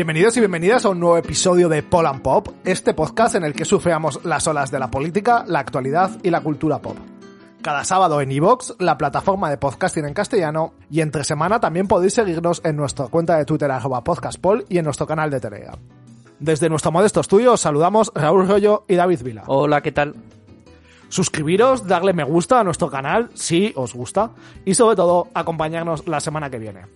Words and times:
Bienvenidos 0.00 0.34
y 0.38 0.40
bienvenidas 0.40 0.86
a 0.86 0.88
un 0.88 0.98
nuevo 0.98 1.18
episodio 1.18 1.68
de 1.68 1.82
Pol 1.82 2.06
and 2.06 2.22
Pop, 2.22 2.48
este 2.64 2.94
podcast 2.94 3.34
en 3.34 3.44
el 3.44 3.52
que 3.52 3.66
surfeamos 3.66 4.24
las 4.24 4.46
olas 4.46 4.70
de 4.70 4.78
la 4.78 4.90
política, 4.90 5.44
la 5.46 5.58
actualidad 5.58 6.10
y 6.22 6.30
la 6.30 6.40
cultura 6.40 6.80
pop. 6.80 6.96
Cada 7.60 7.84
sábado 7.84 8.22
en 8.22 8.32
iVoox, 8.32 8.76
la 8.78 8.96
plataforma 8.96 9.50
de 9.50 9.58
podcasting 9.58 10.06
en 10.06 10.14
castellano, 10.14 10.72
y 10.90 11.02
entre 11.02 11.22
semana 11.22 11.60
también 11.60 11.86
podéis 11.86 12.14
seguirnos 12.14 12.62
en 12.64 12.76
nuestra 12.76 13.08
cuenta 13.08 13.36
de 13.36 13.44
Twitter 13.44 13.70
arroba 13.70 14.02
podcastpol 14.02 14.64
y 14.70 14.78
en 14.78 14.86
nuestro 14.86 15.06
canal 15.06 15.30
de 15.30 15.38
Telegram. 15.38 15.76
Desde 16.38 16.70
nuestro 16.70 16.92
modesto 16.92 17.20
estudio 17.20 17.52
os 17.52 17.60
saludamos 17.60 18.10
Raúl 18.14 18.48
Rollo 18.48 18.86
y 18.88 18.94
David 18.94 19.22
Vila. 19.22 19.42
Hola, 19.48 19.82
¿qué 19.82 19.92
tal? 19.92 20.14
Suscribiros, 21.10 21.86
darle 21.86 22.14
me 22.14 22.24
gusta 22.24 22.58
a 22.58 22.64
nuestro 22.64 22.88
canal 22.88 23.28
si 23.34 23.74
os 23.76 23.92
gusta 23.92 24.30
y 24.64 24.74
sobre 24.74 24.96
todo 24.96 25.28
acompañarnos 25.34 26.08
la 26.08 26.20
semana 26.20 26.48
que 26.48 26.58
viene. 26.58 26.86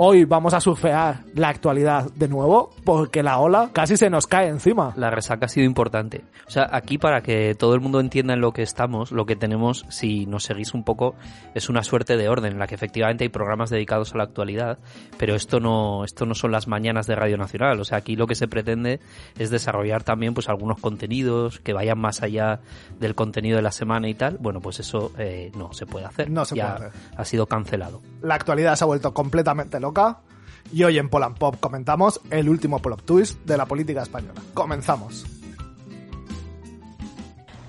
Hoy 0.00 0.26
vamos 0.26 0.54
a 0.54 0.60
surfear 0.60 1.24
la 1.34 1.48
actualidad 1.48 2.08
de 2.12 2.28
nuevo 2.28 2.70
porque 2.84 3.24
la 3.24 3.40
ola 3.40 3.70
casi 3.72 3.96
se 3.96 4.08
nos 4.08 4.28
cae 4.28 4.46
encima. 4.46 4.92
La 4.94 5.10
resaca 5.10 5.46
ha 5.46 5.48
sido 5.48 5.66
importante. 5.66 6.22
O 6.46 6.50
sea, 6.52 6.68
aquí 6.70 6.98
para 6.98 7.20
que 7.20 7.56
todo 7.56 7.74
el 7.74 7.80
mundo 7.80 7.98
entienda 7.98 8.34
en 8.34 8.40
lo 8.40 8.52
que 8.52 8.62
estamos, 8.62 9.10
lo 9.10 9.26
que 9.26 9.34
tenemos, 9.34 9.84
si 9.88 10.24
nos 10.26 10.44
seguís 10.44 10.72
un 10.72 10.84
poco, 10.84 11.16
es 11.56 11.68
una 11.68 11.82
suerte 11.82 12.16
de 12.16 12.28
orden 12.28 12.52
en 12.52 12.58
la 12.60 12.68
que 12.68 12.76
efectivamente 12.76 13.24
hay 13.24 13.28
programas 13.28 13.70
dedicados 13.70 14.14
a 14.14 14.18
la 14.18 14.22
actualidad, 14.22 14.78
pero 15.18 15.34
esto 15.34 15.58
no, 15.58 16.04
esto 16.04 16.26
no 16.26 16.36
son 16.36 16.52
las 16.52 16.68
mañanas 16.68 17.08
de 17.08 17.16
Radio 17.16 17.36
Nacional. 17.36 17.80
O 17.80 17.84
sea, 17.84 17.98
aquí 17.98 18.14
lo 18.14 18.28
que 18.28 18.36
se 18.36 18.46
pretende 18.46 19.00
es 19.36 19.50
desarrollar 19.50 20.04
también 20.04 20.32
pues 20.32 20.48
algunos 20.48 20.78
contenidos 20.78 21.58
que 21.58 21.72
vayan 21.72 21.98
más 21.98 22.22
allá 22.22 22.60
del 23.00 23.16
contenido 23.16 23.56
de 23.56 23.62
la 23.62 23.72
semana 23.72 24.08
y 24.08 24.14
tal. 24.14 24.38
Bueno, 24.38 24.60
pues 24.60 24.78
eso 24.78 25.10
eh, 25.18 25.50
no 25.56 25.72
se 25.72 25.86
puede 25.86 26.06
hacer. 26.06 26.30
No 26.30 26.44
se 26.44 26.54
ya 26.54 26.76
puede 26.76 26.88
hacer. 26.90 27.02
ha 27.16 27.24
sido 27.24 27.46
cancelado. 27.46 28.00
La 28.22 28.36
actualidad 28.36 28.76
se 28.76 28.84
ha 28.84 28.86
vuelto 28.86 29.12
completamente 29.12 29.80
loca 29.80 29.87
y 30.72 30.84
hoy 30.84 30.98
en 30.98 31.08
Polan 31.08 31.34
Pop 31.34 31.56
comentamos 31.60 32.20
el 32.30 32.48
último 32.48 32.78
plot 32.80 33.04
twist 33.04 33.40
de 33.44 33.56
la 33.56 33.66
política 33.66 34.02
española. 34.02 34.40
Comenzamos. 34.54 35.24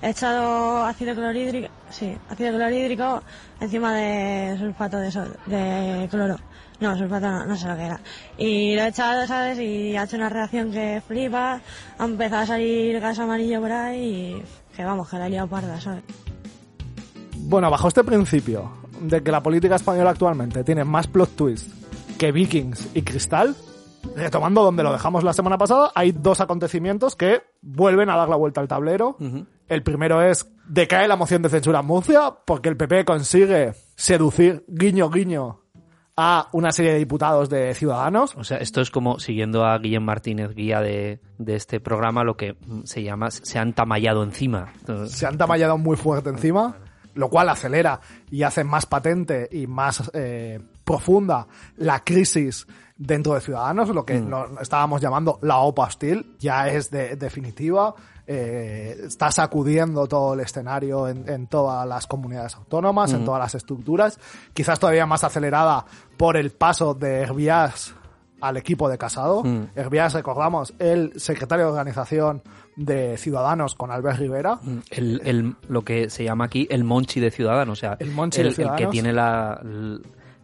He 0.02 0.10
echado 0.10 0.84
ácido 0.84 1.14
clorhídrico, 1.14 1.68
sí, 1.90 2.16
ácido 2.30 2.54
clorhídrico 2.56 3.22
encima 3.60 3.94
de 3.94 4.56
sulfato 4.58 4.96
de, 4.98 5.10
sol- 5.12 5.36
de 5.46 6.08
cloro. 6.10 6.36
No, 6.80 6.96
sulfato 6.96 7.30
no, 7.30 7.44
no 7.44 7.54
sé 7.56 7.68
lo 7.68 7.76
que 7.76 7.84
era. 7.84 8.00
Y 8.38 8.74
lo 8.76 8.82
he 8.82 8.88
echado, 8.88 9.26
¿sabes? 9.26 9.58
Y 9.58 9.94
ha 9.96 10.04
hecho 10.04 10.16
una 10.16 10.30
reacción 10.30 10.72
que 10.72 11.02
flipa. 11.06 11.60
Ha 11.98 12.04
empezado 12.04 12.42
a 12.42 12.46
salir 12.46 12.98
gas 13.00 13.18
amarillo 13.18 13.60
por 13.60 13.70
ahí 13.72 14.00
y 14.42 14.74
que 14.74 14.82
vamos, 14.84 15.06
que 15.10 15.18
la 15.18 15.26
he 15.26 15.30
liado 15.30 15.48
parda, 15.48 15.78
¿sabes? 15.78 16.02
Bueno, 17.36 17.70
bajo 17.70 17.88
este 17.88 18.02
principio 18.02 18.70
de 19.02 19.22
que 19.22 19.30
la 19.30 19.42
política 19.42 19.76
española 19.76 20.10
actualmente 20.10 20.64
tiene 20.64 20.84
más 20.84 21.06
plot 21.06 21.36
twist 21.36 21.68
que 22.20 22.32
Vikings 22.32 22.90
y 22.92 23.00
Cristal, 23.00 23.56
retomando 24.14 24.62
donde 24.62 24.82
lo 24.82 24.92
dejamos 24.92 25.24
la 25.24 25.32
semana 25.32 25.56
pasada, 25.56 25.90
hay 25.94 26.12
dos 26.12 26.42
acontecimientos 26.42 27.16
que 27.16 27.40
vuelven 27.62 28.10
a 28.10 28.16
dar 28.16 28.28
la 28.28 28.36
vuelta 28.36 28.60
al 28.60 28.68
tablero. 28.68 29.16
El 29.68 29.82
primero 29.82 30.20
es 30.20 30.46
decae 30.68 31.08
la 31.08 31.16
moción 31.16 31.40
de 31.40 31.48
censura 31.48 31.80
en 31.80 31.86
Murcia 31.86 32.34
porque 32.44 32.68
el 32.68 32.76
PP 32.76 33.06
consigue 33.06 33.72
seducir 33.96 34.66
guiño 34.68 35.08
guiño 35.08 35.62
a 36.14 36.50
una 36.52 36.72
serie 36.72 36.92
de 36.92 36.98
diputados 36.98 37.48
de 37.48 37.72
Ciudadanos. 37.72 38.36
O 38.36 38.44
sea, 38.44 38.58
esto 38.58 38.82
es 38.82 38.90
como, 38.90 39.18
siguiendo 39.18 39.64
a 39.64 39.78
Guillem 39.78 40.02
Martínez, 40.02 40.54
guía 40.54 40.82
de, 40.82 41.22
de 41.38 41.56
este 41.56 41.80
programa, 41.80 42.22
lo 42.22 42.36
que 42.36 42.52
mm, 42.52 42.82
se 42.84 43.02
llama, 43.02 43.30
se 43.30 43.58
han 43.58 43.72
tamallado 43.72 44.22
encima. 44.24 44.74
se 45.06 45.26
han 45.26 45.38
tamallado 45.38 45.78
muy 45.78 45.96
fuerte 45.96 46.28
encima, 46.28 46.76
lo 47.14 47.30
cual 47.30 47.48
acelera 47.48 47.98
y 48.30 48.42
hace 48.42 48.62
más 48.62 48.84
patente 48.84 49.48
y 49.50 49.66
más 49.66 50.10
eh, 50.12 50.60
profunda 50.90 51.46
la 51.76 52.00
crisis 52.04 52.66
dentro 52.96 53.34
de 53.34 53.40
Ciudadanos, 53.40 53.88
lo 53.90 54.04
que 54.04 54.18
lo 54.20 54.60
estábamos 54.60 55.00
llamando 55.00 55.38
la 55.42 55.58
OPA 55.58 55.84
hostil, 55.84 56.34
ya 56.38 56.68
es 56.68 56.90
de- 56.90 57.16
definitiva, 57.16 57.94
eh, 58.26 58.96
está 59.06 59.30
sacudiendo 59.30 60.06
todo 60.06 60.34
el 60.34 60.40
escenario 60.40 61.08
en, 61.08 61.28
en 61.28 61.46
todas 61.46 61.86
las 61.86 62.06
comunidades 62.06 62.56
autónomas, 62.56 63.12
en 63.12 63.24
todas 63.24 63.40
las 63.40 63.54
estructuras, 63.54 64.18
quizás 64.52 64.78
todavía 64.78 65.06
más 65.06 65.24
acelerada 65.24 65.84
por 66.16 66.36
el 66.36 66.50
paso 66.50 66.92
de 66.94 67.20
Herbias 67.22 67.94
al 68.42 68.56
equipo 68.56 68.88
de 68.88 68.96
Casado. 68.98 69.42
Herbias, 69.74 70.14
recordamos, 70.14 70.72
el 70.78 71.12
secretario 71.20 71.66
de 71.66 71.70
organización 71.72 72.42
de 72.76 73.16
Ciudadanos 73.18 73.74
con 73.74 73.90
Albert 73.90 74.18
Rivera. 74.18 74.58
El, 74.90 75.20
el- 75.24 75.56
lo 75.68 75.82
que 75.82 76.08
se 76.10 76.24
llama 76.24 76.44
aquí 76.46 76.66
el 76.70 76.84
Monchi 76.84 77.18
de 77.20 77.30
Ciudadanos, 77.30 77.78
o 77.78 77.80
sea, 77.80 77.96
El 77.98 78.10
Monchi 78.12 78.42
de 78.42 78.48
el 78.48 78.54
que 78.54 78.62
Ciudadanos. 78.62 78.90
tiene 78.92 79.12
la, 79.12 79.60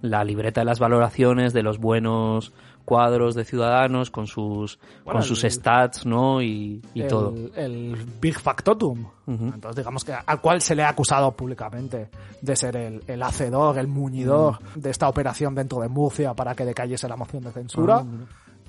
la 0.03 0.25
libreta 0.25 0.61
de 0.61 0.65
las 0.67 0.79
valoraciones 0.79 1.53
de 1.53 1.62
los 1.62 1.79
buenos 1.79 2.53
cuadros 2.84 3.34
de 3.34 3.45
Ciudadanos 3.45 4.11
con 4.12 4.29
sus 4.29 4.79
Bueno, 5.05 5.19
con 5.19 5.23
sus 5.25 5.43
el- 5.43 5.51
stats, 5.51 6.07
¿no? 6.07 6.41
Y, 6.41 6.81
y 6.95 7.03
el, 7.03 7.09
todo. 7.09 7.34
el 7.57 7.97
Big 8.21 8.39
Factotum. 8.39 9.07
Entonces, 9.27 9.77
digamos 9.77 10.05
que 10.05 10.12
al 10.15 10.41
cual 10.41 10.61
se 10.61 10.77
le 10.77 10.84
ha 10.84 10.91
acusado 10.91 11.33
públicamente 11.33 12.09
de 12.41 12.55
ser 12.57 12.77
el, 12.77 13.03
el 13.09 13.23
hacedor, 13.23 13.79
el 13.79 13.89
muñidor 13.89 14.59
de 14.77 14.91
esta 14.91 15.09
operación 15.09 15.55
dentro 15.57 15.81
de 15.81 15.89
Murcia 15.89 16.34
para 16.34 16.55
que 16.55 16.65
decayese 16.65 17.09
la 17.09 17.17
moción 17.17 17.43
de 17.43 17.51
censura. 17.51 18.05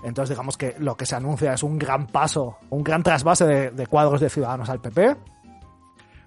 Entonces, 0.03 0.29
digamos 0.35 0.57
que 0.57 0.75
lo 0.79 0.95
que 0.95 1.05
se 1.05 1.15
anuncia 1.15 1.53
es 1.53 1.61
un 1.61 1.77
gran 1.77 2.07
paso, 2.07 2.57
un 2.71 2.83
gran 2.83 3.03
trasvase 3.03 3.45
de, 3.45 3.69
de 3.71 3.85
cuadros 3.87 4.19
de 4.19 4.29
ciudadanos 4.29 4.69
al 4.69 4.79
PP. 4.81 5.15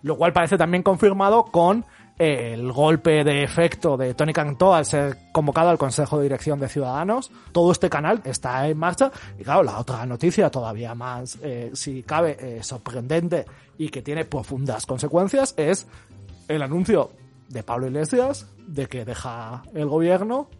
Lo 0.02 0.16
cual 0.16 0.32
parece 0.32 0.56
también 0.56 0.82
confirmado 0.82 1.44
con 1.44 1.84
el 2.20 2.70
golpe 2.70 3.24
de 3.24 3.42
efecto 3.42 3.96
de 3.96 4.12
Tony 4.12 4.34
Cantó 4.34 4.74
al 4.74 4.84
ser 4.84 5.16
convocado 5.32 5.70
al 5.70 5.78
Consejo 5.78 6.18
de 6.18 6.24
Dirección 6.24 6.60
de 6.60 6.68
Ciudadanos. 6.68 7.30
Todo 7.50 7.72
este 7.72 7.88
canal 7.88 8.20
está 8.24 8.68
en 8.68 8.76
marcha. 8.76 9.10
Y 9.38 9.42
claro, 9.42 9.62
la 9.62 9.78
otra 9.78 10.04
noticia 10.04 10.50
todavía 10.50 10.94
más, 10.94 11.38
eh, 11.42 11.70
si 11.72 12.02
cabe, 12.02 12.36
eh, 12.38 12.62
sorprendente 12.62 13.46
y 13.78 13.88
que 13.88 14.02
tiene 14.02 14.26
profundas 14.26 14.84
consecuencias 14.84 15.54
es 15.56 15.86
el 16.46 16.60
anuncio 16.60 17.10
de 17.48 17.62
Pablo 17.62 17.86
Iglesias 17.86 18.46
de 18.66 18.86
que 18.86 19.06
deja 19.06 19.62
el 19.72 19.86
gobierno 19.86 20.50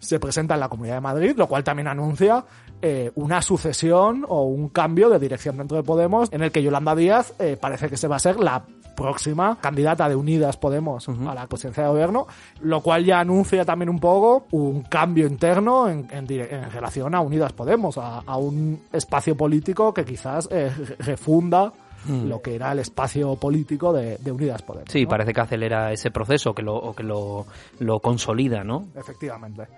se 0.00 0.18
presenta 0.18 0.54
en 0.54 0.60
la 0.60 0.68
Comunidad 0.68 0.96
de 0.96 1.00
Madrid, 1.00 1.34
lo 1.36 1.46
cual 1.46 1.62
también 1.64 1.88
anuncia 1.88 2.44
eh, 2.82 3.10
una 3.14 3.42
sucesión 3.42 4.24
o 4.28 4.44
un 4.44 4.70
cambio 4.70 5.10
de 5.10 5.18
dirección 5.18 5.58
dentro 5.58 5.76
de 5.76 5.82
Podemos, 5.82 6.32
en 6.32 6.42
el 6.42 6.50
que 6.50 6.62
Yolanda 6.62 6.94
Díaz 6.94 7.34
eh, 7.38 7.56
parece 7.60 7.88
que 7.88 7.96
se 7.96 8.08
va 8.08 8.16
a 8.16 8.20
ser 8.20 8.40
la 8.40 8.64
próxima 8.94 9.58
candidata 9.60 10.08
de 10.08 10.16
Unidas 10.16 10.56
Podemos 10.56 11.08
a 11.08 11.34
la 11.34 11.46
presidencia 11.46 11.84
de 11.84 11.88
gobierno, 11.90 12.26
lo 12.60 12.80
cual 12.80 13.04
ya 13.04 13.20
anuncia 13.20 13.64
también 13.64 13.88
un 13.88 13.98
poco 13.98 14.46
un 14.52 14.82
cambio 14.82 15.26
interno 15.26 15.88
en, 15.88 16.06
en 16.10 16.26
en 16.30 16.70
relación 16.70 17.14
a 17.14 17.20
Unidas 17.20 17.52
Podemos, 17.52 17.98
a, 17.98 18.18
a 18.20 18.36
un 18.36 18.82
espacio 18.92 19.36
político 19.36 19.92
que 19.94 20.04
quizás 20.04 20.48
eh, 20.50 20.70
re- 20.70 20.96
refunda 20.98 21.72
lo 22.08 22.40
que 22.40 22.54
era 22.54 22.72
el 22.72 22.78
espacio 22.78 23.36
político 23.36 23.92
de, 23.92 24.16
de 24.16 24.32
Unidas 24.32 24.62
Podemos. 24.62 24.90
Sí, 24.90 25.02
¿no? 25.02 25.10
parece 25.10 25.34
que 25.34 25.40
acelera 25.42 25.92
ese 25.92 26.10
proceso, 26.10 26.54
que 26.54 26.62
lo, 26.62 26.74
o 26.76 26.94
que 26.94 27.02
lo, 27.02 27.44
lo 27.78 28.00
consolida, 28.00 28.64
¿no? 28.64 28.86
Efectivamente. 28.96 29.68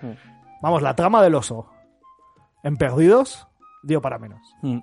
Vamos, 0.62 0.82
la 0.82 0.94
trama 0.94 1.20
del 1.20 1.34
oso. 1.34 1.66
En 2.62 2.76
Perdidos, 2.76 3.48
dio 3.82 4.00
para 4.00 4.18
menos. 4.20 4.40
Mm. 4.62 4.78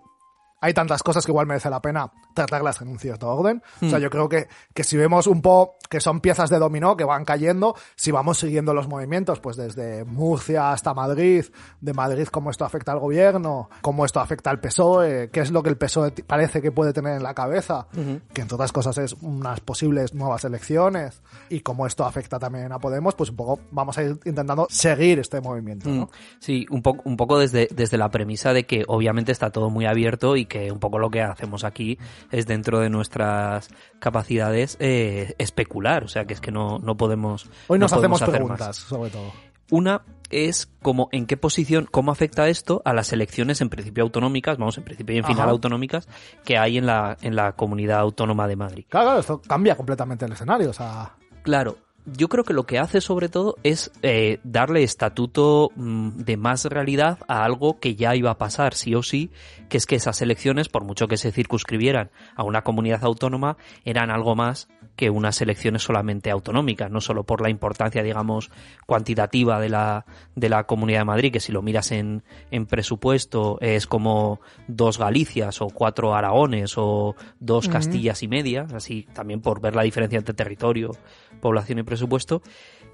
Hay 0.62 0.74
tantas 0.74 1.04
cosas 1.04 1.26
que 1.26 1.32
igual 1.32 1.48
merece 1.48 1.70
la 1.70 1.82
pena 1.82 2.12
tratarlas 2.34 2.82
en 2.82 2.90
un 2.90 3.00
cierto 3.00 3.28
orden. 3.28 3.62
O 3.82 3.90
sea, 3.90 4.00
yo 4.00 4.10
creo 4.10 4.30
que, 4.30 4.48
que 4.74 4.84
si 4.84 4.98
vemos 4.98 5.28
un 5.28 5.42
poco 5.42 5.76
que 5.90 6.00
son 6.00 6.22
piezas 6.22 6.50
de 6.50 6.60
dominó 6.60 6.96
que 6.96 7.04
van 7.04 7.26
cayendo, 7.26 7.76
si 7.96 8.12
vamos 8.12 8.38
siguiendo 8.38 8.74
los 8.74 8.88
movimientos, 8.88 9.40
pues 9.40 9.58
desde 9.58 10.06
Murcia 10.06 10.72
hasta 10.72 10.94
Madrid, 10.94 11.46
de 11.82 11.94
Madrid 11.94 12.28
cómo 12.28 12.52
esto 12.52 12.66
afecta 12.66 12.92
al 12.92 13.00
gobierno, 13.00 13.70
cómo 13.82 14.06
esto 14.06 14.20
afecta 14.20 14.50
al 14.50 14.60
PSOE, 14.60 15.30
qué 15.32 15.40
es 15.42 15.52
lo 15.52 15.64
que 15.64 15.70
el 15.70 15.78
PSOE 15.78 16.12
parece 16.12 16.62
que 16.62 16.72
puede 16.72 16.94
tener 16.94 17.18
en 17.18 17.24
la 17.24 17.34
cabeza, 17.34 17.88
que 18.34 18.42
entre 18.42 18.56
otras 18.56 18.72
cosas 18.72 18.98
es 19.00 19.14
unas 19.22 19.60
posibles 19.62 20.14
nuevas 20.14 20.44
elecciones, 20.44 21.22
y 21.50 21.62
cómo 21.62 21.88
esto 21.88 22.06
afecta 22.06 22.40
también 22.40 22.72
a 22.72 22.80
Podemos, 22.80 23.14
pues 23.14 23.30
un 23.30 23.36
poco 23.36 23.60
vamos 23.72 23.98
a 23.98 24.04
ir 24.04 24.18
intentando 24.26 24.68
seguir 24.70 25.20
este 25.20 25.42
movimiento, 25.42 25.90
¿no? 25.90 26.10
Sí, 26.40 26.66
un 26.70 26.82
poco, 26.82 27.02
un 27.06 27.18
poco 27.18 27.38
desde, 27.38 27.68
desde 27.72 27.98
la 27.98 28.10
premisa 28.10 28.54
de 28.54 28.66
que 28.66 28.84
obviamente 28.88 29.32
está 29.32 29.52
todo 29.52 29.70
muy 29.70 29.86
abierto 29.86 30.38
y 30.38 30.46
que 30.50 30.72
un 30.72 30.80
poco 30.80 31.00
lo 31.00 31.10
que 31.10 31.22
hacemos 31.22 31.64
aquí 31.64 31.98
es 32.32 32.46
dentro 32.46 32.80
de 32.80 32.90
nuestras 32.90 33.70
capacidades 34.00 34.76
eh, 34.82 35.36
especular, 35.38 36.04
o 36.04 36.10
sea 36.10 36.26
que 36.26 36.34
es 36.34 36.42
que 36.42 36.52
no, 36.52 36.80
no 36.80 36.98
podemos. 36.98 37.50
Hoy 37.68 37.80
nos 37.80 37.92
no 37.94 38.00
hacemos 38.00 38.22
preguntas, 38.22 38.68
más. 38.68 38.76
sobre 38.76 39.12
todo. 39.12 39.32
Una 39.72 40.02
es 40.32 40.68
como 40.82 41.10
en 41.12 41.26
qué 41.26 41.38
posición, 41.38 41.88
cómo 41.90 42.12
afecta 42.12 42.50
esto 42.50 42.82
a 42.86 42.94
las 42.94 43.14
elecciones 43.14 43.62
en 43.62 43.70
principio 43.70 44.04
autonómicas, 44.04 44.58
vamos, 44.58 44.78
en 44.78 44.84
principio 44.84 45.16
y 45.16 45.20
en 45.20 45.26
final 45.26 45.44
Ajá. 45.44 45.52
autonómicas 45.52 46.08
que 46.44 46.58
hay 46.58 46.78
en 46.78 46.86
la, 46.86 47.18
en 47.22 47.36
la 47.36 47.54
comunidad 47.54 48.00
autónoma 48.00 48.48
de 48.48 48.56
Madrid. 48.56 48.86
Claro, 48.90 49.08
claro, 49.08 49.20
esto 49.20 49.42
cambia 49.42 49.76
completamente 49.76 50.26
el 50.26 50.34
escenario, 50.34 50.72
o 50.72 50.74
sea... 50.74 51.16
Claro, 51.44 51.78
yo 52.06 52.28
creo 52.30 52.44
que 52.44 52.54
lo 52.54 52.66
que 52.66 52.80
hace 52.80 53.02
sobre 53.02 53.30
todo 53.30 53.56
es 53.64 53.92
eh, 54.02 54.40
darle 54.44 54.84
estatuto 54.84 55.72
mm, 55.76 56.10
de 56.18 56.38
más 56.38 56.66
realidad 56.66 57.20
a 57.28 57.44
algo 57.44 57.80
que 57.80 57.96
ya 57.96 58.16
iba 58.16 58.32
a 58.32 58.38
pasar, 58.38 58.74
sí 58.74 58.96
o 58.96 59.04
sí, 59.04 59.32
que 59.70 59.78
es 59.78 59.86
que 59.86 59.96
esas 59.96 60.22
elecciones, 60.22 60.70
por 60.70 60.84
mucho 60.84 61.08
que 61.08 61.18
se 61.18 61.32
circunscribieran 61.32 62.12
a 62.36 62.44
una 62.44 62.64
comunidad 62.64 63.04
autónoma, 63.04 63.58
eran 63.86 64.12
algo 64.12 64.36
más 64.36 64.68
que 65.00 65.10
unas 65.10 65.42
elecciones 65.42 65.84
solamente 65.84 66.30
autonómicas, 66.30 66.92
no 66.92 67.00
solo 67.00 67.24
por 67.24 67.40
la 67.40 67.50
importancia, 67.50 68.04
digamos, 68.04 68.52
cuantitativa 68.86 69.58
de 69.58 69.70
la, 69.70 70.06
de 70.36 70.50
la 70.50 70.66
Comunidad 70.66 71.00
de 71.00 71.06
Madrid, 71.06 71.32
que 71.32 71.40
si 71.40 71.54
lo 71.54 71.62
miras 71.62 71.94
en, 71.94 72.22
en 72.52 72.66
presupuesto 72.66 73.58
es 73.62 73.88
como 73.88 74.42
dos 74.68 75.00
Galicias 75.00 75.62
o 75.62 75.68
cuatro 75.68 76.16
Aragones 76.16 76.74
o 76.76 77.16
dos 77.40 77.70
Castillas 77.70 78.24
y 78.24 78.28
media, 78.28 78.68
así 78.74 79.08
también 79.14 79.40
por 79.40 79.62
ver 79.62 79.74
la 79.74 79.84
diferencia 79.84 80.18
entre 80.18 80.34
territorio, 80.34 80.92
población 81.40 81.80
y 81.80 81.84
presupuesto, 81.84 82.42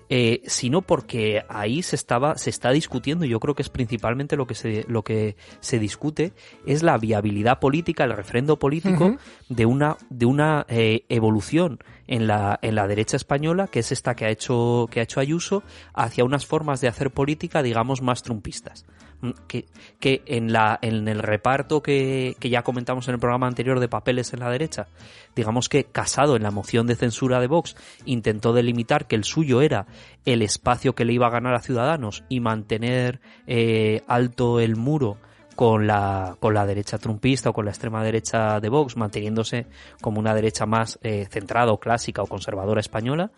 eh, 0.08 0.44
sino 0.46 0.84
porque 0.84 1.44
ahí 1.50 1.82
se 1.82 1.96
estaba 1.96 2.38
se 2.38 2.52
está 2.52 2.70
discutiendo 2.70 3.26
y 3.26 3.30
yo 3.30 3.40
creo 3.40 3.56
que 3.56 3.64
es 3.64 3.70
principalmente 3.70 4.36
lo 4.36 4.46
que 4.46 4.54
se 4.54 4.86
lo 4.88 5.02
que 5.04 5.36
se 5.62 5.80
discute 5.80 6.34
es 6.68 6.84
la 6.84 7.00
viabilidad 7.00 7.60
política 7.60 8.04
el 8.04 8.12
refrendo 8.12 8.60
político 8.60 9.18
de 9.50 9.66
una 9.66 9.98
de 10.12 10.28
una 10.28 10.68
eh, 10.70 11.06
evolución 11.10 11.80
en 12.08 12.28
la 12.28 12.60
en 12.62 12.76
la 12.76 12.88
derecha 12.88 13.18
española 13.18 13.68
que 13.68 13.80
es 13.80 13.92
esta 13.92 14.16
que 14.16 14.26
ha 14.26 14.30
hecho 14.30 14.88
que 14.92 15.00
ha 15.00 15.04
hecho 15.04 15.20
Ayuso 15.20 15.64
hacia 15.94 16.24
unas 16.24 16.46
formas 16.46 16.82
de 16.82 16.88
hacer 16.88 17.12
política 17.12 17.64
digamos 17.64 18.02
más 18.02 18.24
trumpistas. 18.24 18.86
Mm, 19.22 19.32
que, 19.48 19.66
que 20.00 20.24
en 20.26 20.52
la 20.52 20.78
en 20.82 21.08
el 21.08 21.20
reparto 21.20 21.82
que, 21.82 22.36
que 22.40 22.50
ya 22.50 22.64
comentamos 22.64 23.08
en 23.08 23.14
el 23.14 23.20
programa 23.20 23.48
anterior 23.48 23.80
de 23.80 23.88
papeles 23.88 24.34
en 24.34 24.42
la 24.42 24.50
derecha 24.50 24.88
digamos 25.36 25.70
que 25.70 25.86
Casado 25.86 26.36
en 26.36 26.44
la 26.44 26.52
moción 26.52 26.86
de 26.86 26.96
censura 26.96 27.40
de 27.40 27.48
Vox 27.48 27.76
intentó 28.06 28.52
delimitar 28.54 29.08
que 29.08 29.16
el 29.16 29.24
suyo 29.24 29.62
era 29.62 29.88
el 30.26 30.42
espacio 30.42 30.96
que 30.96 31.06
le 31.06 31.14
iba 31.14 31.28
a 31.28 31.32
ganar 31.32 31.56
a 31.56 31.62
Ciudadanos 31.62 32.24
y 32.28 32.40
mantener 32.40 33.22
eh, 33.48 34.04
alto 34.08 34.60
el 34.60 34.76
muro 34.76 35.18
con 35.56 35.88
la, 35.88 36.36
con 36.40 36.54
la 36.54 36.66
derecha 36.66 36.98
trumpista 36.98 37.50
o 37.50 37.54
con 37.54 37.66
la 37.66 37.72
extrema 37.72 38.04
derecha 38.04 38.60
de 38.60 38.70
Vox, 38.70 38.98
manteniéndose 38.98 39.68
como 40.02 40.20
una 40.20 40.36
derecha 40.36 40.66
más 40.66 41.00
eh, 41.02 41.28
centrada 41.30 41.72
o 41.72 41.80
clásica 41.80 42.22
o 42.22 42.28
conservadora 42.28 42.82
española, 42.82 43.32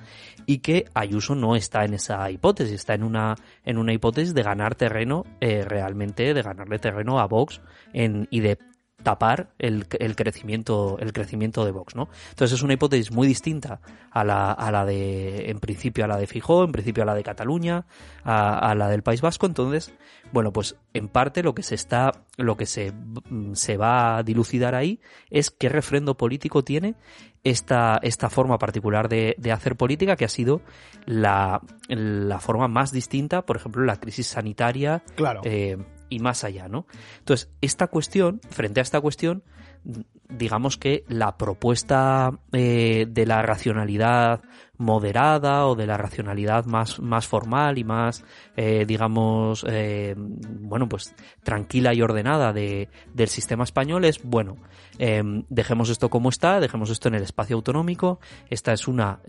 y 0.45 0.59
que 0.59 0.85
Ayuso 0.93 1.35
no 1.35 1.55
está 1.55 1.85
en 1.85 1.93
esa 1.93 2.29
hipótesis, 2.31 2.73
está 2.73 2.95
en 2.95 3.03
una, 3.03 3.35
en 3.63 3.77
una 3.77 3.93
hipótesis 3.93 4.33
de 4.33 4.43
ganar 4.43 4.75
terreno, 4.75 5.25
eh, 5.39 5.63
realmente, 5.63 6.33
de 6.33 6.41
ganarle 6.41 6.79
terreno 6.79 7.19
a 7.19 7.27
Vox 7.27 7.61
en, 7.93 8.27
y 8.31 8.39
de 8.39 8.57
tapar 9.03 9.49
el, 9.59 9.85
el 9.99 10.15
crecimiento 10.15 10.97
el 10.99 11.13
crecimiento 11.13 11.63
de 11.65 11.71
Vox, 11.71 11.95
¿no? 11.95 12.09
Entonces 12.31 12.57
es 12.57 12.63
una 12.63 12.73
hipótesis 12.73 13.11
muy 13.11 13.27
distinta 13.27 13.79
a 14.11 14.23
la, 14.23 14.51
a 14.51 14.71
la 14.71 14.85
de 14.85 15.49
en 15.51 15.59
principio 15.59 16.05
a 16.05 16.07
la 16.07 16.17
de 16.17 16.27
Fijó, 16.27 16.63
en 16.63 16.71
principio 16.71 17.03
a 17.03 17.05
la 17.05 17.13
de 17.15 17.23
Cataluña, 17.23 17.85
a, 18.23 18.57
a 18.57 18.75
la 18.75 18.89
del 18.89 19.03
País 19.03 19.21
Vasco, 19.21 19.45
entonces, 19.45 19.93
bueno, 20.33 20.51
pues 20.51 20.75
en 20.93 21.07
parte 21.09 21.43
lo 21.43 21.53
que 21.53 21.63
se 21.63 21.75
está 21.75 22.11
lo 22.37 22.57
que 22.57 22.65
se, 22.65 22.91
mm, 22.91 23.53
se 23.53 23.77
va 23.77 24.17
a 24.17 24.23
dilucidar 24.23 24.75
ahí 24.75 24.99
es 25.29 25.51
qué 25.51 25.69
refrendo 25.69 26.17
político 26.17 26.63
tiene 26.63 26.95
esta, 27.43 27.99
esta 28.01 28.29
forma 28.29 28.57
particular 28.57 29.07
de, 29.09 29.35
de 29.37 29.51
hacer 29.51 29.75
política 29.75 30.15
que 30.15 30.25
ha 30.25 30.29
sido 30.29 30.61
la, 31.05 31.61
la 31.87 32.39
forma 32.39 32.67
más 32.67 32.91
distinta, 32.91 33.45
por 33.45 33.55
ejemplo, 33.57 33.83
la 33.85 33.99
crisis 33.99 34.27
sanitaria 34.27 35.03
Claro. 35.15 35.41
eh, 35.45 35.77
y 36.09 36.19
más 36.19 36.43
allá, 36.43 36.67
¿no? 36.67 36.85
Entonces, 37.19 37.49
esta 37.61 37.87
cuestión, 37.87 38.41
frente 38.49 38.79
a 38.79 38.83
esta 38.83 39.01
cuestión, 39.01 39.43
digamos 40.29 40.77
que 40.77 41.05
la 41.07 41.37
propuesta 41.37 42.31
eh, 42.51 43.05
de 43.09 43.25
la 43.25 43.41
racionalidad 43.41 44.41
moderada 44.77 45.65
o 45.67 45.75
de 45.75 45.87
la 45.87 45.97
racionalidad 45.97 46.65
más, 46.65 46.99
más 46.99 47.27
formal 47.27 47.77
y 47.77 47.83
más, 47.83 48.23
eh, 48.55 48.85
digamos, 48.87 49.65
eh, 49.67 50.15
bueno, 50.17 50.87
pues 50.87 51.15
tranquila 51.43 51.93
y 51.93 52.01
ordenada 52.01 52.53
de, 52.53 52.89
del 53.13 53.27
sistema 53.27 53.63
español 53.63 54.05
es, 54.05 54.21
bueno, 54.23 54.57
eh, 54.99 55.23
dejemos 55.49 55.89
esto 55.89 56.09
como 56.09 56.29
está, 56.29 56.59
dejemos 56.59 56.89
esto 56.89 57.07
en 57.07 57.15
el 57.15 57.23
espacio 57.23 57.55
autonómico, 57.55 58.19
esta 58.49 58.73
es 58.73 58.87
una 58.87 59.19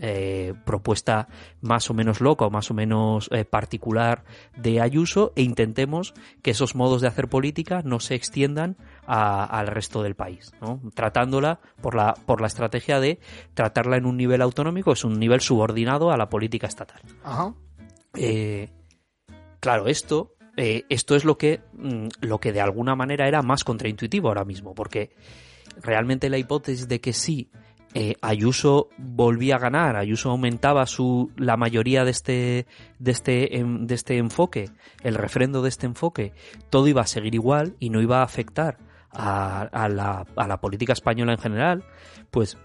propuesta 0.65 1.27
más 1.61 1.89
o 1.89 1.93
menos 1.93 2.21
loca 2.21 2.45
o 2.45 2.49
más 2.49 2.71
o 2.71 2.73
menos 2.73 3.29
particular 3.49 4.23
de 4.57 4.81
Ayuso 4.81 5.33
e 5.35 5.43
intentemos 5.43 6.13
que 6.41 6.51
esos 6.51 6.75
modos 6.75 7.01
de 7.01 7.07
hacer 7.07 7.27
política 7.27 7.81
no 7.83 7.99
se 7.99 8.15
extiendan 8.15 8.77
a- 9.11 9.43
al 9.45 9.67
resto 9.67 10.03
del 10.03 10.15
país, 10.15 10.53
¿no? 10.61 10.79
tratándola 10.93 11.59
por 11.81 11.95
la, 11.95 12.13
por 12.13 12.41
la 12.41 12.47
estrategia 12.47 12.99
de 12.99 13.19
tratarla 13.55 13.97
en 13.97 14.05
un 14.05 14.15
nivel 14.17 14.41
autonómico, 14.43 14.91
es 14.93 15.03
un 15.03 15.19
nivel 15.19 15.41
subordinado 15.41 16.11
a 16.11 16.17
la 16.17 16.29
política 16.29 16.67
estatal. 16.67 17.01
Ajá. 17.23 17.53
Eh, 18.15 18.69
claro, 19.59 19.87
esto, 19.87 20.35
eh, 20.57 20.83
esto 20.89 21.15
es 21.15 21.25
lo 21.25 21.37
que, 21.37 21.61
mm, 21.73 22.07
lo 22.21 22.37
que 22.39 22.53
de 22.53 22.61
alguna 22.61 22.95
manera 22.95 23.27
era 23.27 23.41
más 23.41 23.63
contraintuitivo 23.63 24.27
ahora 24.27 24.45
mismo, 24.45 24.75
porque 24.75 25.09
realmente 25.81 26.29
la 26.29 26.37
hipótesis 26.37 26.87
de 26.87 27.01
que 27.01 27.13
sí, 27.13 27.49
eh, 27.95 28.13
Ayuso 28.21 28.89
volvía 28.99 29.55
a 29.55 29.59
ganar, 29.59 29.95
Ayuso 29.95 30.29
aumentaba 30.29 30.85
su, 30.85 31.31
la 31.37 31.57
mayoría 31.57 32.03
de 32.05 32.11
este, 32.11 32.67
de 32.99 33.11
este, 33.11 33.57
em, 33.57 33.87
de 33.87 33.95
este 33.95 34.17
enfoque, 34.17 34.69
el 35.01 35.15
refrendo 35.15 35.63
de 35.63 35.69
este 35.69 35.87
enfoque, 35.87 36.33
todo 36.69 36.87
iba 36.87 37.01
a 37.01 37.07
seguir 37.07 37.33
igual 37.33 37.75
y 37.79 37.89
no 37.89 37.99
iba 38.01 38.19
a 38.19 38.23
afectar 38.23 38.77
a, 39.11 39.61
a 39.61 39.89
la, 39.89 40.25
a 40.35 40.47
la 40.47 40.61
política 40.61 40.93
española 40.93 41.33
en 41.33 41.39
general, 41.39 41.83
pues 42.31 42.57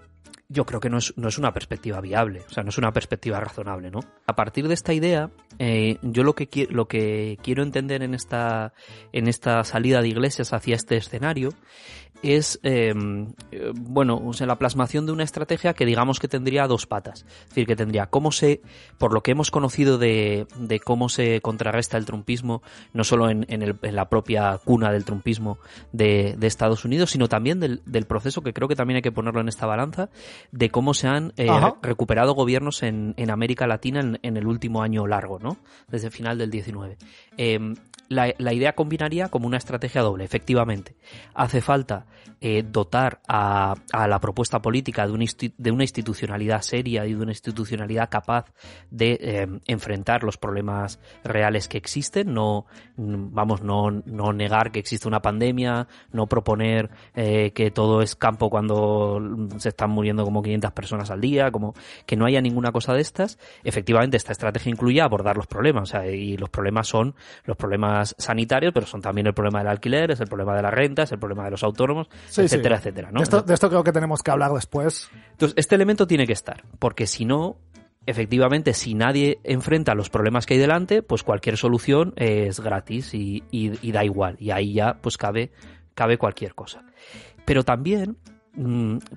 yo 0.48 0.66
creo 0.66 0.80
que 0.80 0.90
no 0.90 0.98
es, 0.98 1.14
no 1.16 1.28
es 1.28 1.38
una 1.38 1.52
perspectiva 1.52 2.00
viable, 2.00 2.42
o 2.46 2.50
sea, 2.52 2.62
no 2.62 2.68
es 2.68 2.78
una 2.78 2.92
perspectiva 2.92 3.40
razonable, 3.40 3.90
¿no? 3.90 4.00
A 4.26 4.34
partir 4.34 4.68
de 4.68 4.74
esta 4.74 4.92
idea, 4.92 5.30
eh, 5.58 5.98
yo 6.02 6.22
lo 6.22 6.34
que, 6.34 6.66
lo 6.70 6.86
que 6.86 7.38
quiero 7.42 7.62
entender 7.62 8.02
en 8.02 8.14
esta, 8.14 8.74
en 9.12 9.26
esta 9.26 9.64
salida 9.64 10.02
de 10.02 10.08
Iglesias 10.08 10.52
hacia 10.52 10.76
este 10.76 10.96
escenario 10.96 11.50
es, 12.22 12.58
eh, 12.62 12.94
eh, 13.52 13.72
bueno, 13.74 14.20
o 14.24 14.32
sea, 14.32 14.46
la 14.46 14.56
plasmación 14.58 15.04
de 15.06 15.12
una 15.12 15.24
estrategia 15.24 15.74
que 15.74 15.84
digamos 15.84 16.20
que 16.20 16.28
tendría 16.28 16.66
dos 16.66 16.86
patas. 16.86 17.26
Es 17.42 17.48
decir, 17.50 17.66
que 17.66 17.76
tendría 17.76 18.06
cómo 18.06 18.32
se, 18.32 18.62
por 18.98 19.12
lo 19.12 19.22
que 19.22 19.32
hemos 19.32 19.50
conocido 19.50 19.98
de, 19.98 20.46
de 20.56 20.80
cómo 20.80 21.08
se 21.08 21.40
contrarresta 21.42 21.98
el 21.98 22.06
trumpismo, 22.06 22.62
no 22.92 23.04
solo 23.04 23.28
en, 23.28 23.44
en, 23.48 23.62
el- 23.62 23.78
en 23.82 23.94
la 23.96 24.08
propia 24.08 24.58
cuna 24.64 24.90
del 24.90 25.04
trumpismo 25.04 25.58
de, 25.92 26.34
de 26.38 26.46
Estados 26.46 26.84
Unidos, 26.84 27.10
sino 27.10 27.28
también 27.28 27.60
del, 27.60 27.82
del 27.84 28.06
proceso 28.06 28.42
que 28.42 28.52
creo 28.54 28.68
que 28.68 28.76
también 28.76 28.96
hay 28.96 29.02
que 29.02 29.12
ponerlo 29.12 29.40
en 29.40 29.48
esta 29.48 29.66
balanza, 29.66 30.08
de 30.50 30.70
cómo 30.70 30.94
se 30.94 31.08
han 31.08 31.32
eh, 31.36 31.46
recuperado 31.82 32.34
gobiernos 32.34 32.82
en, 32.82 33.14
en 33.18 33.30
América 33.30 33.66
Latina 33.66 34.00
en, 34.00 34.18
en 34.22 34.36
el 34.38 34.46
último 34.46 34.82
año 34.82 35.06
largo, 35.06 35.38
¿no? 35.38 35.58
Desde 35.88 36.06
el 36.06 36.12
final 36.12 36.38
del 36.38 36.50
19. 36.50 36.96
Eh, 37.36 37.74
la, 38.08 38.32
la 38.38 38.52
idea 38.52 38.74
combinaría 38.74 39.28
como 39.28 39.46
una 39.46 39.56
estrategia 39.56 40.02
doble, 40.02 40.24
efectivamente. 40.24 40.96
Hace 41.34 41.60
falta 41.60 42.06
eh, 42.40 42.62
dotar 42.62 43.20
a, 43.26 43.74
a 43.92 44.06
la 44.06 44.20
propuesta 44.20 44.60
política 44.60 45.06
de, 45.06 45.12
un 45.12 45.24
de 45.56 45.70
una 45.70 45.84
institucionalidad 45.84 46.60
seria 46.60 47.06
y 47.06 47.14
de 47.14 47.22
una 47.22 47.32
institucionalidad 47.32 48.10
capaz 48.10 48.52
de 48.90 49.18
eh, 49.20 49.48
enfrentar 49.66 50.24
los 50.24 50.36
problemas 50.36 51.00
reales 51.22 51.68
que 51.68 51.78
existen, 51.78 52.34
no, 52.34 52.66
vamos, 52.96 53.62
no, 53.62 53.90
no 53.90 54.32
negar 54.32 54.72
que 54.72 54.78
existe 54.78 55.08
una 55.08 55.22
pandemia, 55.22 55.88
no 56.12 56.26
proponer 56.26 56.90
eh, 57.14 57.52
que 57.52 57.70
todo 57.70 58.02
es 58.02 58.14
campo 58.14 58.50
cuando 58.50 59.48
se 59.56 59.70
están 59.70 59.90
muriendo 59.90 60.24
como 60.24 60.42
500 60.42 60.72
personas 60.72 61.10
al 61.10 61.20
día, 61.20 61.50
como 61.50 61.74
que 62.04 62.16
no 62.16 62.26
haya 62.26 62.40
ninguna 62.40 62.72
cosa 62.72 62.92
de 62.92 63.00
estas. 63.00 63.38
Efectivamente, 63.62 64.16
esta 64.16 64.32
estrategia 64.32 64.70
incluye 64.70 65.00
abordar 65.00 65.36
los 65.36 65.46
problemas. 65.46 65.84
O 65.84 65.86
sea, 65.86 66.06
y 66.06 66.36
los 66.36 66.50
problemas 66.50 66.88
son 66.88 67.14
los 67.44 67.56
problemas 67.56 67.93
sanitarios, 68.02 68.72
pero 68.72 68.86
son 68.86 69.00
también 69.00 69.26
el 69.26 69.34
problema 69.34 69.60
del 69.60 69.68
alquiler, 69.68 70.10
es 70.10 70.20
el 70.20 70.26
problema 70.26 70.54
de 70.56 70.62
la 70.62 70.70
renta, 70.70 71.02
es 71.02 71.12
el 71.12 71.18
problema 71.18 71.44
de 71.44 71.50
los 71.52 71.62
autónomos, 71.62 72.08
etcétera, 72.36 72.76
etcétera. 72.78 73.10
¿no? 73.10 73.18
De 73.18 73.24
esto, 73.24 73.42
de 73.42 73.54
esto 73.54 73.68
creo 73.68 73.84
que 73.84 73.92
tenemos 73.92 74.22
que 74.22 74.30
hablar 74.30 74.52
después. 74.52 75.10
Entonces, 75.32 75.54
este 75.56 75.74
elemento 75.74 76.06
tiene 76.06 76.26
que 76.26 76.32
estar, 76.32 76.64
porque 76.78 77.06
si 77.06 77.24
no, 77.24 77.56
efectivamente, 78.06 78.74
si 78.74 78.94
nadie 78.94 79.38
enfrenta 79.44 79.94
los 79.94 80.10
problemas 80.10 80.46
que 80.46 80.54
hay 80.54 80.60
delante, 80.60 81.02
pues 81.02 81.22
cualquier 81.22 81.56
solución 81.56 82.12
es 82.16 82.60
gratis 82.60 83.14
y, 83.14 83.44
y, 83.50 83.72
y 83.86 83.92
da 83.92 84.04
igual. 84.04 84.36
Y 84.38 84.50
ahí 84.50 84.74
ya, 84.74 84.98
pues 85.00 85.16
cabe, 85.16 85.52
cabe 85.94 86.18
cualquier 86.18 86.54
cosa. 86.54 86.84
Pero 87.44 87.62
también 87.62 88.16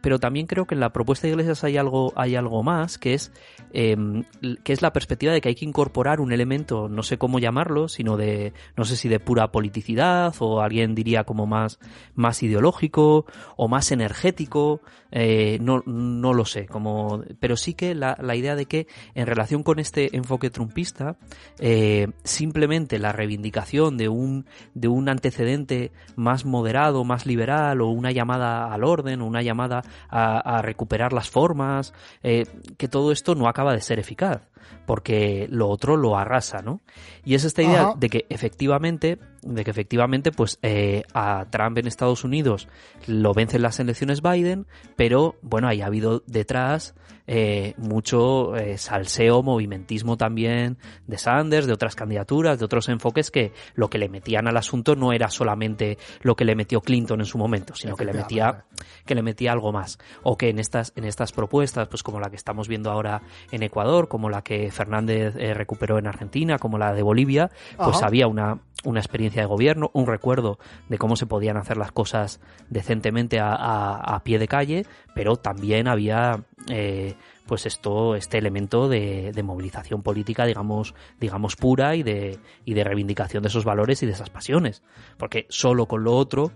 pero 0.01 0.19
también 0.19 0.47
creo 0.47 0.65
que 0.65 0.73
en 0.73 0.79
la 0.79 0.91
propuesta 0.91 1.27
de 1.27 1.33
Iglesias 1.33 1.63
hay 1.63 1.77
algo, 1.77 2.11
hay 2.15 2.35
algo 2.35 2.63
más, 2.63 2.97
que 2.97 3.13
es, 3.13 3.31
em, 3.71 4.23
que 4.63 4.73
es 4.73 4.81
la 4.81 4.93
perspectiva 4.93 5.31
de 5.31 5.41
que 5.41 5.49
hay 5.49 5.55
que 5.55 5.65
incorporar 5.65 6.19
un 6.19 6.31
elemento, 6.31 6.89
no 6.89 7.03
sé 7.03 7.17
cómo 7.17 7.39
llamarlo, 7.39 7.87
sino 7.87 8.17
de, 8.17 8.53
no 8.75 8.85
sé 8.85 8.95
si 8.95 9.09
de 9.09 9.19
pura 9.19 9.51
politicidad, 9.51 10.33
o 10.39 10.61
alguien 10.61 10.95
diría 10.95 11.23
como 11.23 11.45
más, 11.45 11.79
más 12.15 12.41
ideológico, 12.41 13.25
o 13.55 13.67
más 13.67 13.91
energético, 13.91 14.81
eh, 15.11 15.59
no, 15.61 15.83
no 15.85 16.33
lo 16.33 16.45
sé, 16.45 16.65
como, 16.65 17.23
pero 17.39 17.55
sí 17.57 17.73
que 17.73 17.95
la, 17.95 18.17
la 18.19 18.35
idea 18.35 18.55
de 18.55 18.65
que 18.65 18.87
en 19.13 19.27
relación 19.27 19.63
con 19.63 19.79
este 19.79 20.15
enfoque 20.17 20.49
trumpista, 20.49 21.17
eh, 21.59 22.07
simplemente 22.23 22.99
la 22.99 23.11
reivindicación 23.11 23.97
de 23.97 24.09
un, 24.09 24.45
de 24.73 24.87
un 24.87 25.09
antecedente 25.09 25.91
más 26.15 26.45
moderado, 26.45 27.03
más 27.03 27.25
liberal, 27.25 27.81
o 27.81 27.87
una 27.87 28.11
llamada 28.11 28.73
al 28.73 28.83
orden, 28.83 29.21
una 29.27 29.41
llamada 29.41 29.81
a, 30.09 30.61
recuperar 30.61 31.13
las 31.13 31.29
formas, 31.29 31.93
eh, 32.23 32.45
que 32.77 32.87
todo 32.87 33.11
esto 33.11 33.35
no 33.35 33.47
acaba 33.47 33.73
de 33.73 33.81
ser 33.81 33.99
eficaz, 33.99 34.41
porque 34.85 35.47
lo 35.49 35.67
otro 35.69 35.97
lo 35.97 36.17
arrasa, 36.17 36.59
¿no? 36.63 36.81
Y 37.23 37.35
es 37.35 37.43
esta 37.43 37.61
idea 37.63 37.93
de 37.97 38.09
que 38.09 38.25
efectivamente, 38.29 39.19
de 39.41 39.63
que 39.63 39.71
efectivamente, 39.71 40.31
pues 40.31 40.59
eh, 40.61 41.03
a 41.13 41.45
Trump 41.49 41.77
en 41.77 41.87
Estados 41.87 42.23
Unidos 42.23 42.67
lo 43.05 43.33
vencen 43.33 43.61
las 43.61 43.79
elecciones 43.79 44.21
Biden, 44.21 44.65
pero 44.95 45.35
bueno, 45.41 45.67
ahí 45.67 45.81
ha 45.81 45.87
habido 45.87 46.23
detrás 46.25 46.95
eh, 47.29 47.73
mucho 47.75 48.55
eh, 48.55 48.77
salseo, 48.77 49.43
movimentismo 49.43 50.15
también 50.15 50.77
de 51.07 51.17
Sanders, 51.17 51.67
de 51.67 51.73
otras 51.73 51.93
candidaturas, 51.93 52.57
de 52.57 52.63
otros 52.63 52.87
enfoques 52.87 53.31
que 53.31 53.51
lo 53.75 53.89
que 53.89 53.97
le 53.97 54.07
metían 54.07 54.47
al 54.47 54.55
asunto 54.55 54.95
no 54.95 55.11
era 55.11 55.29
solamente 55.29 55.97
lo 56.21 56.37
que 56.37 56.45
le 56.45 56.55
metió 56.55 56.79
Clinton 56.79 57.19
en 57.19 57.25
su 57.25 57.37
momento, 57.37 57.75
sino 57.75 57.97
que 57.97 58.05
le 58.05 58.13
metía 58.13 58.63
que 59.05 59.13
le 59.13 59.23
metía 59.23 59.51
algo 59.51 59.73
más. 59.73 59.99
O 60.23 60.37
que 60.37 60.47
en 60.47 60.57
estas 60.57 60.93
en 60.95 61.03
estas 61.03 61.33
propuestas, 61.33 61.89
pues 61.89 62.01
como 62.01 62.21
la 62.21 62.29
que 62.29 62.37
estamos 62.37 62.69
viendo 62.69 62.91
ahora 62.91 63.21
en 63.51 63.61
Ecuador, 63.61 64.07
como 64.07 64.29
la 64.29 64.41
que 64.47 64.71
Fernández 64.71 65.35
eh, 65.35 65.53
recuperó 65.53 65.99
en 65.99 66.07
Argentina, 66.07 66.57
como 66.57 66.77
la 66.77 66.93
de 66.93 67.01
Bolivia, 67.01 67.51
pues 67.75 68.01
había 68.01 68.27
una 68.27 68.61
una 68.85 69.01
experiencia 69.01 69.41
de 69.41 69.47
gobierno, 69.47 69.89
un 69.93 70.05
recuerdo 70.05 70.59
de 70.87 70.97
cómo 70.97 71.17
se 71.17 71.25
podían 71.25 71.57
hacer 71.57 71.75
las 71.75 71.91
cosas 71.91 72.39
decentemente 72.69 73.39
a, 73.39 73.53
a, 73.53 74.23
pie 74.23 74.39
de 74.39 74.47
calle, 74.47 74.85
pero 75.15 75.35
también 75.35 75.89
había 75.89 76.45
eh, 76.69 77.15
pues 77.47 77.65
esto, 77.65 78.15
este 78.15 78.37
elemento 78.37 78.87
de, 78.87 79.33
de, 79.33 79.43
movilización 79.43 80.03
política, 80.03 80.45
digamos, 80.45 80.93
digamos 81.19 81.57
pura 81.57 81.95
y 81.95 82.03
de, 82.03 82.39
y 82.63 82.75
de 82.75 82.83
reivindicación 82.85 83.43
de 83.43 83.49
esos 83.49 83.65
valores 83.65 84.03
y 84.03 84.05
de 84.05 84.13
esas 84.13 84.29
pasiones. 84.29 84.83
Porque 85.17 85.47
solo 85.49 85.87
con 85.87 86.05
lo 86.05 86.15
otro, 86.15 86.51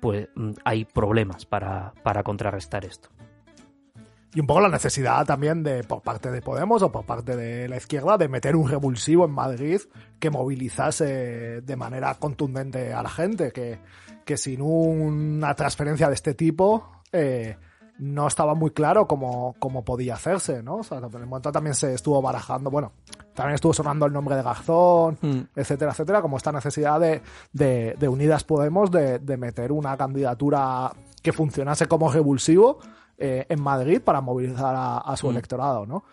pues 0.00 0.28
mm, 0.34 0.52
hay 0.64 0.86
problemas 0.86 1.44
para, 1.44 1.92
para 2.02 2.24
contrarrestar 2.24 2.84
esto 2.86 3.10
y 4.34 4.40
un 4.40 4.46
poco 4.46 4.60
la 4.60 4.68
necesidad 4.68 5.24
también 5.24 5.62
de 5.62 5.84
por 5.84 6.02
parte 6.02 6.30
de 6.30 6.42
Podemos 6.42 6.82
o 6.82 6.92
por 6.92 7.06
parte 7.06 7.36
de 7.36 7.68
la 7.68 7.76
izquierda 7.76 8.18
de 8.18 8.28
meter 8.28 8.56
un 8.56 8.68
revulsivo 8.68 9.24
en 9.24 9.30
Madrid 9.30 9.80
que 10.18 10.30
movilizase 10.30 11.60
de 11.62 11.76
manera 11.76 12.14
contundente 12.14 12.92
a 12.92 13.02
la 13.02 13.08
gente, 13.08 13.52
que, 13.52 13.78
que 14.24 14.36
sin 14.36 14.60
una 14.60 15.54
transferencia 15.54 16.08
de 16.08 16.14
este 16.14 16.34
tipo 16.34 17.02
eh, 17.12 17.56
no 17.98 18.26
estaba 18.26 18.54
muy 18.54 18.72
claro 18.72 19.06
cómo, 19.06 19.54
cómo 19.58 19.84
podía 19.84 20.14
hacerse, 20.14 20.62
¿no? 20.62 20.76
O 20.76 20.82
sea, 20.82 20.98
en 20.98 21.04
el 21.04 21.26
momento 21.26 21.50
también 21.50 21.74
se 21.74 21.94
estuvo 21.94 22.20
barajando, 22.20 22.70
bueno, 22.70 22.92
también 23.34 23.54
estuvo 23.54 23.72
sonando 23.72 24.04
el 24.04 24.12
nombre 24.12 24.36
de 24.36 24.42
Garzón, 24.42 25.18
mm. 25.22 25.40
etcétera, 25.54 25.92
etcétera, 25.92 26.20
como 26.20 26.36
esta 26.36 26.52
necesidad 26.52 27.00
de, 27.00 27.22
de, 27.52 27.96
de 27.98 28.08
Unidas 28.08 28.44
Podemos 28.44 28.90
de, 28.90 29.18
de 29.18 29.36
meter 29.38 29.72
una 29.72 29.96
candidatura 29.96 30.92
que 31.22 31.32
funcionase 31.32 31.86
como 31.86 32.12
revulsivo 32.12 32.80
eh, 33.18 33.46
en 33.48 33.62
Madrid 33.62 34.00
para 34.00 34.20
movilizar 34.20 34.74
a, 34.76 35.16
su 35.16 35.28
mm. 35.28 35.30
electorado, 35.30 35.86
¿no? 35.86 36.04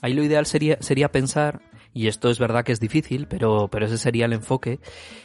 Ahí 0.00 0.14
lo 0.14 0.22
ideal 0.22 0.46
sería, 0.46 0.76
sería 0.80 1.10
pensar, 1.10 1.60
y 1.92 2.06
esto 2.06 2.30
es 2.30 2.38
verdad 2.38 2.64
que 2.64 2.72
es 2.72 2.80
difícil, 2.80 3.26
pero, 3.26 3.68
pero 3.68 3.86
ese 3.86 3.98
sería 3.98 4.26
el 4.26 4.32
enfoque, 4.32 4.80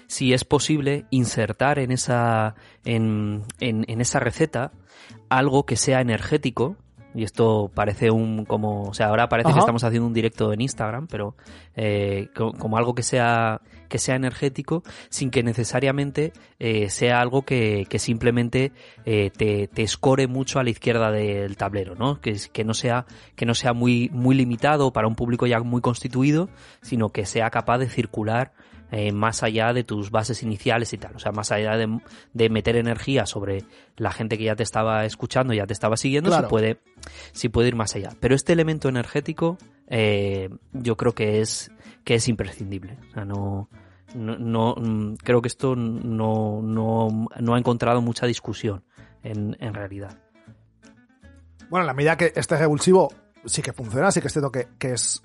si 0.07 0.33
es 0.33 0.43
posible 0.43 1.05
insertar 1.09 1.79
en 1.79 1.91
esa, 1.91 2.55
en, 2.85 3.43
en, 3.59 3.85
en 3.87 4.01
esa 4.01 4.19
receta 4.19 4.71
algo 5.29 5.65
que 5.65 5.75
sea 5.75 6.01
energético, 6.01 6.77
y 7.17 7.23
esto 7.23 7.71
parece 7.73 8.11
un 8.11 8.45
como 8.45 8.83
o 8.83 8.93
sea 8.93 9.07
ahora 9.07 9.27
parece 9.27 9.51
que 9.51 9.57
estamos 9.57 9.83
haciendo 9.83 10.05
un 10.05 10.13
directo 10.13 10.53
en 10.53 10.61
Instagram 10.61 11.07
pero 11.07 11.35
eh, 11.75 12.29
como, 12.35 12.77
algo 12.77 12.93
que 12.93 13.01
sea 13.01 13.59
que 13.89 13.97
sea 13.97 14.15
energético 14.15 14.83
sin 15.09 15.31
que 15.31 15.41
necesariamente 15.41 16.31
eh, 16.59 16.91
sea 16.91 17.19
algo 17.19 17.41
que, 17.41 17.87
que 17.89 17.97
simplemente 17.97 18.71
eh, 19.05 19.31
te, 19.35 19.67
te 19.67 19.81
escore 19.81 20.27
mucho 20.27 20.59
a 20.59 20.63
la 20.63 20.69
izquierda 20.69 21.09
del 21.09 21.57
tablero 21.57 21.95
no 21.95 22.21
que, 22.21 22.37
que 22.53 22.63
no 22.63 22.75
sea 22.75 23.07
que 23.35 23.47
no 23.47 23.55
sea 23.55 23.73
muy 23.73 24.09
muy 24.13 24.35
limitado 24.35 24.93
para 24.93 25.07
un 25.07 25.15
público 25.15 25.47
ya 25.47 25.59
muy 25.59 25.81
constituido 25.81 26.49
sino 26.83 27.09
que 27.09 27.25
sea 27.25 27.49
capaz 27.49 27.79
de 27.79 27.89
circular 27.89 28.53
eh, 28.91 29.11
más 29.11 29.43
allá 29.43 29.73
de 29.73 29.83
tus 29.83 30.11
bases 30.11 30.43
iniciales 30.43 30.93
y 30.93 30.97
tal. 30.97 31.15
O 31.15 31.19
sea, 31.19 31.31
más 31.31 31.51
allá 31.51 31.75
de, 31.75 31.99
de, 32.33 32.49
meter 32.49 32.75
energía 32.75 33.25
sobre 33.25 33.63
la 33.97 34.11
gente 34.11 34.37
que 34.37 34.45
ya 34.45 34.55
te 34.55 34.63
estaba 34.63 35.05
escuchando, 35.05 35.53
ya 35.53 35.67
te 35.67 35.73
estaba 35.73 35.97
siguiendo, 35.97 36.35
si, 36.35 36.41
puede, 36.43 36.79
si 37.33 37.49
puede 37.49 37.69
ir 37.69 37.75
más 37.75 37.95
allá. 37.95 38.11
Pero 38.19 38.35
este 38.35 38.53
elemento 38.53 38.87
energético 38.87 39.57
eh, 39.87 40.49
yo 40.73 40.95
creo 40.95 41.13
que 41.13 41.41
es, 41.41 41.71
que 42.03 42.15
es 42.15 42.27
imprescindible. 42.27 42.97
O 43.09 43.13
sea, 43.13 43.25
no, 43.25 43.69
no, 44.15 44.37
no 44.37 45.15
creo 45.23 45.41
que 45.41 45.47
esto 45.47 45.75
no, 45.75 46.61
no, 46.61 47.27
no 47.39 47.55
ha 47.55 47.59
encontrado 47.59 48.01
mucha 48.01 48.25
discusión 48.25 48.83
en, 49.23 49.57
en 49.59 49.73
realidad. 49.73 50.17
Bueno, 51.69 51.83
en 51.83 51.87
la 51.87 51.93
medida 51.93 52.15
que 52.15 52.31
este 52.35 52.57
revulsivo 52.57 53.11
sí 53.45 53.61
que 53.61 53.73
funciona, 53.73 54.11
sí 54.11 54.21
que 54.21 54.27
es 54.27 54.33
cierto 54.33 54.51
que, 54.51 54.67
que 54.77 54.93
es 54.93 55.21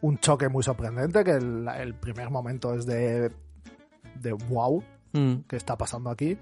un 0.00 0.18
choque 0.18 0.48
muy 0.48 0.62
sorprendente, 0.62 1.24
que 1.24 1.32
el, 1.32 1.94
primer 1.94 2.30
momento 2.30 2.74
es 2.74 2.86
de, 2.86 3.30
de 4.20 4.32
wow, 4.32 4.82
mm. 5.12 5.34
que 5.48 5.56
está 5.56 5.76
pasando 5.76 6.10
aquí. 6.10 6.38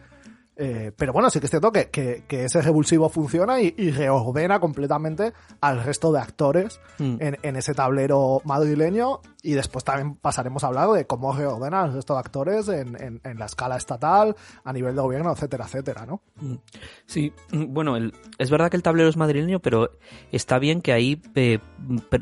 Eh, 0.58 0.90
pero 0.96 1.12
bueno, 1.12 1.28
sí 1.28 1.38
que 1.38 1.46
es 1.46 1.50
cierto 1.50 1.70
que, 1.70 1.90
que, 1.90 2.44
ese 2.44 2.62
revulsivo 2.62 3.10
funciona 3.10 3.60
y, 3.60 3.90
reordena 3.90 4.58
completamente 4.58 5.34
al 5.60 5.82
resto 5.82 6.12
de 6.12 6.20
actores 6.20 6.80
mm. 6.98 7.16
en, 7.20 7.38
en, 7.42 7.56
ese 7.56 7.74
tablero 7.74 8.40
madrileño 8.44 9.20
y 9.42 9.52
después 9.52 9.84
también 9.84 10.16
pasaremos 10.16 10.64
a 10.64 10.68
hablar 10.68 10.88
de 10.90 11.06
cómo 11.06 11.32
reordena 11.32 11.82
al 11.82 11.92
resto 11.92 12.14
de 12.14 12.20
actores 12.20 12.68
en, 12.68 13.00
en, 13.00 13.20
en, 13.22 13.38
la 13.38 13.44
escala 13.44 13.76
estatal, 13.76 14.34
a 14.64 14.72
nivel 14.72 14.96
de 14.96 15.02
gobierno, 15.02 15.30
etcétera, 15.30 15.66
etcétera, 15.66 16.06
¿no? 16.06 16.22
Mm. 16.36 16.54
Sí, 17.04 17.32
bueno, 17.52 17.96
el, 17.96 18.14
es 18.38 18.50
verdad 18.50 18.70
que 18.70 18.76
el 18.76 18.82
tablero 18.82 19.10
es 19.10 19.16
madrileño, 19.16 19.60
pero 19.60 19.90
está 20.32 20.58
bien 20.58 20.80
que 20.80 20.92
ahí 20.92 21.22
eh, 21.34 21.58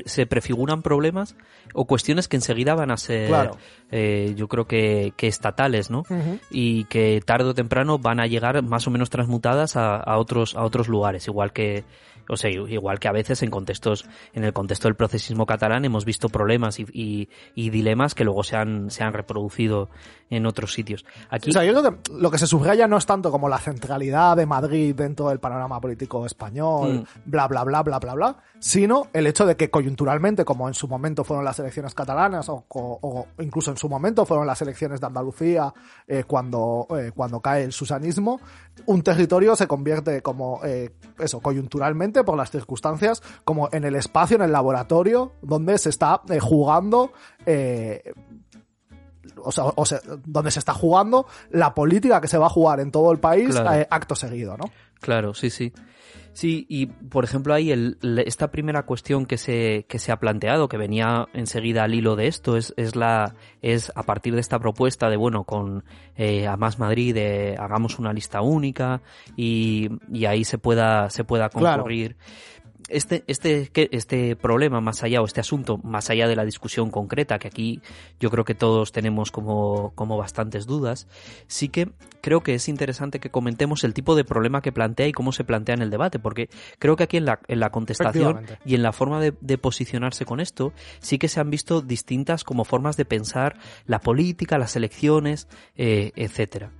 se 0.05 0.25
prefiguran 0.25 0.81
problemas 0.81 1.35
o 1.75 1.85
cuestiones 1.85 2.27
que 2.27 2.37
enseguida 2.37 2.73
van 2.73 2.89
a 2.89 2.97
ser, 2.97 3.51
eh, 3.91 4.33
yo 4.35 4.47
creo 4.47 4.65
que, 4.65 5.13
que 5.17 5.27
estatales, 5.27 5.91
¿no? 5.91 6.03
Y 6.49 6.85
que 6.85 7.21
tarde 7.23 7.49
o 7.49 7.53
temprano 7.53 7.99
van 7.99 8.19
a 8.19 8.27
llegar 8.27 8.63
más 8.63 8.87
o 8.87 8.91
menos 8.91 9.09
transmutadas 9.09 9.75
a, 9.75 9.97
a, 9.97 10.17
otros, 10.17 10.55
a 10.55 10.63
otros 10.63 10.87
lugares, 10.87 11.27
igual 11.27 11.51
que, 11.51 11.83
o 12.29 12.37
sea, 12.37 12.49
igual 12.49 12.99
que 12.99 13.07
a 13.07 13.11
veces 13.11 13.43
en 13.43 13.49
contextos, 13.49 14.05
en 14.33 14.43
el 14.43 14.53
contexto 14.53 14.87
del 14.87 14.95
procesismo 14.95 15.45
catalán 15.45 15.85
hemos 15.85 16.05
visto 16.05 16.29
problemas 16.29 16.79
y, 16.79 16.85
y, 16.91 17.29
y 17.53 17.69
dilemas 17.69 18.15
que 18.15 18.23
luego 18.23 18.43
se 18.43 18.55
han, 18.55 18.89
se 18.89 19.03
han 19.03 19.13
reproducido 19.13 19.89
en 20.29 20.45
otros 20.45 20.73
sitios. 20.73 21.05
Aquí... 21.29 21.49
O 21.49 21.53
sea, 21.53 21.63
yo 21.63 21.73
creo 21.73 21.83
que 22.01 22.11
lo 22.13 22.31
que 22.31 22.37
se 22.37 22.47
subraya 22.47 22.87
no 22.87 22.97
es 22.97 23.05
tanto 23.05 23.31
como 23.31 23.49
la 23.49 23.59
centralidad 23.59 24.35
de 24.35 24.45
Madrid 24.45 24.95
dentro 24.95 25.29
del 25.29 25.39
panorama 25.39 25.79
político 25.79 26.25
español, 26.25 27.01
mm. 27.01 27.29
bla, 27.29 27.47
bla, 27.47 27.63
bla, 27.63 27.83
bla, 27.83 27.99
bla, 27.99 28.13
bla, 28.13 28.37
sino 28.59 29.07
el 29.13 29.27
hecho 29.27 29.45
de 29.45 29.55
que 29.55 29.69
coyunturalmente, 29.69 30.45
como 30.45 30.67
en 30.67 30.73
su 30.73 30.87
momento 30.87 31.23
fueron 31.23 31.45
las 31.45 31.59
elecciones 31.59 31.93
catalanas 31.93 32.49
o, 32.49 32.65
o, 32.69 32.99
o 33.01 33.27
incluso 33.41 33.71
en 33.71 33.77
su 33.77 33.89
momento 33.89 34.25
fueron 34.25 34.47
las 34.47 34.61
elecciones 34.61 34.99
de 34.99 35.07
Andalucía 35.07 35.73
eh, 36.07 36.23
cuando, 36.25 36.87
eh, 36.97 37.11
cuando 37.13 37.39
cae 37.39 37.63
el 37.63 37.71
susanismo, 37.71 38.39
un 38.87 39.01
territorio 39.01 39.55
se 39.55 39.67
convierte 39.67 40.21
como, 40.21 40.61
eh, 40.63 40.91
eso, 41.19 41.39
coyunturalmente 41.39 42.14
por 42.23 42.37
las 42.37 42.51
circunstancias, 42.51 43.21
como 43.43 43.69
en 43.71 43.83
el 43.83 43.95
espacio, 43.95 44.35
en 44.35 44.43
el 44.43 44.51
laboratorio, 44.51 45.33
donde 45.41 45.77
se 45.77 45.89
está 45.89 46.21
eh, 46.29 46.39
jugando 46.39 47.11
eh, 47.45 48.13
o 49.37 49.51
sea, 49.85 49.99
donde 50.25 50.51
se 50.51 50.59
está 50.59 50.73
jugando 50.73 51.27
la 51.51 51.73
política 51.73 52.21
que 52.21 52.27
se 52.27 52.37
va 52.37 52.47
a 52.47 52.49
jugar 52.49 52.79
en 52.79 52.91
todo 52.91 53.11
el 53.11 53.19
país 53.19 53.55
acto 53.89 54.15
seguido, 54.15 54.57
¿no? 54.57 54.65
Claro, 55.05 55.35
sí, 55.35 55.51
sí. 55.51 55.71
Sí, 56.33 56.65
y 56.67 56.87
por 56.87 57.23
ejemplo 57.23 57.53
ahí 57.53 57.71
el, 57.71 57.97
esta 58.25 58.49
primera 58.49 58.87
cuestión 58.87 59.27
que 59.27 59.37
se, 59.37 59.85
que 59.87 59.99
se 59.99 60.11
ha 60.11 60.17
planteado, 60.17 60.67
que 60.67 60.77
venía 60.77 61.27
enseguida 61.33 61.83
al 61.83 61.93
hilo 61.93 62.15
de 62.15 62.25
esto, 62.25 62.57
es, 62.57 62.73
es 62.75 62.95
la 62.95 63.35
es 63.61 63.91
a 63.95 64.01
partir 64.01 64.33
de 64.33 64.41
esta 64.41 64.57
propuesta 64.57 65.11
de 65.11 65.15
bueno 65.15 65.43
con 65.43 65.85
eh, 66.17 66.47
a 66.47 66.57
más 66.57 66.79
Madrid 66.79 67.13
de 67.13 67.55
hagamos 67.57 67.99
una 67.99 68.11
lista 68.13 68.41
única 68.41 69.03
y, 69.37 69.89
y 70.11 70.25
ahí 70.25 70.43
se 70.43 70.57
pueda 70.57 71.09
se 71.11 71.23
pueda 71.23 71.49
concurrir 71.49 72.17
este, 72.87 73.23
este, 73.27 73.69
este 73.73 74.35
problema 74.35 74.79
más 74.81 75.03
allá, 75.03 75.21
o 75.21 75.25
este 75.25 75.39
asunto 75.39 75.77
más 75.77 76.09
allá 76.09 76.27
de 76.27 76.35
la 76.35 76.45
discusión 76.45 76.91
concreta, 76.91 77.39
que 77.39 77.47
aquí 77.47 77.81
yo 78.19 78.29
creo 78.29 78.45
que 78.45 78.53
todos 78.53 78.91
tenemos 78.91 79.31
como, 79.31 79.91
como 79.95 80.17
bastantes 80.17 80.65
dudas, 80.65 81.07
sí 81.47 81.69
que 81.69 81.89
creo 82.21 82.41
que 82.41 82.53
es 82.53 82.69
interesante 82.69 83.19
que 83.19 83.29
comentemos 83.29 83.83
el 83.83 83.93
tipo 83.93 84.15
de 84.15 84.23
problema 84.23 84.61
que 84.61 84.71
plantea 84.71 85.07
y 85.07 85.11
cómo 85.11 85.31
se 85.31 85.43
plantea 85.43 85.75
en 85.75 85.81
el 85.81 85.89
debate, 85.89 86.19
porque 86.19 86.49
creo 86.79 86.95
que 86.95 87.03
aquí 87.03 87.17
en 87.17 87.25
la, 87.25 87.39
en 87.47 87.59
la 87.59 87.71
contestación 87.71 88.45
y 88.65 88.75
en 88.75 88.83
la 88.83 88.93
forma 88.93 89.19
de, 89.19 89.57
posicionarse 89.57 90.25
con 90.25 90.39
esto, 90.39 90.73
sí 90.99 91.17
que 91.17 91.27
se 91.27 91.39
han 91.39 91.49
visto 91.49 91.81
distintas 91.81 92.43
como 92.43 92.65
formas 92.65 92.97
de 92.97 93.05
pensar 93.05 93.57
la 93.85 93.99
política, 93.99 94.57
las 94.57 94.75
elecciones, 94.75 95.47
eh, 95.75 96.11
etcétera. 96.15 96.71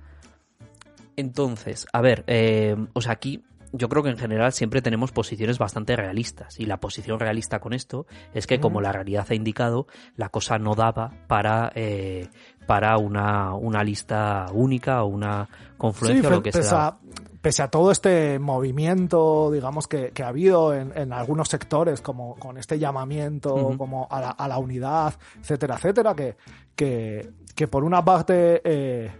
Entonces, 1.16 1.86
a 1.92 2.00
ver, 2.02 2.24
eh, 2.26 2.76
o 2.92 3.00
sea, 3.00 3.12
aquí 3.12 3.42
yo 3.76 3.88
creo 3.88 4.02
que 4.02 4.10
en 4.10 4.18
general 4.18 4.52
siempre 4.52 4.82
tenemos 4.82 5.12
posiciones 5.12 5.58
bastante 5.58 5.96
realistas. 5.96 6.58
Y 6.58 6.66
la 6.66 6.78
posición 6.78 7.18
realista 7.20 7.58
con 7.60 7.72
esto 7.72 8.06
es 8.34 8.46
que, 8.46 8.60
como 8.60 8.80
la 8.80 8.92
realidad 8.92 9.26
ha 9.30 9.34
indicado, 9.34 9.86
la 10.16 10.28
cosa 10.28 10.58
no 10.58 10.74
daba 10.74 11.12
para, 11.26 11.72
eh, 11.74 12.28
para 12.66 12.98
una, 12.98 13.54
una 13.54 13.82
lista 13.82 14.46
única 14.52 15.02
o 15.02 15.06
una 15.06 15.48
confluencia 15.78 16.28
o 16.28 16.32
lo 16.32 16.42
que 16.42 16.52
pese 16.52 16.68
sea. 16.68 16.86
A, 16.86 16.98
pese 17.40 17.62
a 17.62 17.68
todo 17.68 17.90
este 17.90 18.38
movimiento, 18.38 19.50
digamos, 19.52 19.86
que, 19.86 20.10
que 20.10 20.22
ha 20.22 20.28
habido 20.28 20.74
en, 20.74 20.92
en, 20.96 21.12
algunos 21.12 21.48
sectores, 21.48 22.00
como 22.00 22.34
con 22.36 22.58
este 22.58 22.78
llamamiento 22.78 23.74
como 23.78 24.08
a 24.10 24.20
la, 24.20 24.30
a 24.30 24.48
la, 24.48 24.58
unidad, 24.58 25.14
etcétera, 25.40 25.76
etcétera, 25.76 26.14
que, 26.14 26.36
que, 26.74 27.30
que 27.54 27.68
por 27.68 27.84
una 27.84 28.04
parte. 28.04 28.60
Eh, 28.64 29.10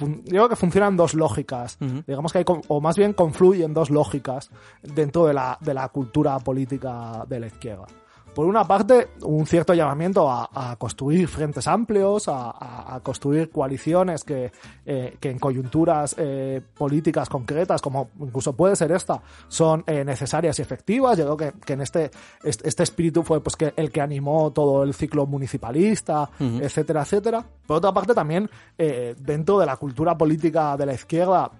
yo 0.00 0.22
creo 0.24 0.48
que 0.48 0.56
funcionan 0.56 0.96
dos 0.96 1.14
lógicas. 1.14 1.78
Digamos 2.06 2.32
que 2.32 2.38
hay, 2.38 2.44
o 2.46 2.80
más 2.80 2.96
bien 2.96 3.12
confluyen 3.12 3.74
dos 3.74 3.90
lógicas 3.90 4.50
dentro 4.82 5.26
de 5.26 5.34
la, 5.34 5.58
de 5.60 5.74
la 5.74 5.88
cultura 5.88 6.38
política 6.38 7.24
de 7.28 7.40
la 7.40 7.46
izquierda 7.46 7.86
por 8.34 8.46
una 8.46 8.64
parte, 8.64 9.10
un 9.22 9.46
cierto 9.46 9.74
llamamiento 9.74 10.30
a, 10.30 10.76
construir 10.78 11.28
frentes 11.28 11.66
amplios, 11.66 12.24
a, 12.28 13.00
construir 13.02 13.50
coaliciones 13.50 14.24
que, 14.24 14.52
eh, 14.86 15.16
que 15.20 15.30
en 15.30 15.38
coyunturas 15.38 16.14
eh, 16.18 16.60
políticas 16.76 17.28
concretas, 17.28 17.82
como 17.82 18.10
incluso 18.20 18.54
puede 18.54 18.76
ser 18.76 18.92
esta, 18.92 19.22
son 19.48 19.84
eh, 19.86 20.04
necesarias 20.04 20.58
y 20.58 20.62
efectivas. 20.62 21.18
Yo 21.18 21.36
creo 21.36 21.52
que, 21.60 21.72
en 21.72 21.80
este, 21.82 22.10
este, 22.42 22.82
espíritu 22.82 23.22
fue 23.22 23.42
pues 23.42 23.56
que 23.56 23.72
el 23.76 23.90
que 23.90 24.00
animó 24.00 24.52
todo 24.52 24.82
el 24.82 24.94
ciclo 24.94 25.26
municipalista, 25.26 26.30
etcétera, 26.38 27.02
etcétera. 27.02 27.44
Por 27.66 27.78
otra 27.78 27.92
parte, 27.92 28.14
también 28.14 28.48
dentro 28.76 29.58
de 29.58 29.66
la 29.66 29.76
cultura 29.76 30.16
política 30.16 30.76
de 30.76 30.86
la 30.86 30.94
izquierda 30.94 31.50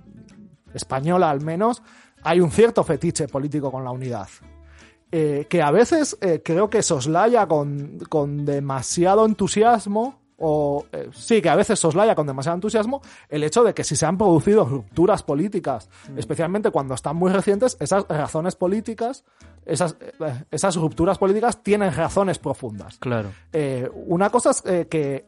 española 0.74 1.30
al 1.30 1.40
menos, 1.40 1.82
hay 2.22 2.40
un 2.40 2.50
cierto 2.50 2.84
fetiche 2.84 3.28
político 3.28 3.70
con 3.70 3.84
la 3.84 3.90
unidad. 3.90 4.28
Eh, 5.14 5.46
que 5.46 5.60
a 5.60 5.70
veces 5.70 6.16
eh, 6.22 6.40
creo 6.42 6.70
que 6.70 6.82
soslaya 6.82 7.46
con, 7.46 7.98
con 8.08 8.46
demasiado 8.46 9.26
entusiasmo, 9.26 10.18
o 10.38 10.86
eh, 10.90 11.10
sí, 11.12 11.42
que 11.42 11.50
a 11.50 11.54
veces 11.54 11.78
soslaya 11.78 12.14
con 12.14 12.26
demasiado 12.26 12.54
entusiasmo 12.54 13.02
el 13.28 13.44
hecho 13.44 13.62
de 13.62 13.74
que 13.74 13.84
si 13.84 13.94
se 13.94 14.06
han 14.06 14.16
producido 14.16 14.64
rupturas 14.64 15.22
políticas, 15.22 15.90
mm. 16.10 16.18
especialmente 16.18 16.70
cuando 16.70 16.94
están 16.94 17.16
muy 17.16 17.30
recientes, 17.30 17.76
esas 17.78 18.08
razones 18.08 18.56
políticas, 18.56 19.24
esas, 19.66 19.96
esas 20.50 20.76
rupturas 20.76 21.18
políticas 21.18 21.62
tienen 21.62 21.92
razones 21.92 22.38
profundas. 22.38 22.96
Claro. 22.98 23.32
una 24.06 24.30
cosa 24.30 24.50
es 24.50 24.86
que 24.86 25.26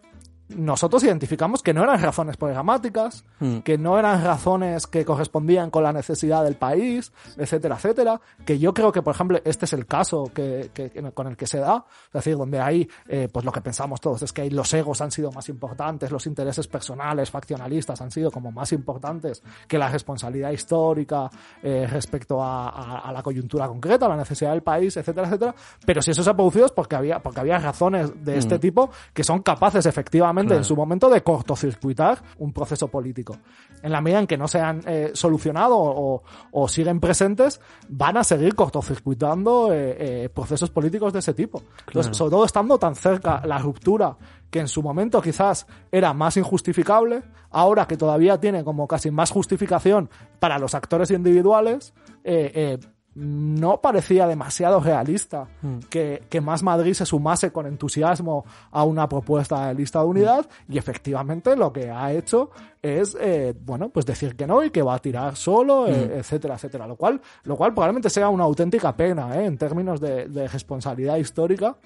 nosotros 0.48 1.02
identificamos 1.04 1.62
que 1.62 1.72
no 1.72 1.82
eran 1.82 2.02
razones 2.02 2.36
programáticas, 2.36 3.24
hmm. 3.40 3.58
que 3.58 3.78
no 3.78 3.98
eran 3.98 4.22
razones 4.22 4.86
que 4.86 5.04
correspondían 5.04 5.70
con 5.70 5.82
la 5.82 5.92
necesidad 5.92 6.44
del 6.44 6.56
país, 6.56 7.12
etcétera, 7.38 7.76
etcétera, 7.76 8.20
que 8.44 8.58
yo 8.58 8.74
creo 8.74 8.92
que, 8.92 9.00
por 9.00 9.14
ejemplo, 9.14 9.40
este 9.44 9.64
es 9.64 9.72
el 9.72 9.86
caso 9.86 10.30
que, 10.34 10.70
que 10.74 10.90
con 11.14 11.28
el 11.28 11.36
que 11.36 11.46
se 11.46 11.58
da, 11.58 11.86
es 12.06 12.12
decir, 12.12 12.36
donde 12.36 12.60
hay, 12.60 12.88
eh, 13.08 13.28
pues 13.32 13.44
lo 13.44 13.52
que 13.52 13.62
pensamos 13.62 14.00
todos 14.00 14.22
es 14.22 14.32
que 14.32 14.42
ahí 14.42 14.50
los 14.50 14.72
egos 14.74 15.00
han 15.00 15.10
sido 15.10 15.32
más 15.32 15.48
importantes, 15.48 16.10
los 16.10 16.26
intereses 16.26 16.66
personales, 16.66 17.30
faccionalistas 17.30 18.00
han 18.02 18.10
sido 18.10 18.30
como 18.30 18.52
más 18.52 18.72
importantes 18.72 19.42
que 19.66 19.78
la 19.78 19.88
responsabilidad 19.88 20.50
histórica 20.50 21.30
eh, 21.62 21.86
respecto 21.90 22.42
a, 22.42 22.98
a, 23.00 23.12
la 23.12 23.22
coyuntura 23.22 23.66
concreta, 23.66 24.08
la 24.08 24.16
necesidad 24.16 24.50
del 24.50 24.62
país, 24.62 24.96
etcétera, 24.96 25.26
etcétera, 25.26 25.54
pero 25.86 26.02
si 26.02 26.10
eso 26.10 26.22
se 26.22 26.30
ha 26.30 26.34
producido 26.34 26.66
es 26.66 26.72
porque 26.72 26.96
había, 26.96 27.20
porque 27.20 27.40
había 27.40 27.58
razones 27.58 28.12
de 28.24 28.36
este 28.36 28.56
hmm. 28.56 28.60
tipo 28.60 28.90
que 29.14 29.24
son 29.24 29.42
capaces 29.42 29.86
efectivamente 29.86 30.34
en 30.52 30.64
su 30.64 30.76
momento 30.76 31.08
de 31.08 31.22
cortocircuitar 31.22 32.18
un 32.38 32.52
proceso 32.52 32.88
político. 32.88 33.36
En 33.82 33.92
la 33.92 34.00
medida 34.00 34.20
en 34.20 34.26
que 34.26 34.36
no 34.36 34.48
se 34.48 34.60
han 34.60 34.82
eh, 34.86 35.10
solucionado 35.14 35.76
o, 35.78 36.68
siguen 36.68 37.00
presentes, 37.00 37.60
van 37.88 38.16
a 38.16 38.24
seguir 38.24 38.54
cortocircuitando 38.54 39.72
eh, 39.72 40.24
eh, 40.24 40.28
procesos 40.28 40.70
políticos 40.70 41.12
de 41.12 41.18
ese 41.20 41.34
tipo. 41.34 41.62
Entonces, 41.86 42.16
sobre 42.16 42.30
todo 42.30 42.44
estando 42.44 42.78
tan 42.78 42.94
cerca 42.94 43.42
la 43.44 43.58
ruptura 43.58 44.16
que 44.50 44.60
en 44.60 44.68
su 44.68 44.82
momento 44.82 45.20
quizás 45.20 45.66
era 45.90 46.14
más 46.14 46.36
injustificable, 46.36 47.22
ahora 47.50 47.86
que 47.86 47.96
todavía 47.96 48.38
tiene 48.38 48.62
como 48.62 48.86
casi 48.86 49.10
más 49.10 49.30
justificación 49.30 50.08
para 50.38 50.58
los 50.58 50.74
actores 50.74 51.10
individuales, 51.10 51.92
eh, 52.22 52.78
no 53.14 53.80
parecía 53.80 54.26
demasiado 54.26 54.80
realista 54.80 55.46
hmm. 55.62 55.78
que, 55.88 56.24
que, 56.28 56.40
Más 56.40 56.62
Madrid 56.62 56.94
se 56.94 57.06
sumase 57.06 57.52
con 57.52 57.66
entusiasmo 57.66 58.44
a 58.70 58.84
una 58.84 59.08
propuesta 59.08 59.68
de 59.68 59.74
lista 59.74 60.00
de 60.00 60.06
unidad 60.06 60.46
hmm. 60.46 60.72
y 60.72 60.78
efectivamente 60.78 61.54
lo 61.56 61.72
que 61.72 61.90
ha 61.90 62.12
hecho 62.12 62.50
es, 62.82 63.16
eh, 63.18 63.54
bueno, 63.58 63.88
pues 63.88 64.04
decir 64.04 64.36
que 64.36 64.46
no 64.46 64.62
y 64.62 64.70
que 64.70 64.82
va 64.82 64.94
a 64.94 64.98
tirar 64.98 65.36
solo, 65.36 65.86
eh, 65.86 65.92
hmm. 65.92 66.18
etcétera, 66.18 66.54
etcétera. 66.56 66.86
Lo 66.86 66.96
cual, 66.96 67.20
lo 67.44 67.56
cual 67.56 67.72
probablemente 67.72 68.10
sea 68.10 68.28
una 68.28 68.44
auténtica 68.44 68.94
pena 68.96 69.40
eh, 69.40 69.46
en 69.46 69.56
términos 69.56 70.00
de, 70.00 70.28
de 70.28 70.48
responsabilidad 70.48 71.16
histórica, 71.16 71.76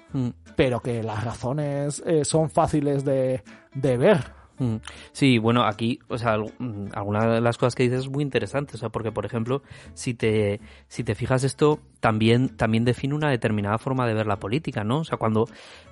pero 0.55 0.81
que 0.81 1.03
las 1.03 1.23
razones 1.23 2.03
eh, 2.05 2.25
son 2.25 2.49
fáciles 2.49 3.05
de, 3.05 3.43
de 3.73 3.97
ver. 3.97 4.38
Mm. 4.59 4.75
Sí, 5.13 5.37
bueno, 5.37 5.63
aquí, 5.63 5.99
o 6.09 6.17
sea, 6.17 6.37
mm, 6.37 6.89
alguna 6.93 7.25
de 7.35 7.41
las 7.41 7.57
cosas 7.57 7.75
que 7.75 7.83
dices 7.83 8.01
es 8.01 8.09
muy 8.09 8.23
interesante, 8.23 8.75
o 8.75 8.77
sea, 8.77 8.89
porque, 8.89 9.11
por 9.11 9.25
ejemplo, 9.25 9.63
si 9.93 10.13
te, 10.13 10.59
si 10.87 11.03
te 11.03 11.15
fijas 11.15 11.43
esto, 11.43 11.79
también, 11.99 12.49
también 12.55 12.85
define 12.85 13.15
una 13.15 13.29
determinada 13.29 13.77
forma 13.77 14.05
de 14.05 14.13
ver 14.13 14.27
la 14.27 14.39
política, 14.39 14.83
¿no? 14.83 14.99
O 14.99 15.03
sea, 15.03 15.17
cuando 15.17 15.47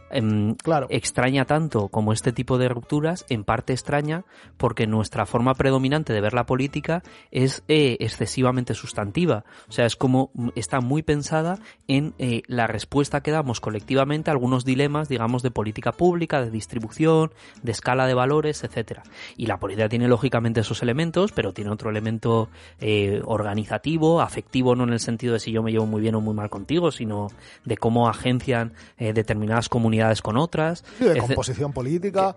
Em, 0.09 0.55
claro. 0.55 0.87
extraña 0.89 1.43
tanto 1.45 1.89
como 1.89 2.13
este 2.13 2.31
tipo 2.31 2.57
de 2.57 2.69
rupturas, 2.69 3.25
en 3.29 3.43
parte 3.43 3.73
extraña 3.73 4.23
porque 4.55 4.87
nuestra 4.87 5.25
forma 5.25 5.53
predominante 5.53 6.13
de 6.13 6.21
ver 6.21 6.33
la 6.33 6.45
política 6.45 7.03
es 7.31 7.63
eh, 7.67 7.97
excesivamente 7.99 8.73
sustantiva. 8.73 9.43
O 9.67 9.71
sea, 9.71 9.85
es 9.85 9.95
como 9.95 10.31
mm, 10.33 10.49
está 10.55 10.79
muy 10.79 11.03
pensada 11.03 11.59
en 11.87 12.13
eh, 12.19 12.43
la 12.47 12.67
respuesta 12.67 13.21
que 13.21 13.31
damos 13.31 13.59
colectivamente 13.59 14.29
a 14.29 14.33
algunos 14.33 14.63
dilemas, 14.63 15.09
digamos, 15.09 15.43
de 15.43 15.51
política 15.51 15.91
pública, 15.91 16.41
de 16.41 16.51
distribución, 16.51 17.31
de 17.61 17.71
escala 17.73 18.07
de 18.07 18.13
valores, 18.13 18.63
etcétera. 18.63 19.03
Y 19.35 19.47
la 19.47 19.59
política 19.59 19.89
tiene 19.89 20.07
lógicamente 20.07 20.61
esos 20.61 20.81
elementos, 20.83 21.33
pero 21.33 21.53
tiene 21.53 21.71
otro 21.71 21.89
elemento 21.89 22.49
eh, 22.79 23.21
organizativo, 23.25 24.21
afectivo, 24.21 24.75
no 24.75 24.85
en 24.85 24.93
el 24.93 24.99
sentido 24.99 25.33
de 25.33 25.39
si 25.39 25.51
yo 25.51 25.63
me 25.63 25.71
llevo 25.71 25.85
muy 25.85 26.01
bien 26.01 26.15
o 26.15 26.21
muy 26.21 26.33
mal 26.33 26.49
contigo, 26.49 26.91
sino 26.91 27.27
de 27.65 27.77
cómo 27.77 28.07
agencian 28.07 28.73
determinadas 28.97 29.69
comunidades 29.69 29.96
con 30.21 30.37
otras. 30.37 30.83
de 30.99 31.17
composición 31.17 31.73
política 31.73 32.35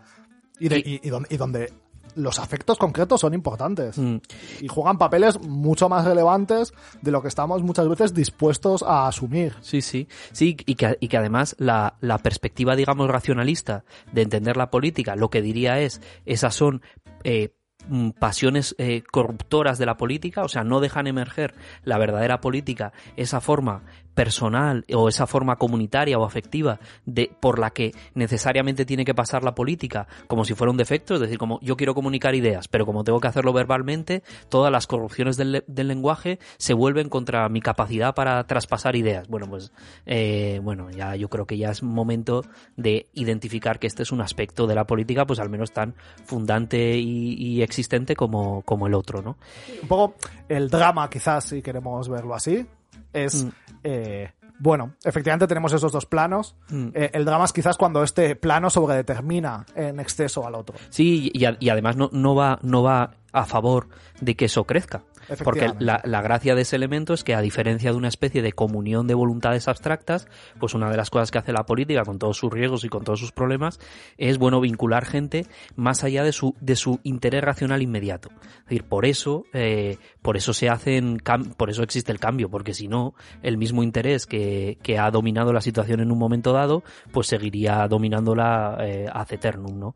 y, 0.59 1.07
y, 1.07 1.37
donde, 1.37 1.73
los 2.17 2.39
afectos 2.39 2.77
concretos 2.79 3.21
son 3.21 3.35
importantes 3.35 3.97
mm. 3.97 4.17
y 4.61 4.69
juegan 4.69 4.99
papeles 4.99 5.41
mucho 5.41 5.89
más 5.89 6.05
relevantes 6.05 6.75
de 7.01 7.11
lo 7.11 7.23
que 7.23 7.29
estamos 7.29 7.63
muchas 7.63 7.89
veces 7.89 8.15
dispuestos 8.15 8.83
a 8.83 9.07
asumir. 9.07 9.55
Sí, 9.61 9.81
sí, 9.81 10.09
sí, 10.33 10.57
y 10.67 10.75
que, 10.75 10.97
y 11.01 11.09
que 11.09 11.17
además 11.17 11.55
la, 11.59 11.95
la 12.01 12.19
perspectiva, 12.19 12.77
digamos, 12.77 13.09
racionalista 13.09 13.85
de 14.13 14.23
entender 14.23 14.57
la 14.57 14.71
política, 14.71 15.17
lo 15.17 15.31
que 15.31 15.43
diría 15.43 15.81
es, 15.81 16.01
esas 16.27 16.55
son 16.55 16.83
eh, 17.23 17.55
Mm, 17.89 18.11
pasiones 18.11 18.75
eh, 18.79 19.03
corruptoras 19.11 19.79
de 19.79 19.87
la 19.87 19.97
política, 19.97 20.43
o 20.43 20.49
sea, 20.49 20.65
no 20.65 20.81
dejan 20.81 21.07
emerger 21.07 21.55
la 21.83 21.99
verdadera 21.99 22.41
política, 22.41 22.93
esa 23.17 23.41
forma 23.41 23.83
personal 24.21 24.85
o 24.95 25.09
esa 25.09 25.27
forma 25.27 25.57
comunitaria 25.57 26.19
o 26.19 26.27
afectiva 26.27 26.79
de 27.07 27.35
por 27.41 27.59
la 27.59 27.71
que 27.71 27.93
necesariamente 28.13 28.85
tiene 28.85 29.07
que 29.07 29.15
pasar 29.15 29.43
la 29.45 29.55
política 29.55 30.09
como 30.27 30.45
si 30.45 30.55
fuera 30.55 30.71
un 30.71 30.77
defecto, 30.77 31.15
es 31.15 31.21
decir, 31.21 31.39
como 31.39 31.59
yo 31.63 31.75
quiero 31.75 31.95
comunicar 31.95 32.35
ideas, 32.35 32.69
pero 32.69 32.85
como 32.85 33.03
tengo 33.03 33.19
que 33.19 33.29
hacerlo 33.29 33.55
verbalmente, 33.55 34.23
todas 34.51 34.71
las 34.71 34.87
corrupciones 34.87 35.39
del, 35.39 35.65
del 35.67 35.89
lenguaje 35.89 36.39
se 36.59 36.75
vuelven 36.75 37.09
contra 37.09 37.49
mi 37.49 37.63
capacidad 37.63 38.15
para 38.15 38.45
traspasar 38.45 38.95
ideas. 38.95 39.27
Bueno, 39.27 39.47
pues 39.49 39.73
eh, 40.05 40.61
bueno, 40.63 40.91
ya 40.91 41.17
yo 41.17 41.31
creo 41.31 41.47
que 41.47 41.57
ya 41.57 41.71
es 41.71 41.83
momento 41.83 42.45
de 42.77 43.09
identificar 43.15 43.79
que 43.79 43.87
este 43.87 44.03
es 44.03 44.13
un 44.13 44.21
aspecto 44.21 44.67
de 44.67 44.75
la 44.75 44.85
política, 44.85 45.25
pues 45.25 45.39
al 45.39 45.49
menos 45.49 45.73
tan 45.73 45.95
fundante 46.27 46.99
y, 46.99 47.37
y 47.39 47.63
existente 47.63 48.15
como, 48.15 48.61
como 48.67 48.87
el 48.87 48.93
otro, 48.93 49.23
¿no? 49.23 49.39
Un 49.81 49.89
poco 49.89 50.17
el 50.47 50.69
drama, 50.69 51.09
quizás, 51.09 51.45
si 51.45 51.63
queremos 51.63 52.07
verlo 52.11 52.35
así, 52.35 52.67
es, 53.13 53.45
Mm. 53.45 53.49
eh, 53.85 54.33
bueno, 54.59 54.95
efectivamente 55.05 55.47
tenemos 55.47 55.73
esos 55.73 55.91
dos 55.93 56.05
planos. 56.07 56.55
Mm. 56.69 56.89
Eh, 56.95 57.11
el 57.15 57.25
drama 57.25 57.45
es 57.45 57.53
quizás 57.53 57.77
cuando 57.77 58.03
este 58.03 58.37
plano 58.37 58.69
sobredetermina 58.71 59.65
en 59.75 60.01
exceso 60.01 60.47
al 60.47 60.55
otro. 60.55 60.77
Sí, 60.91 61.31
y, 61.35 61.45
a- 61.47 61.57
y 61.61 61.69
además 61.71 61.97
no, 61.97 62.11
no 62.13 62.35
va, 62.35 62.59
no 62.63 62.83
va 62.83 63.13
a 63.33 63.47
favor 63.47 63.89
de 64.21 64.35
que 64.35 64.47
eso 64.47 64.65
crezca. 64.65 65.03
Porque 65.45 65.73
la, 65.79 66.01
la 66.05 66.23
gracia 66.23 66.55
de 66.55 66.63
ese 66.63 66.77
elemento 66.77 67.15
es 67.15 67.25
que 67.25 67.35
a 67.35 67.41
diferencia 67.41 67.91
de 67.91 67.97
una 67.97 68.09
especie 68.09 68.43
de 68.43 68.53
comunión 68.53 69.07
de 69.07 69.15
voluntades 69.15 69.69
abstractas, 69.69 70.29
pues 70.59 70.75
una 70.75 70.91
de 70.91 70.97
las 70.97 71.11
cosas 71.11 71.31
que 71.31 71.39
hace 71.39 71.53
la 71.53 71.65
política 71.65 72.03
con 72.05 72.19
todos 72.19 72.37
sus 72.37 72.53
riesgos 72.53 72.85
y 72.85 72.89
con 72.89 73.05
todos 73.05 73.21
sus 73.21 73.33
problemas 73.33 73.79
es 74.19 74.39
bueno 74.39 74.61
vincular 74.61 75.05
gente 75.05 75.47
más 75.77 76.05
allá 76.05 76.25
de 76.25 76.33
su, 76.33 76.55
de 76.61 76.77
su 76.77 77.01
interés 77.03 77.43
racional 77.43 77.83
inmediato. 77.83 78.31
Es 78.31 78.65
decir, 78.65 78.85
por 78.85 79.07
eso, 79.07 79.45
eh, 79.53 79.99
por 80.23 80.37
eso 80.37 80.53
se 80.53 80.69
hacen, 80.69 81.19
por 81.57 81.71
eso 81.71 81.83
existe 81.83 82.13
el 82.13 82.21
cambio, 82.21 82.51
porque 82.51 82.75
si 82.75 82.89
no, 82.89 83.15
el 83.43 83.59
mismo 83.59 83.83
interés 83.83 84.27
que, 84.27 84.79
que 84.83 84.99
ha 84.99 85.11
dominado 85.11 85.53
la 85.53 85.61
situación 85.61 86.01
en 86.01 86.11
un 86.11 86.19
momento 86.19 86.53
dado, 86.53 86.83
pues 87.13 87.27
seguiría 87.27 87.87
dominándola 87.89 88.79
eh, 88.81 89.07
ad 89.13 89.33
eternum, 89.33 89.79
¿no? 89.79 89.95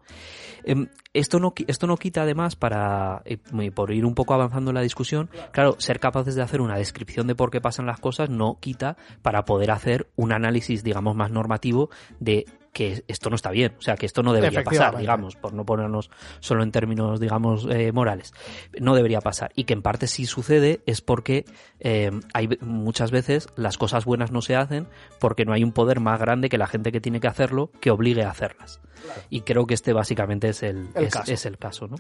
Em, 0.65 0.89
esto 1.13 1.39
no, 1.39 1.53
esto 1.69 1.87
no 1.87 1.97
quita 1.97 2.23
además 2.23 2.57
para, 2.57 3.23
eh, 3.25 3.37
por 3.71 3.93
ir 3.93 4.05
un 4.05 4.15
poco 4.15 4.35
avanzando 4.35 4.71
en 4.71 4.75
la 4.75 4.81
discusión, 4.81 5.14
claro, 5.53 5.77
ser 5.79 6.01
capaces 6.01 6.35
de 6.35 6.43
hacer 6.43 6.61
una 6.61 6.77
descripción 6.77 7.27
de 7.27 7.35
por 7.35 7.51
qué 7.51 7.61
pasan 7.61 7.87
las 7.87 8.01
cosas 8.01 8.31
no 8.31 8.59
quita 8.61 8.97
para 9.23 9.45
poder 9.45 9.71
hacer 9.71 10.09
un 10.17 10.33
análisis, 10.33 10.83
digamos, 10.83 11.17
más 11.17 11.31
normativo 11.31 11.91
de 12.21 12.47
que 12.75 13.05
esto 13.07 13.31
no 13.31 13.37
está 13.37 13.51
bien, 13.51 13.73
o 13.79 13.83
sea, 13.83 13.95
que 13.95 14.05
esto 14.05 14.23
no 14.23 14.35
debería 14.35 14.65
pasar, 14.65 14.99
digamos, 14.99 15.37
por 15.37 15.55
no 15.55 15.65
ponernos 15.65 16.11
solo 16.41 16.63
en 16.63 16.73
términos, 16.73 17.21
digamos, 17.21 17.67
eh, 17.71 17.93
morales. 17.93 18.35
No 18.79 18.95
debería 18.97 19.21
pasar. 19.21 19.53
Y 19.55 19.65
que 19.65 19.73
en 19.73 19.81
parte 19.81 20.09
sí 20.09 20.27
sucede 20.27 20.83
es 20.85 21.01
porque 21.01 21.45
eh, 21.79 22.11
hay 22.35 22.49
muchas 22.61 23.13
veces 23.13 23.49
las 23.57 23.79
cosas 23.79 24.05
buenas 24.05 24.33
no 24.33 24.43
se 24.43 24.57
hacen 24.57 24.89
porque 25.21 25.45
no 25.45 25.53
hay 25.53 25.63
un 25.63 25.73
poder 25.73 26.01
más 26.01 26.19
grande 26.19 26.49
que 26.49 26.59
la 26.59 26.67
gente 26.67 26.91
que 26.91 27.01
tiene 27.01 27.21
que 27.21 27.29
hacerlo 27.29 27.71
que 27.81 27.93
obligue 27.93 28.25
a 28.25 28.31
hacerlas. 28.31 28.81
Y 29.31 29.43
creo 29.43 29.67
que 29.67 29.75
este 29.75 29.93
básicamente 29.93 30.49
es 30.49 30.63
el, 30.63 30.89
El 30.95 31.09
es, 31.27 31.47
el 31.47 31.59
caso, 31.59 31.89
¿no? 31.89 31.97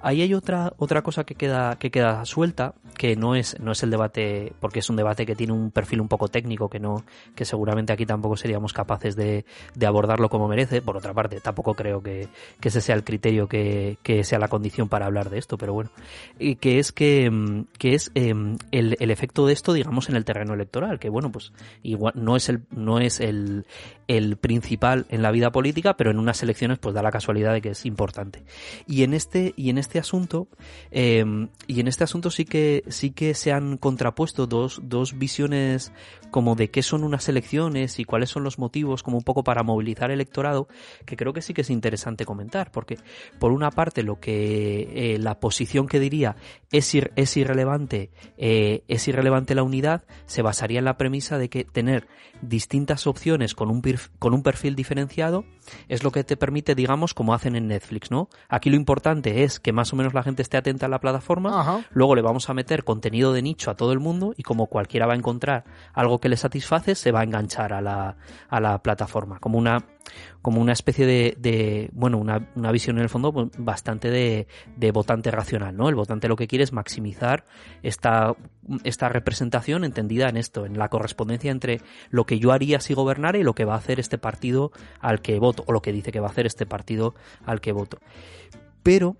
Ahí 0.00 0.22
hay 0.22 0.34
otra, 0.34 0.72
otra 0.76 1.02
cosa 1.02 1.24
que 1.24 1.34
queda, 1.34 1.76
que 1.76 1.90
queda 1.90 2.24
suelta, 2.24 2.74
que 2.96 3.16
no 3.16 3.34
es, 3.34 3.58
no 3.60 3.72
es 3.72 3.82
el 3.82 3.90
debate, 3.90 4.52
porque 4.60 4.80
es 4.80 4.90
un 4.90 4.96
debate 4.96 5.26
que 5.26 5.34
tiene 5.34 5.52
un 5.52 5.70
perfil 5.70 6.00
un 6.00 6.08
poco 6.08 6.28
técnico, 6.28 6.68
que 6.68 6.80
no, 6.80 7.04
que 7.34 7.44
seguramente 7.44 7.92
aquí 7.92 8.06
tampoco 8.06 8.36
seríamos 8.36 8.72
capaces 8.72 9.16
de, 9.16 9.44
de 9.74 9.86
abordarlo 9.86 10.28
como 10.28 10.48
merece. 10.48 10.82
Por 10.82 10.96
otra 10.96 11.14
parte, 11.14 11.40
tampoco 11.40 11.74
creo 11.74 12.02
que, 12.02 12.28
que 12.60 12.68
ese 12.68 12.80
sea 12.80 12.94
el 12.94 13.04
criterio 13.04 13.48
que, 13.48 13.98
que 14.02 14.24
sea 14.24 14.38
la 14.38 14.48
condición 14.48 14.88
para 14.88 15.06
hablar 15.06 15.30
de 15.30 15.38
esto, 15.38 15.58
pero 15.58 15.72
bueno. 15.72 15.90
Y 16.38 16.56
que 16.56 16.78
es 16.78 16.92
que, 16.92 17.30
mm, 17.30 17.66
que 17.78 17.94
es 17.94 18.10
em, 18.14 18.56
el, 18.70 18.96
el 19.00 19.10
efecto 19.10 19.46
de 19.46 19.52
esto, 19.52 19.72
digamos, 19.72 20.08
en 20.08 20.16
el 20.16 20.24
terreno 20.24 20.54
electoral, 20.54 20.98
que 20.98 21.08
bueno, 21.08 21.30
pues 21.30 21.52
igual 21.82 22.14
no 22.16 22.36
es 22.36 22.48
el, 22.48 22.62
no 22.70 22.98
es 22.98 23.20
el, 23.20 23.66
el 24.08 24.36
principal 24.36 25.06
en 25.08 25.22
la 25.22 25.30
vida 25.30 25.50
política, 25.50 25.96
pero 25.96 26.10
en 26.10 26.18
unas 26.34 26.42
elecciones 26.42 26.78
pues 26.80 26.94
da 26.94 27.02
la 27.02 27.12
casualidad 27.12 27.52
de 27.52 27.60
que 27.60 27.70
es 27.70 27.86
importante. 27.86 28.42
Y 28.88 29.04
en 29.04 29.14
este, 29.14 29.54
y 29.56 29.70
en 29.70 29.78
este 29.78 30.00
asunto, 30.00 30.48
eh, 30.90 31.24
y 31.68 31.78
en 31.80 31.86
este 31.86 32.02
asunto 32.02 32.30
sí 32.30 32.44
que, 32.44 32.82
sí 32.88 33.10
que 33.10 33.34
se 33.34 33.52
han 33.52 33.76
contrapuesto 33.76 34.46
dos, 34.48 34.80
dos 34.82 35.16
visiones 35.16 35.92
como 36.32 36.56
de 36.56 36.68
qué 36.70 36.82
son 36.82 37.04
unas 37.04 37.28
elecciones 37.28 38.00
y 38.00 38.04
cuáles 38.04 38.30
son 38.30 38.42
los 38.42 38.58
motivos 38.58 39.04
como 39.04 39.18
un 39.18 39.22
poco 39.22 39.44
para 39.44 39.62
movilizar 39.62 40.10
electorado, 40.10 40.66
que 41.06 41.16
creo 41.16 41.32
que 41.32 41.40
sí 41.42 41.54
que 41.54 41.60
es 41.60 41.70
interesante 41.70 42.24
comentar, 42.24 42.72
porque 42.72 42.98
por 43.38 43.52
una 43.52 43.70
parte 43.70 44.02
lo 44.02 44.18
que 44.18 45.14
eh, 45.14 45.18
la 45.20 45.38
posición 45.38 45.86
que 45.86 46.00
diría 46.00 46.34
es, 46.72 46.92
ir- 46.92 47.12
es 47.14 47.36
irrelevante, 47.36 48.10
eh, 48.36 48.82
es 48.88 49.06
irrelevante 49.06 49.54
la 49.54 49.62
unidad, 49.62 50.02
se 50.26 50.42
basaría 50.42 50.80
en 50.80 50.86
la 50.86 50.96
premisa 50.96 51.38
de 51.38 51.48
que 51.48 51.62
tener 51.64 52.08
distintas 52.42 53.06
opciones 53.06 53.54
con 53.54 53.70
un, 53.70 53.80
con 54.18 54.34
un 54.34 54.42
perfil 54.42 54.74
diferenciado 54.74 55.44
es 55.88 56.02
lo 56.02 56.10
que 56.10 56.23
te 56.24 56.36
permite, 56.36 56.74
digamos, 56.74 57.14
como 57.14 57.34
hacen 57.34 57.56
en 57.56 57.68
Netflix, 57.68 58.10
¿no? 58.10 58.28
Aquí 58.48 58.70
lo 58.70 58.76
importante 58.76 59.44
es 59.44 59.60
que 59.60 59.72
más 59.72 59.92
o 59.92 59.96
menos 59.96 60.14
la 60.14 60.22
gente 60.22 60.42
esté 60.42 60.56
atenta 60.56 60.86
a 60.86 60.88
la 60.88 61.00
plataforma, 61.00 61.60
Ajá. 61.60 61.84
luego 61.90 62.14
le 62.14 62.22
vamos 62.22 62.50
a 62.50 62.54
meter 62.54 62.84
contenido 62.84 63.32
de 63.32 63.42
nicho 63.42 63.70
a 63.70 63.74
todo 63.74 63.92
el 63.92 64.00
mundo 64.00 64.34
y 64.36 64.42
como 64.42 64.66
cualquiera 64.66 65.06
va 65.06 65.14
a 65.14 65.16
encontrar 65.16 65.64
algo 65.92 66.18
que 66.18 66.28
le 66.28 66.36
satisface, 66.36 66.94
se 66.94 67.12
va 67.12 67.20
a 67.20 67.24
enganchar 67.24 67.72
a 67.72 67.80
la, 67.80 68.16
a 68.48 68.60
la 68.60 68.82
plataforma, 68.82 69.38
como 69.38 69.58
una 69.58 69.84
como 70.42 70.60
una 70.60 70.72
especie 70.72 71.06
de, 71.06 71.36
de 71.38 71.90
bueno, 71.92 72.18
una, 72.18 72.48
una 72.54 72.70
visión 72.72 72.96
en 72.96 73.02
el 73.02 73.08
fondo 73.08 73.32
pues, 73.32 73.48
bastante 73.58 74.10
de, 74.10 74.46
de 74.76 74.90
votante 74.90 75.30
racional, 75.30 75.76
¿no? 75.76 75.88
El 75.88 75.94
votante 75.94 76.28
lo 76.28 76.36
que 76.36 76.46
quiere 76.46 76.64
es 76.64 76.72
maximizar 76.72 77.46
esta, 77.82 78.34
esta 78.84 79.08
representación 79.08 79.84
entendida 79.84 80.28
en 80.28 80.36
esto, 80.36 80.66
en 80.66 80.78
la 80.78 80.88
correspondencia 80.88 81.50
entre 81.50 81.80
lo 82.10 82.24
que 82.24 82.38
yo 82.38 82.52
haría 82.52 82.80
si 82.80 82.94
gobernara 82.94 83.38
y 83.38 83.42
lo 83.42 83.54
que 83.54 83.64
va 83.64 83.74
a 83.74 83.78
hacer 83.78 84.00
este 84.00 84.18
partido 84.18 84.72
al 85.00 85.20
que 85.22 85.38
voto, 85.38 85.64
o 85.66 85.72
lo 85.72 85.82
que 85.82 85.92
dice 85.92 86.12
que 86.12 86.20
va 86.20 86.28
a 86.28 86.30
hacer 86.30 86.46
este 86.46 86.66
partido 86.66 87.14
al 87.44 87.60
que 87.60 87.72
voto. 87.72 87.98
Pero 88.82 89.16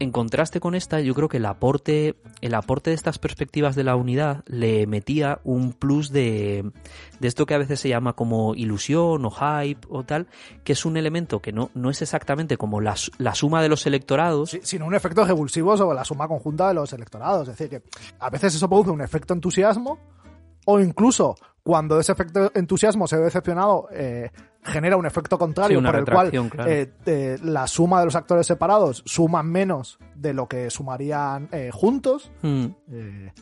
en 0.00 0.12
contraste 0.12 0.60
con 0.60 0.74
esta, 0.74 1.00
yo 1.00 1.14
creo 1.14 1.28
que 1.28 1.38
el 1.38 1.46
aporte, 1.46 2.16
el 2.40 2.54
aporte 2.54 2.90
de 2.90 2.96
estas 2.96 3.18
perspectivas 3.18 3.74
de 3.74 3.84
la 3.84 3.96
unidad 3.96 4.44
le 4.46 4.86
metía 4.86 5.40
un 5.44 5.72
plus 5.72 6.10
de, 6.10 6.70
de 7.18 7.28
esto 7.28 7.46
que 7.46 7.54
a 7.54 7.58
veces 7.58 7.80
se 7.80 7.88
llama 7.88 8.12
como 8.12 8.54
ilusión 8.54 9.24
o 9.24 9.30
hype 9.30 9.86
o 9.88 10.04
tal, 10.04 10.28
que 10.62 10.72
es 10.72 10.84
un 10.84 10.96
elemento 10.96 11.40
que 11.40 11.52
no, 11.52 11.70
no 11.74 11.90
es 11.90 12.00
exactamente 12.00 12.56
como 12.56 12.80
la, 12.80 12.94
la 13.18 13.34
suma 13.34 13.60
de 13.60 13.68
los 13.68 13.86
electorados. 13.86 14.56
Sino 14.62 14.86
un 14.86 14.94
efecto 14.94 15.24
revulsivo 15.24 15.76
sobre 15.76 15.96
la 15.96 16.04
suma 16.04 16.28
conjunta 16.28 16.68
de 16.68 16.74
los 16.74 16.92
electorados. 16.92 17.48
Es 17.48 17.58
decir, 17.58 17.68
que 17.68 17.82
a 18.20 18.30
veces 18.30 18.54
eso 18.54 18.68
produce 18.68 18.90
un 18.90 19.00
efecto 19.00 19.34
entusiasmo 19.34 19.98
o 20.64 20.78
incluso 20.80 21.34
cuando 21.68 22.00
ese 22.00 22.12
efecto 22.12 22.50
entusiasmo 22.54 23.06
se 23.06 23.18
ve 23.18 23.24
decepcionado 23.24 23.88
eh, 23.92 24.30
genera 24.64 24.96
un 24.96 25.04
efecto 25.04 25.36
contrario 25.38 25.80
Sí, 25.80 25.84
por 25.84 25.96
el 25.96 26.04
cual 26.06 26.30
claro. 26.48 26.70
eh, 26.70 26.90
eh, 27.04 27.36
la 27.42 27.66
suma 27.66 27.98
de 28.00 28.06
los 28.06 28.16
actores 28.16 28.46
separados 28.46 29.02
suman 29.04 29.50
menos 29.52 29.98
de 30.14 30.32
lo 30.32 30.48
que 30.48 30.70
sumarían 30.70 31.50
eh, 31.52 31.68
juntos. 31.70 32.32
Mm, 32.40 32.64
Eh, 32.90 33.32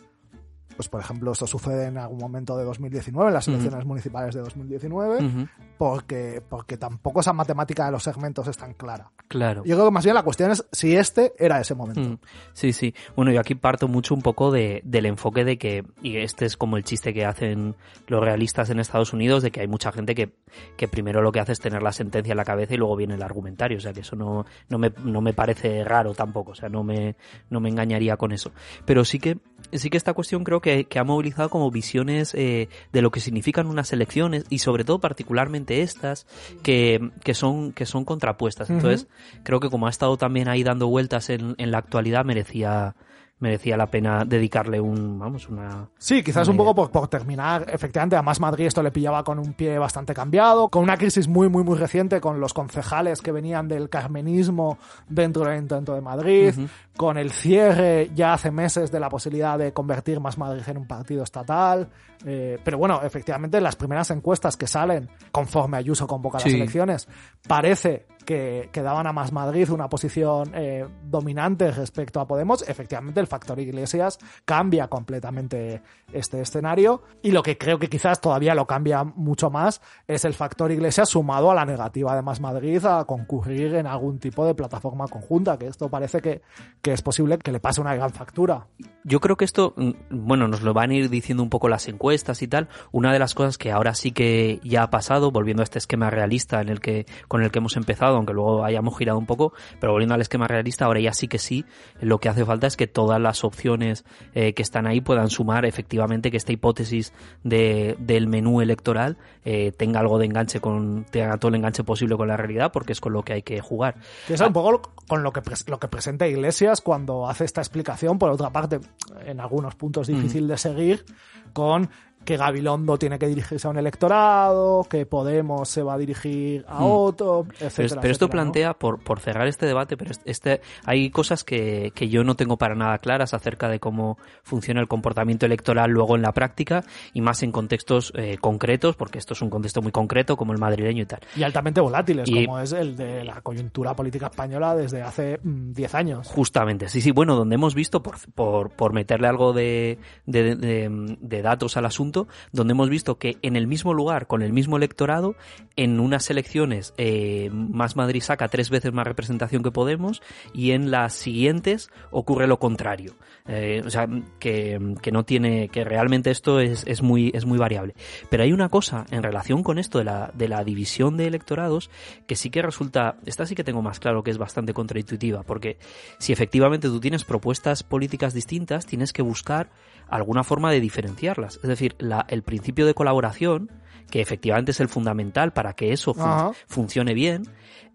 pues 0.77 0.89
por 0.89 1.01
ejemplo 1.01 1.33
esto 1.33 1.47
sucede 1.47 1.87
en 1.87 1.99
algún 1.99 2.19
momento 2.19 2.57
de 2.57 2.65
2019, 2.65 3.29
en 3.29 3.35
las 3.35 3.49
elecciones 3.49 3.85
municipales 3.85 4.35
de 4.35 4.41
2019, 4.43 5.25
ujú, 5.25 5.49
porque, 5.79 6.43
porque 6.49 6.77
tampoco 6.77 7.21
esa 7.21 7.33
matemática 7.33 7.87
de 7.87 7.93
los 7.93 8.03
segmentos 8.03 8.47
es 8.49 8.57
tan 8.57 8.75
clara. 8.75 9.11
claro. 9.29 9.63
Yo 9.65 9.75
creo 9.77 9.87
que 9.87 9.91
más 9.93 10.05
bien 10.05 10.15
la 10.15 10.23
cuestión 10.23 10.51
es 10.51 10.65
si 10.73 10.95
este 10.97 11.33
era 11.39 11.61
ese 11.61 11.75
momento. 11.75 12.01
Mm, 12.01 12.19
Sí, 12.53 12.73
sí. 12.73 12.95
Bueno, 13.15 13.33
yo 13.33 13.41
aquí 13.41 13.55
parto 13.55 13.89
mucho 13.89 14.15
un 14.15 14.23
poco 14.23 14.51
de, 14.51 14.81
del 14.85 15.07
enfoque 15.07 15.45
de 15.45 15.59
que, 15.59 15.85
y 16.03 16.17
este 16.19 16.45
es 16.47 16.57
como 16.57 16.77
el 16.77 16.85
chiste 16.85 17.13
que 17.13 17.25
hacen 17.25 17.75
los 18.07 18.23
realistas 18.23 18.71
en 18.71 18.81
Estados 18.81 19.13
Unidos, 19.13 19.43
de 19.43 19.51
que 19.51 19.61
hay 19.61 19.69
mucha 19.69 19.93
gente 19.93 20.15
que, 20.15 20.35
que 20.77 20.89
primero 20.89 21.23
lo 21.23 21.33
que 21.33 21.41
hace 21.41 21.53
es 21.53 21.61
tener 21.61 21.83
la 21.83 21.93
sentencia 21.93 22.33
en 22.33 22.37
la 22.37 22.45
cabeza 22.45 22.75
y 22.75 22.77
luego 22.79 22.97
viene 22.97 23.15
el 23.15 23.23
argumentario. 23.23 23.79
O 23.79 23.81
sea, 23.81 23.93
que 23.93 24.01
eso 24.01 24.17
no, 24.17 24.47
no, 24.69 24.79
me, 24.79 24.93
no 25.05 25.21
me 25.21 25.33
parece 25.35 25.85
raro 25.85 26.15
tampoco. 26.15 26.53
O 26.53 26.55
sea, 26.55 26.69
no 26.69 26.83
me, 26.83 27.17
no 27.51 27.61
me 27.61 27.69
engañaría 27.69 28.17
con 28.17 28.33
eso. 28.33 28.53
Pero 28.85 29.05
sí 29.05 29.19
que, 29.19 29.39
sí 29.73 29.91
que 29.91 29.97
esta 29.97 30.15
cuestión 30.15 30.45
creo 30.45 30.61
que, 30.61 30.85
que 30.85 30.99
ha 30.99 31.05
movilizado 31.05 31.51
como 31.51 31.71
visiones 31.71 32.35
eh, 32.35 32.69
de 32.93 33.03
lo 33.03 33.11
que 33.11 33.21
significan 33.21 33.67
unas 33.67 33.93
elecciones 33.93 34.45
y 34.51 34.59
sobre 34.59 34.85
todo 34.85 35.01
particularmente 35.01 35.83
estas 35.83 36.27
que, 36.63 37.11
que 37.25 37.35
son, 37.35 37.73
que 37.73 37.87
son 37.87 38.05
contrapuestas. 38.05 38.71
Entonces, 38.71 39.09
creo 39.43 39.61
que 39.61 39.71
como 39.71 39.87
ha 39.87 39.91
estado 39.91 40.17
también 40.17 40.49
ahí 40.49 40.63
dando 40.63 40.89
vueltas 40.89 41.31
en, 41.31 41.55
en 41.59 41.71
la 41.71 41.79
actualidad, 41.79 42.25
merecía, 42.25 42.95
merecía 43.39 43.77
la 43.77 43.87
pena 43.87 44.25
dedicarle 44.25 44.81
un, 44.81 45.19
vamos, 45.19 45.49
una... 45.51 45.89
Sí, 45.99 46.23
quizás 46.23 46.49
Una 46.49 46.53
un 46.53 46.57
poco 46.57 46.75
por, 46.75 46.91
por 46.91 47.09
terminar, 47.09 47.67
efectivamente, 47.71 48.17
a 48.17 48.23
Más 48.23 48.41
Madrid 48.41 48.67
esto 48.67 48.83
le 48.83 48.91
pillaba 48.91 49.23
con 49.25 49.39
un 49.39 49.53
pie 49.53 49.79
bastante 49.79 50.15
cambiado, 50.15 50.71
con 50.71 50.83
una 50.83 50.97
crisis 50.97 51.29
muy, 51.29 51.49
muy, 51.51 51.63
muy 51.63 51.77
reciente, 51.77 52.19
con 52.21 52.41
los 52.41 52.55
concejales 52.55 53.21
que 53.21 53.33
venían 53.33 53.69
del 53.69 53.91
carmenismo 53.91 54.79
dentro 55.09 55.43
del 55.43 55.53
Ayuntamiento 55.53 55.95
de 55.95 56.01
Madrid, 56.01 56.55
con 56.97 57.19
el 57.19 57.31
cierre 57.31 58.11
ya 58.15 58.33
hace 58.33 58.51
meses 58.51 58.91
de 58.91 59.01
la 59.01 59.11
posibilidad 59.11 59.59
de 59.59 59.73
convertir 59.75 60.19
Más 60.19 60.39
Madrid 60.39 60.63
en 60.67 60.79
un 60.79 60.87
partido 60.87 61.23
estatal. 61.23 61.89
eh, 62.25 62.59
pero 62.65 62.79
bueno, 62.79 63.03
efectivamente, 63.03 63.61
las 63.61 63.77
primeras 63.77 64.11
encuestas 64.11 64.57
que 64.57 64.67
salen 64.67 65.11
conforme 65.31 65.77
Ayuso 65.77 66.07
convoca 66.07 66.39
las 66.39 66.45
Sí. 66.45 66.57
elecciones, 66.57 67.07
parece 67.47 68.07
que, 68.27 68.69
daban 68.75 69.07
a 69.07 69.13
Más 69.13 69.33
Madrid 69.33 69.71
una 69.71 69.89
posición 69.89 70.53
eh, 70.55 70.87
dominante 71.05 71.71
respecto 71.71 72.21
a 72.21 72.27
Podemos, 72.27 72.69
efectivamente 72.69 73.21
el 73.21 73.27
factor 73.27 73.59
Iglesias 73.59 74.19
cambia 74.45 74.89
completamente 74.89 75.81
este 76.13 76.41
escenario 76.41 77.03
y 77.23 77.31
lo 77.31 77.43
que 77.43 77.57
creo 77.57 77.79
que 77.79 77.89
quizás 77.89 78.21
todavía 78.21 78.55
lo 78.55 78.67
cambia 78.67 79.05
mucho 79.05 79.51
más 79.51 79.81
es 80.07 80.25
el 80.25 80.35
factor 80.35 80.71
Iglesias 80.71 81.09
sumado 81.09 81.51
a 81.51 81.55
la 81.55 81.65
negativa 81.65 82.15
de 82.15 82.23
Más 82.23 82.41
Madrid 82.41 82.85
a 82.85 83.05
concurrir 83.05 83.75
en 83.75 83.87
algún 83.87 84.19
tipo 84.19 84.45
de 84.45 84.55
plataforma 84.55 85.09
conjunta, 85.09 85.59
que 85.59 85.69
esto 85.69 85.89
parece 85.89 86.21
que, 86.21 86.43
que 86.83 86.93
es 86.93 87.03
posible 87.03 87.39
que 87.39 87.53
le 87.53 87.61
pase 87.61 87.81
una 87.81 87.95
gran 87.95 88.11
factura. 88.11 88.67
Yo 89.05 89.21
creo 89.21 89.37
que 89.37 89.45
esto, 89.45 89.73
mm, 89.77 89.91
bueno, 90.11 90.49
nos 90.49 90.63
lo 90.63 90.75
van 90.75 90.91
a 90.91 90.95
ir 90.95 91.09
diciendo 91.09 91.43
un 91.43 91.49
poco 91.49 91.69
las 91.69 91.87
encuestas 91.87 92.43
y 92.43 92.49
tal. 92.49 92.69
Una 92.91 93.13
de 93.13 93.21
las 93.21 93.35
cosas 93.35 93.57
que 93.57 93.71
ahora 93.71 93.95
sí 93.95 94.11
que 94.11 94.61
ya 94.65 94.83
ha 94.83 94.91
pasado, 94.91 95.31
volviendo 95.31 95.63
a 95.63 95.65
este 95.65 95.79
esquema 95.79 96.11
realista 96.11 96.61
en 96.61 96.69
el 96.69 96.81
que, 96.81 97.07
con 97.29 97.43
el 97.43 97.53
que 97.53 97.59
hemos 97.59 97.77
empezado, 97.77 98.16
aunque 98.17 98.33
luego 98.33 98.65
hayamos 98.65 98.97
girado 98.97 99.19
un 99.19 99.27
poco, 99.27 99.53
pero 99.81 99.93
volviendo 99.93 100.15
al 100.15 100.21
esquema 100.21 100.47
realista, 100.47 100.87
ahora 100.87 101.01
ya 101.01 101.13
sí 101.13 101.29
que 101.29 101.39
sí, 101.39 101.65
lo 102.01 102.19
que 102.19 102.29
hace 102.29 102.45
falta 102.45 102.67
es 102.67 102.77
que 102.77 102.87
todas 102.87 103.21
las 103.21 103.45
opciones 103.45 104.05
eh, 104.35 104.53
que 104.55 104.63
están 104.63 104.87
ahí 104.87 105.01
puedan 105.01 105.31
sumar 105.31 105.65
efectivamente 105.65 106.31
que 106.31 106.37
esta 106.37 106.53
hipótesis 106.53 107.13
de, 107.45 107.97
del 107.99 108.27
menú 108.29 108.61
electoral 108.61 109.17
eh, 109.45 109.73
tenga 109.73 110.01
algo 110.01 110.19
de 110.19 110.27
enganche 110.27 110.61
con, 110.61 111.05
tenga 111.11 111.37
todo 111.39 111.51
el 111.51 111.57
enganche 111.57 111.85
posible 111.85 112.17
con 112.17 112.29
la 112.29 112.37
realidad, 112.37 112.73
porque 112.73 112.93
es 112.93 113.01
con 113.01 113.13
lo 113.13 113.23
que 113.23 113.35
hay 113.35 113.43
que 113.43 113.61
jugar. 113.61 113.97
Que 114.27 114.35
es 114.35 114.41
un 114.41 114.53
poco 114.53 114.93
con 115.07 115.23
lo 115.23 115.33
que, 115.33 115.41
lo 115.69 115.79
que 115.79 115.89
presenta 115.89 116.27
Iglesias 116.27 116.81
cuando 116.81 117.29
hace 117.29 117.45
esta 117.45 117.61
explicación, 117.61 118.19
por 118.19 118.31
otra 118.31 118.51
parte, 118.51 118.81
en 119.25 119.41
algunos 119.41 119.75
puntos 119.75 120.09
difícil 120.09 120.49
de 120.49 120.59
seguir, 120.59 121.05
con 121.53 121.89
que 122.27 122.37
Gabilondo 122.37 122.99
tiene 122.99 123.19
que 123.19 123.27
dirigirse 123.27 123.67
a 123.67 123.71
un 123.71 123.79
electorado, 123.79 124.85
que 124.91 125.07
Podemos 125.07 125.69
se 125.69 125.83
va 125.83 125.95
a 125.95 125.99
dirigir 125.99 126.65
a 126.69 126.85
otro, 126.85 127.47
etcétera. 127.59 127.71
Pero, 127.77 128.01
pero 128.03 128.13
esto 128.13 128.25
etcétera, 128.27 128.27
¿no? 128.27 128.29
plantea, 128.53 128.75
por, 128.75 129.03
por 129.03 129.21
cerrar 129.21 129.47
este 129.47 129.65
debate, 129.67 129.97
pero 129.97 130.11
este, 130.25 130.61
hay 130.85 131.11
cosas 131.11 131.45
que, 131.45 131.93
que 131.95 132.09
yo 132.09 132.25
no 132.25 132.35
tengo 132.35 132.57
para 132.59 132.75
nada 132.75 132.99
claras 132.99 133.33
acerca 133.35 133.69
de 133.69 133.79
cómo 133.81 134.19
funciona 134.43 134.81
el 134.81 134.89
comportamiento 134.89 135.47
electoral 135.47 135.91
luego 135.91 136.17
en 136.17 136.23
la 136.23 136.33
práctica 136.33 136.85
y 137.15 137.21
más 137.21 137.43
en 137.43 137.53
contextos 137.53 138.13
eh, 138.17 138.37
concretos, 138.41 138.97
porque 138.97 139.19
esto 139.19 139.35
es 139.35 139.43
un 139.43 139.51
contexto 139.51 139.81
muy 139.81 139.93
concreto 139.93 140.37
como 140.37 140.53
el 140.53 140.59
madrileño 140.59 141.03
y 141.05 141.07
tal. 141.07 141.21
Y 141.37 141.43
altamente 141.45 141.81
volátiles, 141.81 142.29
Y- 142.29 142.45
como 142.47 142.59
es 142.59 142.73
el 142.73 142.97
de 142.97 143.23
la 143.25 143.41
coyuntura 143.43 143.95
política 143.95 144.27
española 144.27 144.75
desde 144.75 145.03
hace 145.03 145.39
mm, 145.43 145.73
10 145.73 145.95
años. 145.95 146.29
Justamente, 146.29 146.89
sí, 146.89 147.01
sí, 147.01 147.13
bueno, 147.13 147.37
donde 147.37 147.55
hemos 147.55 147.75
visto, 147.77 148.03
por, 148.03 148.17
por, 148.35 148.71
por 148.71 148.93
meterle 148.93 149.29
algo 149.29 149.53
de, 149.53 149.99
de, 150.27 150.57
de- 150.57 151.17
de 151.21 151.43
datos 151.43 151.77
al 151.77 151.85
asunto, 151.87 152.16
donde 152.53 152.73
hemos 152.73 152.89
visto 152.89 153.19
que 153.19 153.37
en 153.43 153.57
el 153.57 153.67
mismo 153.67 153.93
lugar, 153.93 154.27
con 154.27 154.43
el 154.43 154.53
mismo 154.53 154.77
electorado, 154.77 155.35
en 155.77 156.01
unas 156.01 156.31
elecciones 156.31 156.95
eh, 156.97 157.51
Más 157.53 157.97
Madrid 157.97 158.23
saca 158.23 158.49
tres 158.49 158.71
veces 158.71 158.93
más 158.93 159.07
representación 159.07 159.63
que 159.63 159.71
Podemos 159.71 160.23
y 160.55 160.71
en 160.71 160.91
las 160.91 161.13
siguientes 161.13 161.91
ocurre 162.11 162.47
lo 162.47 162.59
contrario. 162.59 163.15
Eh, 163.49 163.83
o 163.85 163.91
sea, 163.91 164.09
que, 164.41 164.79
no 165.13 165.25
tiene, 165.25 165.69
que 165.69 165.85
realmente 165.85 166.31
esto 166.31 166.61
es, 166.61 166.85
es, 166.87 167.03
muy, 167.03 167.31
es 167.35 167.45
muy 167.45 167.59
variable. 167.59 167.95
Pero 168.31 168.43
hay 168.43 168.53
una 168.53 168.69
cosa 168.69 169.07
en 169.11 169.23
relación 169.23 169.63
con 169.63 169.79
esto 169.79 169.99
de 169.99 170.05
la, 170.05 170.31
de 170.35 170.49
la 170.49 170.65
división 170.65 171.17
de 171.17 171.27
electorados 171.27 171.91
que 172.27 172.37
sí 172.37 172.51
que 172.51 172.63
resulta, 172.63 173.17
esta 173.27 173.47
sí 173.47 173.55
que 173.55 173.65
tengo 173.65 173.83
más 173.83 174.01
claro 174.01 174.23
que 174.23 174.31
es 174.31 174.39
bastante 174.39 174.73
contraintuitiva, 174.73 175.43
porque 175.43 175.79
si 176.19 176.33
efectivamente 176.33 176.89
tú 176.89 177.01
tienes 177.01 177.25
propuestas 177.25 177.83
políticas 177.83 178.35
distintas, 178.35 178.87
tienes 178.87 179.13
que 179.13 179.23
buscar 179.23 179.71
alguna 180.09 180.45
forma 180.45 180.71
de 180.71 180.81
diferenciarlas. 180.81 181.57
Es 181.63 181.69
decir, 181.69 181.95
la- 181.99 182.27
el 182.29 182.43
principio 182.43 182.87
de 182.87 182.95
colaboración, 182.95 183.71
que 184.11 184.21
efectivamente 184.21 184.71
es 184.71 184.81
el 184.81 184.89
fundamental 184.89 185.53
para 185.53 185.73
que 185.75 185.93
eso 185.93 186.15
fun- 186.15 186.25
funcione 186.67 187.13
bien, 187.15 187.43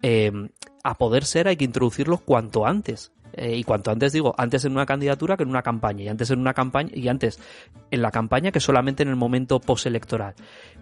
eh, 0.01 0.31
a 0.83 0.95
poder 0.97 1.25
ser 1.25 1.47
hay 1.47 1.55
que 1.57 1.65
introducirlo 1.65 2.17
cuanto 2.17 2.65
antes. 2.65 3.11
Eh, 3.33 3.55
y 3.55 3.63
cuanto 3.63 3.91
antes 3.91 4.11
digo, 4.11 4.35
antes 4.37 4.65
en 4.65 4.73
una 4.73 4.85
candidatura 4.85 5.37
que 5.37 5.43
en 5.43 5.49
una 5.49 5.61
campaña, 5.61 6.03
y 6.03 6.09
antes 6.09 6.31
en 6.31 6.39
una 6.41 6.53
campaña, 6.53 6.89
y 6.93 7.07
antes 7.07 7.39
en 7.89 8.01
la 8.01 8.11
campaña 8.11 8.51
que 8.51 8.59
solamente 8.59 9.03
en 9.03 9.09
el 9.09 9.15
momento 9.15 9.61
postelectoral. 9.61 10.35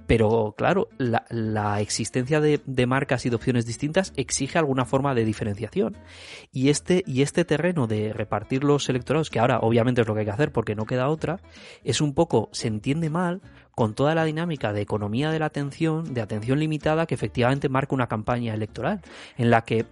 Pero 0.09 0.55
claro, 0.57 0.89
la, 0.97 1.23
la 1.29 1.81
existencia 1.81 2.41
de, 2.41 2.59
de 2.65 2.87
marcas 2.87 3.27
y 3.27 3.29
de 3.29 3.35
opciones 3.35 3.67
distintas 3.67 4.11
exige 4.15 4.57
alguna 4.57 4.83
forma 4.85 5.13
de 5.13 5.23
diferenciación. 5.23 5.95
Y 6.51 6.69
este, 6.69 7.03
y 7.05 7.21
este 7.21 7.45
terreno 7.45 7.85
de 7.85 8.11
repartir 8.11 8.63
los 8.63 8.89
electorados, 8.89 9.29
que 9.29 9.37
ahora 9.37 9.59
obviamente 9.59 10.01
es 10.01 10.07
lo 10.07 10.15
que 10.15 10.21
hay 10.21 10.25
que 10.25 10.31
hacer 10.31 10.51
porque 10.51 10.73
no 10.73 10.87
queda 10.87 11.09
otra, 11.09 11.39
es 11.83 12.01
un 12.01 12.15
poco, 12.15 12.49
se 12.53 12.67
entiende 12.67 13.11
mal 13.11 13.43
con 13.75 13.93
toda 13.93 14.15
la 14.15 14.25
dinámica 14.25 14.73
de 14.73 14.81
economía 14.81 15.29
de 15.29 15.37
la 15.37 15.45
atención, 15.45 16.11
de 16.11 16.21
atención 16.21 16.57
limitada 16.57 17.05
que 17.05 17.13
efectivamente 17.13 17.69
marca 17.69 17.93
una 17.93 18.07
campaña 18.07 18.55
electoral, 18.55 19.01
en 19.37 19.51
la 19.51 19.61
que 19.61 19.85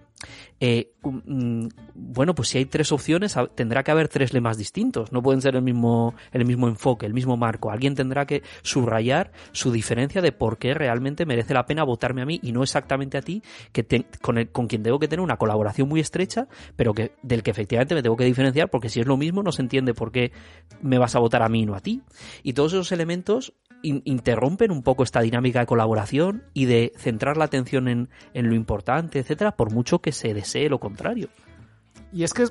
eh, 0.60 0.92
mm, 1.02 1.68
bueno, 1.94 2.34
pues 2.34 2.48
si 2.48 2.58
hay 2.58 2.64
tres 2.64 2.90
opciones, 2.92 3.36
tendrá 3.54 3.82
que 3.82 3.90
haber 3.90 4.08
tres 4.08 4.32
lemas 4.32 4.56
distintos. 4.58 5.12
No 5.12 5.22
pueden 5.22 5.40
ser 5.40 5.54
el 5.56 5.62
mismo, 5.62 6.14
el 6.32 6.44
mismo 6.44 6.68
enfoque, 6.68 7.06
el 7.06 7.14
mismo 7.14 7.36
marco. 7.36 7.70
Alguien 7.70 7.94
tendrá 7.94 8.26
que 8.26 8.42
subrayar 8.62 9.32
su 9.52 9.70
diferencia 9.70 10.20
de 10.20 10.32
por 10.32 10.58
qué 10.58 10.74
realmente 10.74 11.26
merece 11.26 11.54
la 11.54 11.66
pena 11.66 11.84
votarme 11.84 12.22
a 12.22 12.26
mí 12.26 12.40
y 12.42 12.52
no 12.52 12.62
exactamente 12.62 13.18
a 13.18 13.22
ti, 13.22 13.42
que 13.72 13.86
con, 14.20 14.38
el- 14.38 14.48
con 14.50 14.66
quien 14.66 14.82
tengo 14.82 14.98
que 14.98 15.08
tener 15.08 15.22
una 15.22 15.36
colaboración 15.36 15.88
muy 15.88 16.00
estrecha, 16.00 16.48
pero 16.76 16.94
que, 16.94 17.12
del 17.22 17.42
que 17.42 17.50
efectivamente 17.50 17.94
me 17.94 18.02
tengo 18.02 18.16
que 18.16 18.24
diferenciar, 18.24 18.70
porque 18.70 18.88
si 18.88 19.00
es 19.00 19.06
lo 19.06 19.16
mismo, 19.16 19.42
no 19.42 19.52
se 19.52 19.62
entiende 19.62 19.94
por 19.94 20.10
qué 20.12 20.32
me 20.82 20.98
vas 20.98 21.14
a 21.14 21.20
votar 21.20 21.42
a 21.42 21.48
mí 21.48 21.62
y 21.62 21.66
no 21.66 21.74
a 21.74 21.80
ti. 21.80 22.02
Y 22.42 22.52
todos 22.54 22.72
esos 22.72 22.92
elementos 22.92 23.52
in- 23.82 24.02
interrumpen 24.04 24.70
un 24.70 24.82
poco 24.82 25.02
esta 25.02 25.20
dinámica 25.20 25.60
de 25.60 25.66
colaboración 25.66 26.44
y 26.54 26.66
de 26.66 26.92
centrar 26.96 27.36
la 27.36 27.44
atención 27.44 27.88
en, 27.88 28.08
en 28.34 28.48
lo 28.48 28.54
importante, 28.54 29.18
etcétera, 29.18 29.56
por 29.56 29.72
mucho 29.72 30.00
que 30.00 30.12
se 30.12 30.34
desee 30.34 30.68
lo 30.68 30.78
contrario. 30.78 31.28
Y 32.12 32.24
es 32.24 32.32
que 32.32 32.46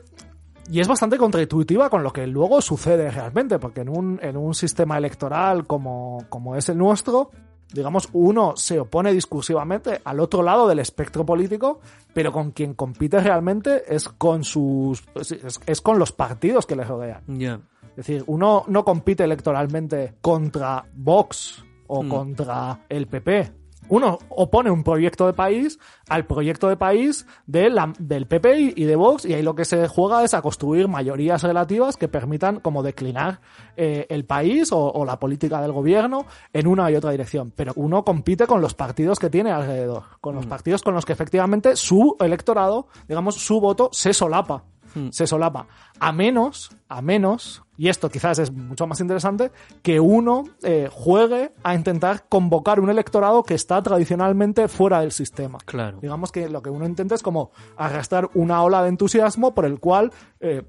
y 0.69 0.81
es 0.81 0.87
bastante 0.87 1.17
contraintuitiva 1.17 1.89
con 1.89 2.03
lo 2.03 2.11
que 2.11 2.27
luego 2.27 2.61
sucede 2.61 3.09
realmente, 3.09 3.57
porque 3.57 3.81
en 3.81 3.89
un, 3.89 4.19
en 4.21 4.35
un 4.35 4.53
sistema 4.53 4.97
electoral 4.97 5.65
como, 5.65 6.25
como 6.27 6.57
es 6.57 6.67
el 6.67 6.77
nuestro, 6.77 7.31
digamos, 7.71 8.09
uno 8.11 8.53
se 8.57 8.79
opone 8.79 9.13
discursivamente 9.13 10.01
al 10.03 10.19
otro 10.19 10.43
lado 10.43 10.67
del 10.67 10.79
espectro 10.79 11.25
político, 11.25 11.79
pero 12.13 12.33
con 12.33 12.51
quien 12.51 12.73
compite 12.73 13.19
realmente 13.21 13.83
es 13.87 14.09
con 14.09 14.43
sus 14.43 15.05
es, 15.15 15.59
es 15.65 15.81
con 15.81 15.99
los 15.99 16.11
partidos 16.11 16.65
que 16.65 16.75
le 16.75 16.83
rodean. 16.83 17.21
Ya. 17.27 17.61
Es 17.97 18.05
decir, 18.05 18.23
uno 18.27 18.63
no 18.67 18.85
compite 18.85 19.23
electoralmente 19.23 20.13
contra 20.21 20.85
Vox 20.93 21.63
o 21.87 22.03
Mm. 22.03 22.09
contra 22.09 22.79
el 22.89 23.07
PP. 23.07 23.51
Uno 23.89 24.19
opone 24.29 24.69
un 24.69 24.83
proyecto 24.83 25.25
de 25.27 25.33
país 25.33 25.79
al 26.09 26.25
proyecto 26.25 26.67
de 26.67 26.75
país 26.75 27.25
de 27.45 27.69
la- 27.69 27.93
del 27.97 28.27
PP 28.27 28.73
y- 28.75 28.83
de 28.83 28.95
Vox 28.97 29.23
y 29.23 29.33
ahí 29.33 29.41
lo 29.41 29.55
que 29.55 29.63
se 29.63 29.87
juega 29.87 30.25
es 30.25 30.33
a 30.33 30.41
construir 30.41 30.89
mayorías 30.89 31.41
relativas 31.41 31.95
que 31.95 32.09
permitan 32.09 32.59
como 32.59 32.83
declinar 32.83 33.39
eh, 33.77 34.05
el 34.09 34.25
país 34.25 34.71
o, 34.73 34.77
o 34.91 35.05
la 35.05 35.17
política 35.19 35.61
del 35.61 35.71
gobierno 35.71 36.25
en 36.51 36.67
una 36.67 36.91
y 36.91 36.95
otra 36.95 37.11
dirección. 37.11 37.53
Pero 37.55 37.71
uno 37.77 38.03
compite 38.03 38.45
con 38.45 38.59
los 38.61 38.73
partidos 38.73 39.19
que 39.19 39.29
tiene 39.29 39.51
alrededor, 39.51 40.03
con 40.19 40.35
los 40.35 40.45
partidos 40.45 40.81
con 40.83 40.93
los 40.93 41.05
que 41.05 41.13
efectivamente 41.13 41.77
su 41.77 42.17
electorado, 42.19 42.87
digamos, 43.07 43.35
su 43.35 43.59
voto 43.61 43.89
se 43.93 44.13
solapa 44.13 44.63
se 45.11 45.27
solapa. 45.27 45.67
A 45.99 46.11
menos, 46.11 46.71
a 46.89 47.03
menos, 47.03 47.61
y 47.77 47.89
esto 47.89 48.09
quizás 48.09 48.39
es 48.39 48.51
mucho 48.51 48.87
más 48.87 48.99
interesante, 48.99 49.51
que 49.83 49.99
uno 49.99 50.43
eh, 50.63 50.89
juegue 50.91 51.51
a 51.63 51.75
intentar 51.75 52.25
convocar 52.27 52.79
un 52.79 52.89
electorado 52.89 53.43
que 53.43 53.53
está 53.53 53.81
tradicionalmente 53.83 54.67
fuera 54.67 55.01
del 55.01 55.11
sistema. 55.11 55.59
Claro. 55.65 55.99
Digamos 56.01 56.31
que 56.31 56.49
lo 56.49 56.61
que 56.61 56.69
uno 56.69 56.85
intenta 56.85 57.15
es 57.15 57.21
como 57.23 57.51
arrastrar 57.75 58.29
una 58.33 58.63
ola 58.63 58.81
de 58.83 58.89
entusiasmo 58.89 59.53
por 59.53 59.65
el 59.65 59.79
cual 59.79 60.11
eh, 60.39 60.63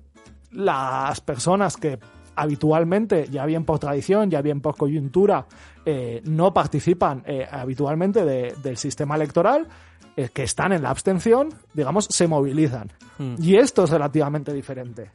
las 0.53 1.21
personas 1.21 1.77
que 1.77 1.99
habitualmente, 2.37 3.27
ya 3.31 3.45
bien 3.47 3.65
por 3.65 3.79
tradición, 3.79 4.31
ya 4.31 4.43
bien 4.43 4.61
por 4.61 4.77
coyuntura, 4.77 5.47
eh, 5.85 6.23
no 6.25 6.55
participan 6.55 7.25
habitualmente 7.51 8.25
de- 8.25 8.55
del 8.63 8.77
sistema 8.77 9.17
electoral, 9.17 9.67
que 10.35 10.43
están 10.43 10.73
en 10.73 10.83
la 10.83 10.91
abstención, 10.91 11.49
digamos, 11.75 12.07
se 12.11 12.27
movilizan. 12.27 12.91
Hmm. 13.19 13.37
Y 13.41 13.55
esto 13.57 13.85
es 13.85 13.91
relativamente 13.91 14.53
diferente. 14.53 15.13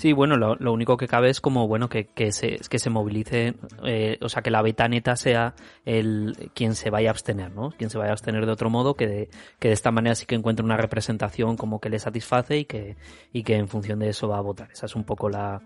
Sí, 0.00 0.14
bueno, 0.14 0.38
lo, 0.38 0.54
lo 0.54 0.72
único 0.72 0.96
que 0.96 1.06
cabe 1.06 1.28
es 1.28 1.42
como, 1.42 1.68
bueno, 1.68 1.90
que, 1.90 2.06
que 2.06 2.32
se, 2.32 2.56
que 2.70 2.78
se 2.78 2.88
movilice, 2.88 3.52
eh, 3.84 4.16
o 4.22 4.30
sea, 4.30 4.40
que 4.40 4.50
la 4.50 4.62
beta 4.62 4.88
neta 4.88 5.14
sea 5.14 5.54
el 5.84 6.50
quien 6.54 6.74
se 6.74 6.88
vaya 6.88 7.10
a 7.10 7.12
abstener, 7.12 7.52
¿no? 7.54 7.68
Quien 7.72 7.90
se 7.90 7.98
vaya 7.98 8.08
a 8.08 8.12
abstener 8.12 8.46
de 8.46 8.52
otro 8.52 8.70
modo, 8.70 8.94
que 8.94 9.06
de, 9.06 9.28
que 9.58 9.68
de 9.68 9.74
esta 9.74 9.90
manera 9.90 10.14
sí 10.14 10.24
que 10.24 10.36
encuentre 10.36 10.64
una 10.64 10.78
representación 10.78 11.58
como 11.58 11.80
que 11.80 11.90
le 11.90 11.98
satisface 11.98 12.56
y 12.56 12.64
que, 12.64 12.96
y 13.34 13.42
que 13.42 13.56
en 13.56 13.68
función 13.68 13.98
de 13.98 14.08
eso 14.08 14.26
va 14.26 14.38
a 14.38 14.40
votar. 14.40 14.70
Esa 14.72 14.86
es 14.86 14.96
un 14.96 15.04
poco 15.04 15.28
la, 15.28 15.60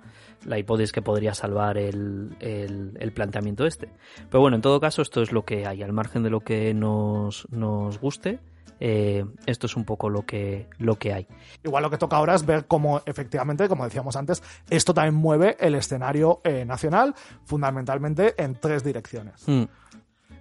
la 0.45 0.59
hipótesis 0.59 0.91
que 0.91 1.01
podría 1.01 1.33
salvar 1.33 1.79
el, 1.79 2.37
el, 2.41 2.97
el 2.99 3.13
planteamiento 3.13 3.67
este. 3.67 3.89
Pero 4.31 4.41
bueno, 4.41 4.57
en 4.57 4.63
todo 4.63 4.81
caso, 4.81 5.01
esto 5.01 5.23
es 5.23 5.31
lo 5.31 5.45
que 5.45 5.65
hay, 5.65 5.81
al 5.85 5.93
margen 5.93 6.25
de 6.25 6.31
lo 6.31 6.41
que 6.41 6.75
nos, 6.75 7.47
nos 7.53 8.01
guste. 8.01 8.41
Eh, 8.81 9.25
esto 9.47 9.67
es 9.67 9.77
un 9.77 9.85
poco 9.85 10.09
lo 10.11 10.27
que, 10.27 10.69
lo 10.79 10.99
que 10.99 11.13
hay. 11.15 11.27
Igual 11.63 11.83
lo 11.83 11.91
que 11.91 11.99
toca 11.99 12.17
ahora 12.17 12.35
es 12.35 12.45
ver 12.45 12.67
cómo, 12.67 13.03
efectivamente, 13.07 13.69
como 13.69 13.85
decíamos 13.85 14.17
antes, 14.17 14.43
esto 14.71 14.93
también 14.95 15.15
mueve 15.15 15.57
el 15.61 15.75
escenario 15.75 16.41
eh, 16.45 16.65
nacional, 16.65 17.15
fundamentalmente 17.45 18.35
en 18.43 18.55
tres 18.55 18.85
direcciones. 18.85 19.43
Hmm. 19.47 19.65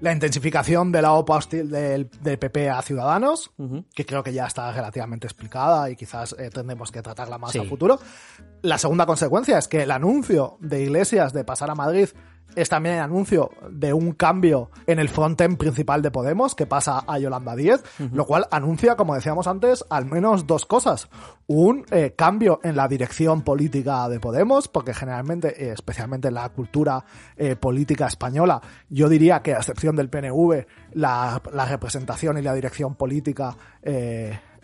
la 0.01 0.11
intensificación 0.11 0.91
de 0.91 1.01
la 1.01 1.13
OPA 1.13 1.37
hostil 1.37 1.69
del, 1.69 2.09
del 2.21 2.37
PP 2.37 2.69
a 2.69 2.81
Ciudadanos, 2.81 3.51
que 3.95 4.05
creo 4.05 4.21
que 4.21 4.33
ya 4.33 4.47
está 4.47 4.69
relativamente 4.73 5.27
explicada 5.27 5.89
y 5.89 5.95
quizás 5.95 6.35
eh, 6.37 6.49
tendremos 6.49 6.91
que 6.91 7.01
tratarla 7.01 7.37
más 7.37 7.51
Sí. 7.53 7.59
a 7.59 7.63
futuro. 7.63 7.99
La 8.63 8.77
segunda 8.77 9.05
consecuencia 9.05 9.57
es 9.57 9.69
que 9.69 9.83
el 9.83 9.91
anuncio 9.91 10.57
de 10.59 10.81
Iglesias 10.81 11.31
de 11.31 11.45
pasar 11.45 11.69
a 11.69 11.75
Madrid 11.75 12.09
es 12.55 12.69
también 12.69 12.95
el 12.95 13.01
anuncio 13.01 13.51
de 13.69 13.93
un 13.93 14.13
cambio 14.13 14.69
en 14.87 14.99
el 14.99 15.09
frontend 15.09 15.57
principal 15.57 16.01
de 16.01 16.11
Podemos, 16.11 16.55
que 16.55 16.65
pasa 16.65 17.03
a 17.07 17.17
Yolanda 17.19 17.55
Díez, 17.55 17.83
lo 18.11 18.25
cual 18.25 18.47
anuncia, 18.51 18.95
como 18.95 19.15
decíamos 19.15 19.47
antes, 19.47 19.85
al 19.89 20.05
menos 20.05 20.47
dos 20.47 20.65
cosas. 20.65 21.09
Un 21.47 21.85
eh, 21.91 22.13
cambio 22.15 22.59
en 22.63 22.75
la 22.75 22.87
dirección 22.87 23.41
política 23.41 24.07
de 24.09 24.19
Podemos, 24.19 24.67
porque 24.67 24.93
generalmente, 24.93 25.65
eh, 25.65 25.71
especialmente 25.71 26.29
en 26.29 26.35
la 26.35 26.49
cultura 26.49 27.03
eh, 27.35 27.55
política 27.55 28.07
española, 28.07 28.61
yo 28.89 29.09
diría 29.09 29.41
que 29.41 29.53
a 29.53 29.57
excepción 29.57 29.95
del 29.95 30.09
PNV, 30.09 30.65
la, 30.93 31.41
la 31.51 31.65
representación 31.65 32.37
y 32.37 32.41
la 32.41 32.53
dirección 32.53 32.95
política 32.95 33.57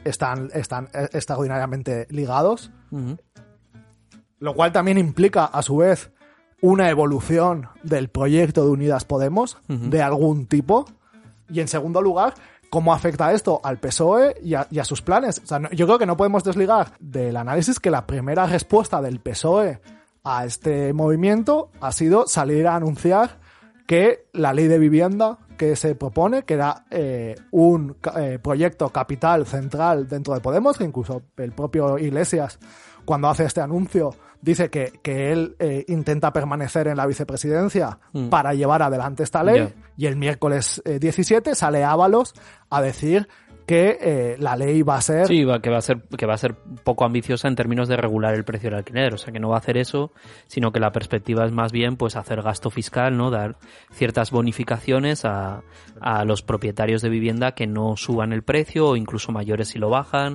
están, 0.04 0.49
están 0.54 0.89
extraordinariamente 0.93 2.08
ligados. 2.10 2.71
Lo 4.39 4.56
cual 4.56 4.71
también 4.71 4.97
implica, 4.97 5.45
a 5.45 5.62
su 5.62 5.78
vez, 5.78 6.12
una 6.62 6.89
evolución 6.89 7.69
del 7.84 8.10
proyecto 8.10 8.63
de 8.65 8.72
Unidas 8.72 9.06
Podemos, 9.06 9.58
de 9.67 10.02
algún 10.02 10.45
tipo. 10.48 10.86
Y 11.50 11.62
en 11.62 11.67
segundo 11.67 12.02
lugar, 12.02 12.34
cómo 12.69 12.93
afecta 12.93 13.32
esto 13.34 13.60
al 13.63 13.80
PSOE 13.80 14.36
y 14.43 14.54
a, 14.54 14.67
y 14.69 14.80
a 14.80 14.84
sus 14.84 15.02
planes. 15.02 15.41
O 15.43 15.48
sea, 15.48 15.60
no- 15.60 15.69
yo 15.72 15.86
creo 15.88 15.98
que 15.98 16.06
no 16.06 16.17
podemos 16.17 16.43
desligar 16.43 16.91
del 17.00 17.38
análisis 17.38 17.80
que 17.80 17.89
la 17.89 18.06
primera 18.06 18.45
respuesta 18.45 19.02
del 19.02 19.19
PSOE 19.19 19.80
a 20.24 20.45
este 20.45 20.93
movimiento 20.93 21.72
ha 21.82 21.91
sido 21.91 22.28
salir 22.28 22.67
a 22.67 22.76
anunciar 22.76 23.38
que 23.88 24.28
la 24.34 24.54
ley 24.54 24.67
de 24.67 24.78
vivienda 24.78 25.39
que 25.58 25.76
se 25.76 25.95
propone, 25.95 26.43
que 26.43 26.54
era 26.54 26.86
eh, 26.91 27.36
un 27.52 27.98
eh, 28.15 28.38
proyecto 28.41 28.89
capital 28.89 29.45
central 29.48 30.08
dentro 30.08 30.34
de 30.36 30.39
Podemos, 30.41 30.78
que 30.78 30.84
incluso 30.84 31.24
el 31.38 31.52
propio 31.54 31.98
Iglesias, 31.98 32.60
cuando 33.06 33.28
hace 33.30 33.45
este 33.45 33.60
anuncio, 33.62 34.13
dice 34.41 34.69
que, 34.69 34.93
que 35.04 35.32
él 35.32 35.56
eh, 35.60 35.86
intenta 35.88 36.32
permanecer 36.34 36.88
en 36.88 36.97
la 36.97 37.06
vicepresidencia 37.06 37.99
para 38.30 38.54
llevar 38.54 38.82
adelante 38.82 39.23
esta 39.23 39.43
ley, 39.43 39.73
y 39.97 40.06
el 40.06 40.15
miércoles 40.15 40.82
eh, 40.86 40.99
17 40.99 41.56
sale 41.56 41.84
Ábalos 41.84 42.34
a 42.69 42.82
decir 42.82 43.28
que 43.65 43.99
eh, 44.02 44.36
la 44.39 44.56
ley 44.56 44.82
va 44.82 44.95
a 44.95 45.02
ser 45.02 45.28
Sí, 45.28 45.43
va- 45.43 45.62
que 45.62 45.69
va 45.69 45.78
a 45.78 45.82
ser 45.82 46.02
que 46.17 46.25
va 46.25 46.34
a 46.34 46.38
ser 46.38 46.56
poco 46.84 47.06
ambiciosa 47.06 47.47
en 47.47 47.56
términos 47.56 47.88
de 47.88 47.97
regular 47.97 48.34
el 48.34 48.43
precio 48.43 48.71
del 48.71 48.80
alquiler, 48.80 49.13
o 49.13 49.17
sea 49.19 49.32
que 49.32 49.39
no 49.39 49.49
va 49.49 49.58
a 49.58 49.60
hacer 49.60 49.78
eso, 49.78 50.12
sino 50.47 50.71
que 50.71 50.80
la 50.80 50.91
perspectiva 50.91 51.45
es 51.45 51.52
más 51.52 51.71
bien 51.71 51.95
pues 51.95 52.15
hacer 52.15 52.41
gasto 52.41 52.71
fiscal, 52.71 53.15
no 53.15 53.30
dar 53.30 53.58
ciertas 53.91 54.32
bonificaciones 54.32 55.23
a, 55.23 55.62
a 56.02 56.25
los 56.25 56.41
propietarios 56.41 57.04
de 57.04 57.10
vivienda 57.10 57.52
que 57.52 57.67
no 57.67 57.95
suban 57.95 58.34
el 58.34 58.41
precio 58.41 58.88
o 58.88 58.95
incluso 58.95 59.32
mayores 59.32 59.67
si 59.67 59.78
lo 59.78 59.89
bajan 59.91 60.34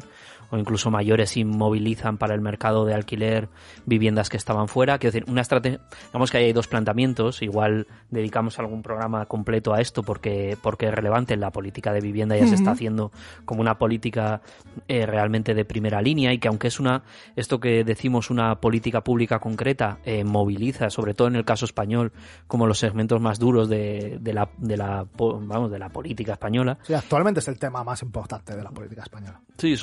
o 0.55 0.59
incluso 0.59 0.91
mayores 0.91 1.31
si 1.31 1.45
movilizan 1.45 2.17
para 2.17 2.35
el 2.35 2.41
mercado 2.41 2.85
de 2.85 2.95
alquiler 2.95 3.49
viviendas 3.87 4.29
que 4.29 4.37
estaban 4.37 4.69
fuera. 4.69 4.99
Quiero 4.99 5.13
decir, 5.13 5.29
una 5.31 5.41
estrategia, 5.41 5.81
digamos 6.07 6.31
que 6.31 6.39
ahí 6.39 6.45
hay 6.45 6.53
dos 6.53 6.69
planteamientos, 6.69 7.43
igual 7.43 7.87
dedicamos 8.11 8.59
algún 8.61 8.83
programa 8.83 9.27
completo 9.27 9.75
a 9.75 9.81
esto 9.81 10.03
porque, 10.03 10.57
porque 10.63 10.87
es 10.87 10.95
relevante, 10.95 11.37
la 11.37 11.51
política 11.51 11.93
de 11.93 12.01
vivienda 12.01 12.37
ya 12.37 12.47
se 12.47 12.55
está 12.55 12.71
haciendo 12.71 13.11
como 13.45 13.61
una 13.61 13.79
política 13.79 14.41
eh, 14.87 15.07
realmente 15.07 15.55
de 15.55 15.65
primera 15.65 16.01
línea 16.01 16.33
y 16.33 16.39
que 16.39 16.49
aunque 16.49 16.69
es 16.69 16.79
una, 16.79 17.03
esto 17.35 17.59
que 17.59 17.83
decimos 17.85 18.31
una 18.31 18.61
política 18.61 19.03
pública 19.03 19.41
concreta, 19.41 19.99
eh, 20.05 20.23
moviliza, 20.25 20.89
sobre 20.91 21.15
todo 21.15 21.29
en 21.29 21.37
el 21.37 21.45
caso 21.45 21.65
español, 21.65 22.13
como 22.47 22.67
los 22.67 22.79
segmentos 22.79 23.21
más 23.21 23.39
duros 23.39 23.69
de, 23.69 24.19
de 24.21 24.33
la, 24.33 24.49
de 24.59 24.77
la, 24.77 25.05
po- 25.05 25.41
vamos, 25.41 25.71
de 25.71 25.79
la 25.79 25.89
política 25.89 26.33
española, 26.35 26.79
Sí, 26.83 26.95
actualmente 26.95 27.41
es 27.41 27.49
el 27.49 27.59
tema 27.59 27.83
más 27.83 28.03
importante 28.03 28.55
de 28.57 28.63
la 28.63 28.71
política 28.71 29.03
española. 29.03 29.41
Sí, 29.59 29.75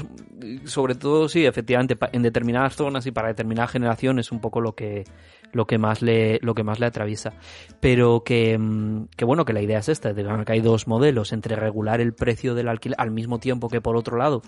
sobre 0.66 0.96
todo 0.96 1.28
sí, 1.30 1.46
efectivamente, 1.46 1.98
en 2.12 2.22
determinadas 2.22 2.76
zonas 2.76 3.06
y 3.06 3.12
para 3.12 3.30
determinada 3.30 3.68
generación 3.68 4.20
es 4.20 4.32
un 4.32 4.40
poco 4.40 4.62
lo 4.62 4.74
que 4.74 5.04
lo 5.54 5.68
que 5.68 5.78
más 5.78 6.02
le 6.02 6.40
lo 6.42 6.54
que 6.54 6.64
más 6.64 6.80
le 6.80 6.86
atraviesa, 6.86 7.34
pero 7.80 8.24
que, 8.24 8.58
mm, 8.58 9.08
que 9.16 9.26
bueno 9.26 9.46
que 9.46 9.54
la 9.54 9.62
idea 9.62 9.80
es 9.80 9.90
esta, 9.90 10.14
de 10.14 10.24
que 10.46 10.52
hay 10.54 10.62
dos 10.62 10.88
modelos 10.88 11.34
entre 11.34 11.56
regular 11.56 12.00
el 12.00 12.14
precio 12.14 12.56
del 12.56 12.70
alquiler 12.70 12.96
al 13.00 13.12
mismo 13.12 13.40
tiempo 13.40 13.68
que 13.68 13.82
por 13.82 13.98
otro 13.98 14.18
lado 14.18 14.42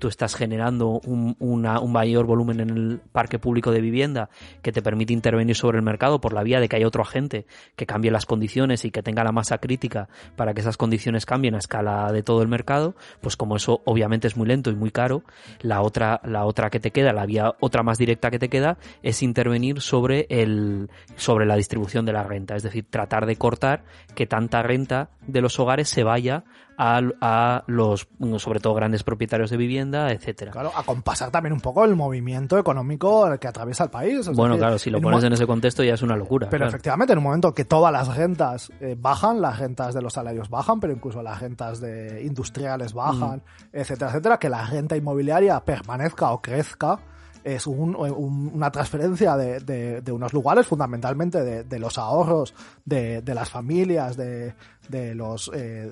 tú 0.00 0.08
estás 0.08 0.34
generando 0.34 1.00
un, 1.06 1.36
una- 1.38 1.78
un 1.78 1.92
mayor 1.92 2.26
volumen 2.26 2.58
en 2.58 2.70
el 2.70 3.00
parque 3.12 3.38
público 3.38 3.70
de 3.70 3.80
vivienda 3.80 4.30
que 4.62 4.72
te 4.72 4.82
permite 4.82 5.12
intervenir 5.12 5.54
sobre 5.54 5.78
el 5.78 5.84
mercado 5.84 6.20
por 6.20 6.32
la 6.32 6.42
vía 6.42 6.58
de 6.58 6.68
que 6.68 6.74
haya 6.76 6.88
otro 6.88 7.02
agente 7.02 7.46
que 7.76 7.86
cambie 7.86 8.10
las 8.10 8.26
condiciones 8.26 8.84
y 8.84 8.90
que 8.90 9.02
tenga 9.02 9.22
la 9.22 9.30
masa 9.30 9.58
crítica 9.58 10.08
para 10.34 10.54
que 10.54 10.60
esas 10.62 10.76
condiciones 10.76 11.26
cambien 11.26 11.54
a 11.54 11.58
escala 11.58 12.10
de 12.12 12.22
todo 12.24 12.42
el 12.42 12.48
mercado, 12.48 12.96
pues 13.20 13.36
como 13.36 13.54
eso 13.56 13.82
obviamente 13.84 14.26
es 14.26 14.36
muy 14.36 14.48
lento 14.48 14.70
y 14.70 14.74
muy 14.74 14.90
caro, 14.90 15.22
la 15.60 15.82
otra, 15.82 16.20
la 16.24 16.44
otra 16.46 16.70
que 16.70 16.80
te 16.80 16.90
queda, 16.90 17.12
la 17.12 17.26
vía 17.26 17.54
otra 17.60 17.82
más 17.82 17.98
directa 17.98 18.30
que 18.30 18.38
te 18.38 18.48
queda, 18.48 18.78
es 19.02 19.22
intervenir 19.22 19.80
sobre 19.80 20.26
el, 20.30 20.88
sobre 21.16 21.46
la 21.46 21.56
distribución 21.56 22.06
de 22.06 22.12
la 22.14 22.22
renta, 22.24 22.56
es 22.56 22.62
decir, 22.62 22.86
tratar 22.88 23.26
de 23.26 23.36
cortar 23.36 23.84
que 24.14 24.26
tanta 24.26 24.62
renta 24.62 25.10
de 25.26 25.40
los 25.42 25.60
hogares 25.60 25.88
se 25.88 26.02
vaya 26.02 26.44
a, 26.82 27.00
a 27.20 27.64
los, 27.66 28.08
sobre 28.38 28.58
todo 28.58 28.72
grandes 28.72 29.02
propietarios 29.02 29.50
de 29.50 29.58
vivienda, 29.58 30.12
etcétera. 30.12 30.50
Claro, 30.50 30.72
a 30.74 30.82
compasar 30.82 31.30
también 31.30 31.52
un 31.52 31.60
poco 31.60 31.84
el 31.84 31.94
movimiento 31.94 32.58
económico 32.58 33.28
que 33.38 33.46
atraviesa 33.48 33.84
el 33.84 33.90
país. 33.90 34.20
Es 34.26 34.34
Bueno, 34.34 34.54
decir, 34.54 34.60
claro, 34.60 34.78
si 34.78 34.88
lo 34.88 34.96
en 34.96 35.02
pones 35.04 35.24
en 35.24 35.32
ese 35.34 35.46
contexto 35.46 35.82
ya 35.84 35.92
es 35.92 36.00
una 36.02 36.16
locura. 36.16 36.48
Pero 36.48 36.60
claro. 36.60 36.70
efectivamente, 36.70 37.12
en 37.12 37.18
un 37.18 37.24
momento 37.24 37.52
que 37.52 37.66
todas 37.66 37.92
las 37.92 38.16
rentas 38.16 38.72
eh, 38.80 38.96
bajan, 38.98 39.42
las 39.42 39.58
rentas 39.58 39.94
de 39.94 40.00
los 40.00 40.14
salarios 40.14 40.48
bajan, 40.48 40.80
pero 40.80 40.94
incluso 40.94 41.22
las 41.22 41.38
rentas 41.38 41.80
de 41.80 42.22
industriales 42.24 42.94
bajan, 42.94 43.42
etcétera, 43.72 44.10
etcétera, 44.10 44.38
que 44.38 44.48
la 44.48 44.64
renta 44.64 44.96
inmobiliaria 44.96 45.60
permanezca 45.60 46.30
o 46.30 46.40
crezca 46.40 46.98
es 47.44 47.66
un- 47.66 47.96
un- 47.96 48.50
una 48.54 48.70
transferencia 48.70 49.34
de, 49.36 49.60
de- 49.60 50.00
de 50.02 50.12
unos 50.12 50.32
lugares, 50.34 50.66
fundamentalmente 50.66 51.42
de, 51.42 51.64
de 51.64 51.78
los 51.78 51.96
ahorros 51.98 52.54
de 52.84 53.22
las 53.34 53.48
familias, 53.50 54.16
de, 54.16 54.54
de 54.90 55.14
los 55.14 55.50
eh, 55.54 55.90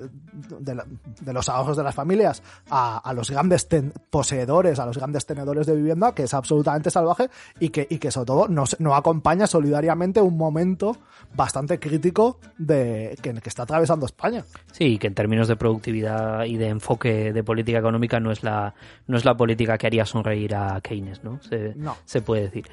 de, 0.59 0.75
la- 0.75 0.85
de 1.21 1.33
los 1.33 1.47
ahorros 1.49 1.77
de 1.77 1.83
las 1.83 1.95
familias 1.95 2.43
a, 2.69 2.97
a 2.97 3.13
los 3.13 3.29
grandes 3.31 3.67
ten- 3.67 3.93
poseedores, 4.09 4.79
a 4.79 4.85
los 4.85 4.97
grandes 4.97 5.25
tenedores 5.25 5.65
de 5.67 5.75
vivienda, 5.75 6.13
que 6.13 6.23
es 6.23 6.33
absolutamente 6.33 6.91
salvaje 6.91 7.29
y 7.59 7.69
que, 7.69 7.87
y 7.89 7.97
que 7.97 8.11
sobre 8.11 8.25
todo 8.27 8.47
no, 8.47 8.65
se- 8.65 8.77
no 8.79 8.95
acompaña 8.95 9.47
solidariamente 9.47 10.21
un 10.21 10.37
momento 10.37 10.97
bastante 11.35 11.79
crítico 11.79 12.39
de 12.57 13.17
que, 13.21 13.33
que 13.33 13.49
está 13.49 13.63
atravesando 13.63 14.05
España. 14.05 14.43
Sí, 14.71 14.97
que 14.97 15.07
en 15.07 15.13
términos 15.15 15.47
de 15.47 15.55
productividad 15.55 16.43
y 16.45 16.57
de 16.57 16.67
enfoque 16.69 17.31
de 17.33 17.43
política 17.43 17.79
económica 17.79 18.19
no 18.19 18.31
es 18.31 18.43
la, 18.43 18.73
no 19.07 19.17
es 19.17 19.25
la 19.25 19.35
política 19.37 19.77
que 19.77 19.87
haría 19.87 20.05
sonreír 20.05 20.55
a 20.55 20.81
Keynes, 20.81 21.23
¿no? 21.23 21.41
Se, 21.41 21.73
No. 21.75 21.95
se 22.05 22.21
puede 22.21 22.43
decir. 22.43 22.65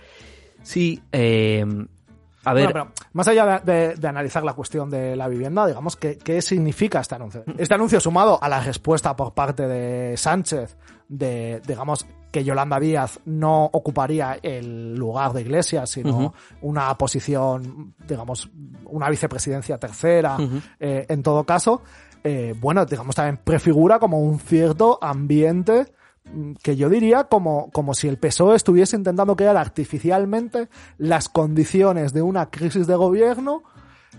Sí, 0.63 1.01
eh, 1.13 1.65
a 2.47 2.55
ver, 2.55 2.73
Bueno, 2.73 2.91
pero 2.95 3.09
más 3.13 3.29
allá 3.29 3.61
de, 3.65 3.73
de- 3.73 3.95
de 3.97 4.09
analizar 4.09 4.43
la 4.45 4.55
cuestión 4.55 4.89
de 4.91 5.17
la 5.17 5.29
vivienda, 5.29 5.67
digamos, 5.67 5.97
¿qué, 5.97 6.17
¿qué 6.17 6.41
significa 6.41 7.01
este 7.01 7.15
anuncio? 7.15 7.45
Este 7.59 7.75
anuncio 7.75 8.01
sumado 8.01 8.39
a 8.43 8.49
la 8.49 8.61
respuesta 8.61 9.15
por 9.17 9.35
parte 9.35 9.67
de 9.67 10.17
Sánchez 10.17 10.77
de, 11.09 11.61
digamos, 11.67 12.07
que 12.33 12.43
Yolanda 12.45 12.79
Díaz 12.81 13.21
no 13.25 13.65
ocuparía 13.73 14.39
el 14.43 14.95
lugar 14.97 15.33
de 15.33 15.41
Iglesias, 15.43 15.89
sino 15.91 16.35
una 16.63 16.97
posición, 16.99 17.95
digamos, 18.07 18.51
una 18.87 19.09
vicepresidencia 19.09 19.79
tercera, 19.79 20.37
eh, 20.81 21.07
en 21.09 21.23
todo 21.23 21.45
caso, 21.45 21.83
eh, 22.25 22.55
bueno, 22.61 22.85
digamos, 22.85 23.15
también 23.15 23.39
prefigura 23.43 23.99
como 23.99 24.21
un 24.21 24.39
cierto 24.41 24.99
ambiente 25.01 25.83
mm, 25.83 25.87
que 26.63 26.77
yo 26.77 26.89
diría 26.89 27.25
como, 27.25 27.71
como 27.71 27.95
si 27.95 28.09
el 28.09 28.19
PSOE 28.19 28.57
estuviese 28.57 28.97
intentando 28.97 29.37
crear 29.37 29.57
artificialmente 29.57 30.69
las 30.99 31.29
condiciones 31.29 32.13
de 32.13 32.23
una 32.23 32.51
crisis 32.51 32.87
de 32.87 32.95
gobierno 32.97 33.63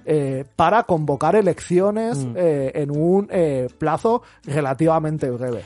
eh, 0.06 0.46
para 0.56 0.84
convocar 0.84 1.36
elecciones 1.36 2.20
Mm. 2.20 2.34
eh, 2.38 2.72
en 2.76 2.92
un 2.92 3.28
eh, 3.30 3.68
plazo 3.78 4.22
relativamente 4.46 5.30
breve. 5.30 5.64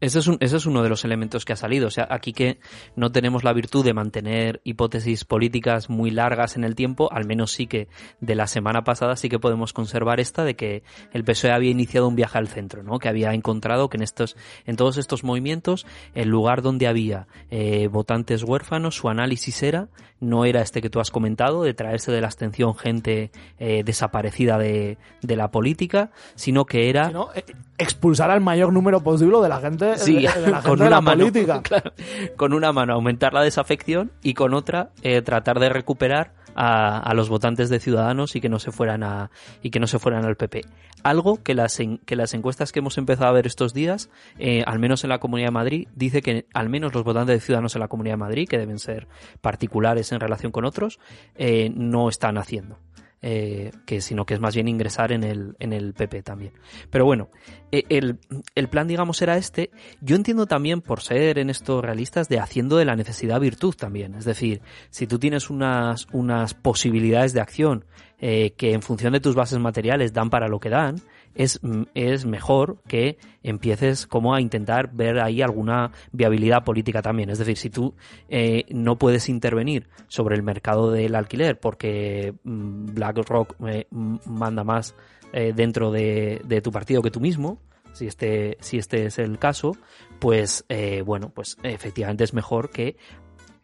Ese 0.00 0.20
es, 0.20 0.26
un- 0.28 0.36
ese 0.40 0.56
es 0.56 0.66
uno 0.66 0.82
de 0.82 0.88
los 0.88 1.04
elementos 1.04 1.44
que 1.44 1.52
ha 1.52 1.56
salido. 1.56 1.88
O 1.88 1.90
sea, 1.90 2.06
aquí 2.10 2.32
que 2.32 2.58
no 2.94 3.10
tenemos 3.10 3.42
la 3.42 3.52
virtud 3.52 3.84
de 3.84 3.94
mantener 3.94 4.60
hipótesis 4.64 5.24
políticas 5.24 5.90
muy 5.90 6.10
largas 6.10 6.56
en 6.56 6.62
el 6.64 6.74
tiempo, 6.76 7.08
al 7.12 7.26
menos 7.26 7.50
sí 7.52 7.66
que 7.66 7.88
de 8.20 8.34
la 8.36 8.46
semana 8.46 8.84
pasada 8.84 9.16
sí 9.16 9.28
que 9.28 9.38
podemos 9.38 9.72
conservar 9.72 10.20
esta 10.20 10.44
de 10.44 10.54
que 10.54 10.82
el 11.12 11.24
PSOE 11.24 11.50
había 11.52 11.70
iniciado 11.70 12.06
un 12.08 12.14
viaje 12.16 12.38
al 12.38 12.48
centro, 12.48 12.82
¿no? 12.82 12.98
Que 12.98 13.08
había 13.08 13.32
encontrado 13.34 13.88
que 13.88 13.96
en 13.96 14.02
estos, 14.04 14.36
en 14.66 14.76
todos 14.76 14.98
estos 14.98 15.24
movimientos, 15.24 15.86
el 16.14 16.28
lugar 16.28 16.62
donde 16.62 16.86
había 16.86 17.26
eh, 17.50 17.88
votantes 17.88 18.44
huérfanos, 18.44 18.94
su 18.94 19.08
análisis 19.08 19.62
era, 19.62 19.88
no 20.20 20.44
era 20.44 20.62
este 20.62 20.80
que 20.80 20.90
tú 20.90 21.00
has 21.00 21.10
comentado, 21.10 21.62
de 21.64 21.74
traerse 21.74 22.12
de 22.12 22.20
la 22.20 22.28
abstención 22.28 22.74
gente 22.76 23.30
eh, 23.58 23.82
desaparecida 23.84 24.58
de, 24.58 24.98
de 25.22 25.36
la 25.36 25.50
política, 25.50 26.10
sino 26.36 26.66
que 26.66 26.88
era 26.88 27.10
eh, 27.34 27.44
expulsar 27.78 28.30
al 28.30 28.40
mayor 28.40 28.72
número 28.72 29.02
posible 29.02 29.38
de 29.40 29.48
la 29.48 29.60
gente, 29.60 29.96
Sí, 29.98 30.14
de, 30.14 30.20
de 30.20 30.26
la, 30.26 30.32
gente 30.62 30.68
con 30.68 30.78
de 30.78 30.86
una 30.86 30.90
la 30.90 31.00
mano, 31.00 31.26
política. 31.26 31.62
claro, 31.62 31.92
con 32.36 32.52
una 32.52 32.72
mano 32.72 32.94
aumentar 32.94 33.32
la 33.32 33.42
desafección 33.42 34.12
y 34.22 34.34
con 34.34 34.54
otra 34.54 34.90
eh, 35.02 35.22
tratar 35.22 35.60
de 35.60 35.68
recuperar 35.68 36.32
a, 36.60 37.14
los 37.14 37.28
votantes 37.28 37.68
de 37.68 37.78
Ciudadanos 37.78 38.34
y 38.34 38.40
que 38.40 38.48
no 38.48 38.58
se 38.58 38.72
fueran 38.72 39.04
a 39.04 39.30
y 39.62 39.70
que 39.70 39.78
no 39.78 39.86
se 39.86 40.00
fueran 40.00 40.24
al 40.24 40.36
PP. 40.36 40.62
Algo 41.04 41.40
que 41.42 41.54
las 41.54 41.78
que 42.04 42.16
las 42.16 42.34
encuestas 42.34 42.72
que 42.72 42.80
hemos 42.80 42.98
empezado 42.98 43.30
a 43.30 43.32
ver 43.32 43.46
estos 43.46 43.74
días, 43.74 44.10
eh, 44.38 44.64
al 44.66 44.80
menos 44.80 45.04
en 45.04 45.10
la 45.10 45.20
Comunidad 45.20 45.48
de 45.48 45.52
Madrid, 45.52 45.88
dice 45.94 46.20
que 46.20 46.46
al 46.54 46.68
menos 46.68 46.92
los 46.94 47.04
votantes 47.04 47.36
de 47.36 47.40
Ciudadanos 47.40 47.76
en 47.76 47.80
la 47.80 47.88
Comunidad 47.88 48.14
de 48.14 48.18
Madrid, 48.18 48.48
que 48.48 48.58
deben 48.58 48.80
ser 48.80 49.06
particulares 49.40 50.10
en 50.10 50.18
relación 50.18 50.50
con 50.50 50.64
otros, 50.64 50.98
eh, 51.36 51.70
no 51.74 52.08
están 52.08 52.38
haciendo. 52.38 52.78
Eh, 53.20 53.72
que 53.84 54.00
sino 54.00 54.24
que 54.24 54.34
es 54.34 54.40
más 54.40 54.54
bien 54.54 54.68
ingresar 54.68 55.10
en 55.10 55.24
el, 55.24 55.56
en 55.58 55.72
el 55.72 55.92
PP 55.92 56.22
también. 56.22 56.52
Pero 56.88 57.04
bueno, 57.04 57.30
eh, 57.72 57.82
el, 57.88 58.20
el, 58.54 58.68
plan, 58.68 58.86
digamos, 58.86 59.20
era 59.22 59.36
este. 59.36 59.70
Yo 60.00 60.14
entiendo 60.14 60.46
también, 60.46 60.80
por 60.82 61.00
ser 61.00 61.38
en 61.38 61.50
estos 61.50 61.82
realistas, 61.82 62.28
de 62.28 62.38
haciendo 62.38 62.76
de 62.76 62.84
la 62.84 62.94
necesidad 62.94 63.40
virtud 63.40 63.74
también. 63.74 64.14
Es 64.14 64.24
decir, 64.24 64.62
si 64.90 65.08
tú 65.08 65.18
tienes 65.18 65.50
unas, 65.50 66.06
unas 66.12 66.54
posibilidades 66.54 67.32
de 67.32 67.40
acción 67.40 67.84
eh, 68.20 68.54
que 68.56 68.72
en 68.72 68.82
función 68.82 69.12
de 69.12 69.20
tus 69.20 69.34
bases 69.34 69.58
materiales 69.58 70.12
dan 70.12 70.30
para 70.30 70.46
lo 70.46 70.60
que 70.60 70.68
dan, 70.68 71.00
es, 71.34 71.60
es 71.94 72.26
mejor 72.26 72.82
que 72.86 73.18
empieces 73.42 74.06
como 74.06 74.34
a 74.34 74.40
intentar 74.40 74.90
ver 74.92 75.20
ahí 75.20 75.42
alguna 75.42 75.92
viabilidad 76.12 76.64
política 76.64 77.02
también. 77.02 77.30
Es 77.30 77.38
decir, 77.38 77.56
si 77.56 77.70
tú 77.70 77.94
eh, 78.28 78.64
no 78.70 78.98
puedes 78.98 79.28
intervenir 79.28 79.88
sobre 80.08 80.36
el 80.36 80.42
mercado 80.42 80.90
del 80.90 81.14
alquiler 81.14 81.58
porque 81.58 82.34
mm, 82.44 82.94
BlackRock 82.94 83.54
eh, 83.66 83.86
manda 83.90 84.64
más 84.64 84.94
eh, 85.32 85.52
dentro 85.54 85.90
de, 85.90 86.40
de, 86.44 86.60
tu 86.60 86.72
partido 86.72 87.02
que 87.02 87.10
tú 87.10 87.20
mismo, 87.20 87.60
si 87.92 88.06
este, 88.06 88.56
si 88.60 88.78
este 88.78 89.06
es 89.06 89.18
el 89.18 89.38
caso, 89.38 89.76
pues 90.18 90.64
eh, 90.68 91.02
bueno, 91.04 91.30
pues 91.34 91.56
efectivamente 91.62 92.24
es 92.24 92.32
mejor 92.32 92.70
que 92.70 92.96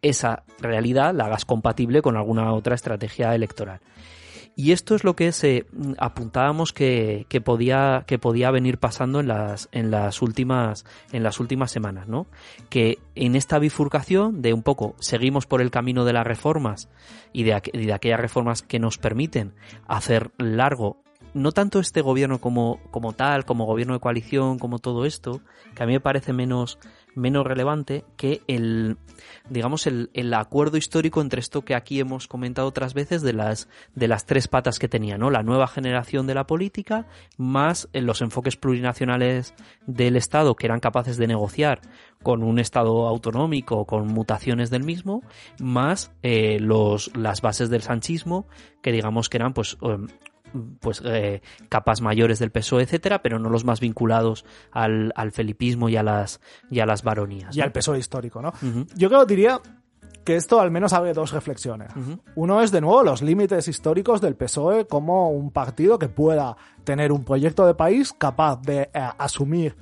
esa 0.03 0.45
realidad 0.61 1.15
la 1.15 1.27
hagas 1.27 1.45
compatible 1.45 2.03
con 2.03 2.17
alguna 2.17 2.53
otra 2.53 2.75
estrategia 2.75 3.35
electoral. 3.35 3.81
Y 4.57 4.73
esto 4.73 4.95
es 4.95 5.03
lo 5.03 5.17
que 5.17 5.33
se 5.33 5.67
mm, 5.73 5.95
apuntábamos 5.99 6.73
que, 6.73 7.27
que, 7.29 7.41
podía, 7.41 8.05
que 8.07 8.19
podía 8.19 8.51
venir 8.51 8.79
pasando 8.79 9.21
en 9.21 9.29
las, 9.29 9.69
en 9.73 9.91
las 9.91 10.23
últimas, 10.23 10.85
en 11.13 11.23
las 11.23 11.41
últimas 11.41 11.71
semanas, 11.71 12.09
¿no? 12.09 12.27
Que 12.69 12.99
en 13.15 13.35
esta 13.35 13.59
bifurcación 13.59 14.43
de 14.43 14.53
un 14.53 14.63
poco 14.63 14.95
seguimos 15.01 15.47
por 15.47 15.61
el 15.61 15.71
camino 15.71 16.05
de 16.05 16.13
las 16.13 16.27
reformas 16.27 16.89
y 17.33 17.43
de, 17.43 17.55
aquellas 17.55 18.21
reformas 18.21 18.63
que 18.63 18.79
nos 18.79 18.99
permiten 18.99 19.55
hacer 19.87 20.31
largo 20.39 21.03
no 21.33 21.51
tanto 21.51 21.81
este 21.81 22.01
gobierno 22.01 22.41
como, 22.41 22.79
como 22.93 23.13
tal, 23.13 23.45
como 23.45 23.67
gobierno 23.67 23.95
de 23.95 23.99
coalición, 23.99 24.61
como 24.61 24.79
todo 24.79 25.05
esto, 25.05 25.41
que 25.75 25.83
a 25.83 25.87
mí 25.87 25.93
me 25.93 26.01
parece 26.01 26.33
menos, 26.33 26.79
menos 27.15 27.47
relevante 27.47 28.05
que 28.17 28.43
el, 28.47 28.97
digamos, 29.49 29.87
el, 29.87 30.11
el, 30.15 30.33
acuerdo 30.35 30.77
histórico 30.77 31.21
entre 31.21 31.41
esto 31.41 31.63
que 31.63 31.75
aquí 31.75 32.01
hemos 32.01 32.29
comentado 32.29 32.69
otras 32.69 32.95
veces 32.95 33.23
de 33.23 33.33
las, 33.33 33.69
de 33.95 34.09
las 34.09 34.27
tres 34.27 34.49
patas 34.49 34.79
que 34.79 34.89
tenía, 34.89 35.19
¿no? 35.19 35.31
La 35.31 35.43
nueva 35.43 35.67
generación 35.67 36.27
de 36.27 36.35
la 36.35 36.47
política, 36.47 37.07
más 37.37 37.89
los 37.93 38.21
enfoques 38.23 38.57
plurinacionales 38.57 39.55
del 39.87 40.17
Estado 40.17 40.55
que 40.55 40.67
eran 40.67 40.81
capaces 40.81 41.17
de 41.17 41.27
negociar 41.27 41.81
con 42.23 42.43
un 42.43 42.59
Estado 42.59 43.07
autonómico, 43.07 43.85
con 43.85 44.07
mutaciones 44.09 44.71
del 44.71 44.83
mismo, 44.83 45.23
más 45.61 46.13
eh, 46.23 46.59
los, 46.61 47.15
las 47.17 47.43
bases 47.43 47.71
del 47.71 47.83
sanchismo, 47.83 48.47
que 48.83 48.93
digamos 48.93 49.29
que 49.29 49.37
eran 49.37 49.53
pues 49.53 49.77
em, 49.83 50.09
pues 50.81 51.03
eh, 51.05 51.43
capas 51.69 52.01
mayores 52.01 52.39
del 52.39 52.51
PSOE, 52.51 52.83
etcétera, 52.83 53.23
pero 53.23 53.39
no 53.39 53.51
los 53.51 53.65
más 53.65 53.81
vinculados 53.81 54.45
al, 54.71 55.13
al 55.17 55.33
felipismo 55.33 55.89
y 55.89 55.97
a 55.97 56.03
las 56.03 56.41
y 56.71 56.81
a 56.81 56.87
las 56.87 57.03
varonías. 57.03 57.57
Y 57.57 57.61
al 57.61 57.73
PSOE 57.73 57.99
histórico, 57.99 58.43
¿no? 58.43 58.53
Yo 58.95 59.09
creo 59.09 59.27
diría 59.27 59.61
que 60.25 60.37
esto 60.37 60.61
al 60.61 60.71
menos 60.71 60.93
abre 60.93 61.13
dos 61.13 61.33
reflexiones. 61.33 61.91
Uno 62.35 62.63
es, 62.63 62.73
de 62.73 62.81
nuevo, 62.81 63.03
los 63.03 63.23
límites 63.23 63.69
históricos 63.69 64.21
del 64.21 64.37
PSOE 64.37 64.87
como 64.87 65.31
un 65.31 65.51
partido 65.51 65.99
que 65.99 66.09
pueda 66.09 66.57
tener 66.85 67.13
un 67.13 67.25
proyecto 67.25 67.67
de 67.67 67.75
país 67.75 68.13
capaz 68.13 68.61
de 68.63 68.91
eh, 68.93 69.09
asumir 69.19 69.77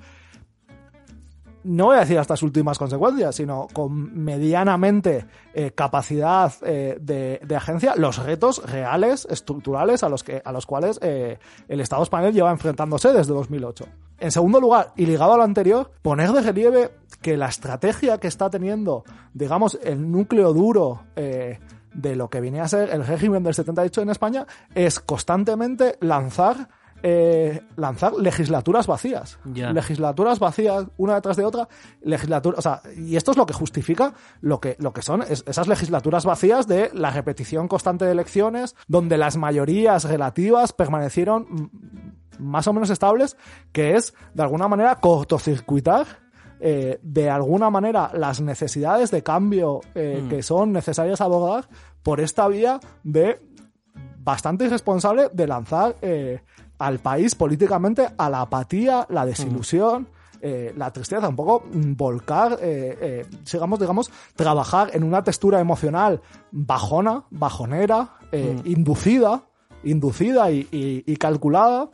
no 1.64 1.86
voy 1.86 1.96
a 1.96 2.00
decir 2.00 2.18
hasta 2.18 2.34
las 2.34 2.42
últimas 2.42 2.78
consecuencias, 2.78 3.34
sino 3.34 3.68
con 3.72 4.22
medianamente 4.22 5.26
eh, 5.54 5.72
capacidad 5.72 6.52
eh, 6.62 6.98
de, 7.00 7.40
de, 7.44 7.56
agencia, 7.56 7.94
los 7.96 8.18
retos 8.18 8.62
reales, 8.70 9.26
estructurales 9.30 10.02
a 10.02 10.08
los, 10.08 10.24
que, 10.24 10.42
a 10.44 10.52
los 10.52 10.66
cuales 10.66 10.98
eh, 11.02 11.38
el 11.68 11.80
Estado 11.80 12.02
español 12.02 12.32
lleva 12.32 12.50
enfrentándose 12.50 13.12
desde 13.12 13.32
2008. 13.32 13.86
En 14.18 14.30
segundo 14.30 14.60
lugar, 14.60 14.92
y 14.96 15.06
ligado 15.06 15.34
a 15.34 15.36
lo 15.36 15.42
anterior, 15.42 15.90
poner 16.02 16.32
de 16.32 16.42
relieve 16.42 16.90
que 17.20 17.36
la 17.36 17.46
estrategia 17.46 18.18
que 18.18 18.28
está 18.28 18.50
teniendo, 18.50 19.04
digamos, 19.34 19.78
el 19.82 20.10
núcleo 20.10 20.52
duro 20.52 21.02
de 21.14 22.16
lo 22.16 22.30
que 22.30 22.40
viene 22.40 22.60
a 22.60 22.68
ser 22.68 22.90
el 22.90 23.04
régimen 23.04 23.42
del 23.42 23.54
78 23.54 24.02
en 24.02 24.10
España 24.10 24.46
es 24.74 25.00
constantemente 25.00 25.96
lanzar 26.00 26.68
eh, 27.02 27.60
lanzar 27.76 28.14
legislaturas 28.14 28.86
vacías. 28.86 29.38
Legislaturas 29.44 30.38
vacías, 30.38 30.86
una 30.96 31.14
detrás 31.14 31.36
de 31.36 31.44
otra. 31.44 31.68
Legislatura, 32.02 32.58
o 32.58 32.62
sea, 32.62 32.82
y 32.96 33.16
esto 33.16 33.32
es 33.32 33.36
lo 33.36 33.46
que 33.46 33.54
justifica 33.54 34.14
lo 34.40 34.60
que, 34.60 34.76
lo 34.78 34.92
que 34.92 35.02
son 35.02 35.22
esas 35.22 35.68
legislaturas 35.68 36.24
vacías 36.24 36.66
de 36.66 36.90
la 36.94 37.10
repetición 37.10 37.68
constante 37.68 38.04
de 38.04 38.12
elecciones, 38.12 38.76
donde 38.88 39.18
las 39.18 39.36
mayorías 39.36 40.04
relativas 40.04 40.72
permanecieron 40.72 41.70
más 42.38 42.66
o 42.66 42.72
menos 42.72 42.90
estables, 42.90 43.36
que 43.72 43.96
es, 43.96 44.14
de 44.34 44.42
alguna 44.42 44.68
manera, 44.68 44.96
cortocircuitar 44.96 46.06
eh, 46.64 47.00
de 47.02 47.28
alguna 47.28 47.70
manera 47.70 48.12
las 48.14 48.40
necesidades 48.40 49.10
de 49.10 49.24
cambio 49.24 49.80
eh, 49.96 50.22
mm. 50.22 50.28
que 50.28 50.42
son 50.44 50.72
necesarias 50.72 51.20
abordar 51.20 51.68
por 52.04 52.20
esta 52.20 52.46
vía 52.46 52.78
de 53.02 53.40
bastante 54.18 54.66
irresponsable 54.66 55.28
de 55.32 55.46
lanzar 55.48 55.96
eh, 56.02 56.40
al 56.82 56.98
país 56.98 57.34
políticamente 57.36 58.08
a 58.18 58.28
la 58.28 58.40
apatía, 58.42 59.06
la 59.08 59.24
desilusión. 59.24 60.08
Eh, 60.44 60.74
la 60.76 60.92
tristeza, 60.92 61.28
un 61.28 61.36
poco 61.36 61.62
volcar, 61.72 62.58
eh, 62.60 62.98
eh, 63.00 63.26
digamos, 63.52 63.78
digamos, 63.78 64.10
trabajar 64.34 64.90
en 64.92 65.04
una 65.04 65.22
textura 65.22 65.60
emocional 65.60 66.20
bajona, 66.50 67.22
bajonera, 67.30 68.16
eh, 68.32 68.56
mm. 68.56 68.66
inducida, 68.66 69.44
inducida 69.84 70.50
y, 70.50 70.66
y, 70.72 71.04
y 71.06 71.16
calculada, 71.16 71.90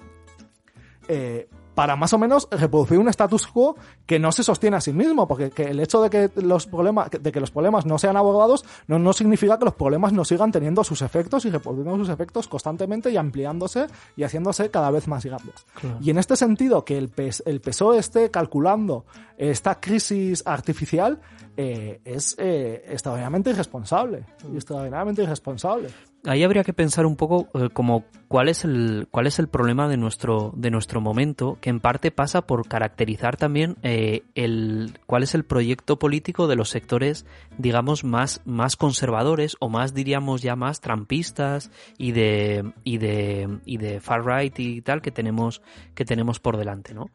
eh, 1.09 1.51
para 1.79 1.95
más 1.95 2.13
o 2.13 2.19
menos 2.19 2.49
reproducir 2.51 2.99
un 2.99 3.09
status 3.09 3.47
quo 3.47 3.77
que 4.05 4.19
no 4.19 4.33
se 4.33 4.43
sostiene 4.43 4.77
a 4.77 4.81
sí 4.81 4.93
mismo, 4.93 5.29
porque 5.29 5.53
el 5.63 5.79
hecho 5.79 6.03
de 6.03 6.11
que 6.11 6.29
los 6.43 6.67
problemas, 6.67 7.09
de 7.09 7.31
que 7.31 7.39
los 7.39 7.53
problemas 7.53 7.87
no 7.87 7.99
sean 7.99 8.17
abordados 8.17 8.65
no, 8.89 8.99
no 8.99 9.13
significa 9.13 9.61
que 9.61 9.65
los 9.65 9.75
problemas 9.75 10.13
no 10.13 10.25
sigan 10.25 10.51
teniendo 10.51 10.83
sus 10.83 11.03
efectos 11.03 11.45
y 11.45 11.51
reproduciendo 11.51 11.97
sus 11.97 12.09
efectos 12.09 12.49
constantemente 12.49 13.13
y 13.13 13.17
ampliándose 13.17 13.87
y 14.17 14.25
haciéndose 14.25 14.73
cada 14.73 14.91
vez 14.91 15.07
más 15.07 15.25
grandes. 15.25 15.55
Y 16.01 16.11
en 16.11 16.19
este 16.19 16.35
sentido, 16.35 16.85
que 16.85 16.99
el, 16.99 17.13
el 17.47 17.61
PSOE 17.61 17.99
esté 17.99 18.29
calculando 18.33 19.05
esta 19.37 19.79
crisis 19.79 20.43
artificial 20.45 21.21
eh, 21.57 22.01
es 22.05 22.35
eh, 22.39 22.87
extraordinariamente 22.89 23.51
irresponsable. 23.51 24.25
Y 24.53 24.57
extraordinariamente 24.57 25.23
irresponsable 25.23 25.91
ahí 26.25 26.43
habría 26.43 26.65
que 26.65 26.73
pensar 26.73 27.07
un 27.07 27.17
poco 27.17 27.49
eh, 27.55 27.69
como 27.73 28.05
cuál 28.27 28.49
es 28.49 28.65
el 28.65 29.09
cuál 29.11 29.27
es 29.27 29.39
el 29.39 29.49
problema 29.49 29.89
de 29.89 29.97
nuestro 29.97 30.53
de 30.57 30.71
nuestro 30.71 31.01
momento 31.01 31.59
que 31.61 31.71
en 31.71 31.81
parte 31.81 32.11
pasa 32.11 32.43
por 32.43 32.67
caracterizar 32.67 33.37
también 33.37 33.77
eh, 33.83 34.23
el 34.35 34.99
cuál 35.07 35.23
es 35.23 35.35
el 35.35 35.45
proyecto 35.45 35.99
político 35.99 36.49
de 36.49 36.57
los 36.57 36.71
sectores 36.71 37.25
digamos 37.57 38.05
más 38.05 38.43
más 38.45 38.77
conservadores 38.77 39.57
o 39.61 39.69
más 39.69 39.95
diríamos 39.95 40.43
ya 40.43 40.57
más 40.57 40.81
trampistas 40.81 41.71
y 41.97 42.13
de 42.13 42.73
y 42.85 42.99
de 42.99 43.61
y 43.65 43.79
de 43.79 44.01
far 44.01 44.27
right 44.27 44.59
y 44.59 44.83
tal 44.83 45.01
que 45.01 45.11
tenemos 45.11 45.63
que 45.95 46.05
tenemos 46.05 46.41
por 46.41 46.57
delante 46.57 46.95
no 46.95 47.11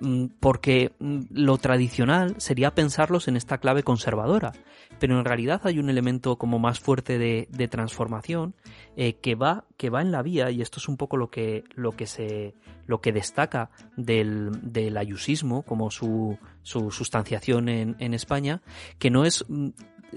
mm, 0.00 0.26
porque 0.40 0.92
mm, 0.98 1.20
lo 1.30 1.58
tradicional 1.58 2.34
sería 2.38 2.74
pensarlos 2.74 3.28
en 3.28 3.36
esta 3.36 3.58
clave 3.58 3.82
conservadora 3.82 4.52
pero 4.98 5.18
en 5.18 5.24
realidad 5.24 5.60
hay 5.64 5.78
un 5.78 5.90
elemento 5.90 6.36
como 6.36 6.58
más 6.58 6.80
fuerte 6.80 7.18
de, 7.18 7.46
de 7.50 7.68
transformación 7.68 8.54
eh, 8.96 9.14
que 9.14 9.34
va 9.34 9.64
que 9.76 9.90
va 9.90 10.02
en 10.02 10.12
la 10.12 10.22
vía 10.22 10.50
y 10.50 10.62
esto 10.62 10.78
es 10.78 10.88
un 10.88 10.96
poco 10.96 11.16
lo 11.16 11.30
que 11.30 11.64
lo 11.74 11.92
que 11.92 12.06
se 12.06 12.54
lo 12.86 13.00
que 13.00 13.12
destaca 13.12 13.70
del, 13.96 14.50
del 14.62 14.96
ayusismo 14.96 15.62
como 15.62 15.90
su, 15.90 16.38
su 16.62 16.90
sustanciación 16.90 17.68
en, 17.68 17.96
en 17.98 18.14
España 18.14 18.62
que 18.98 19.10
no 19.10 19.24
es 19.24 19.44
mm, 19.48 19.68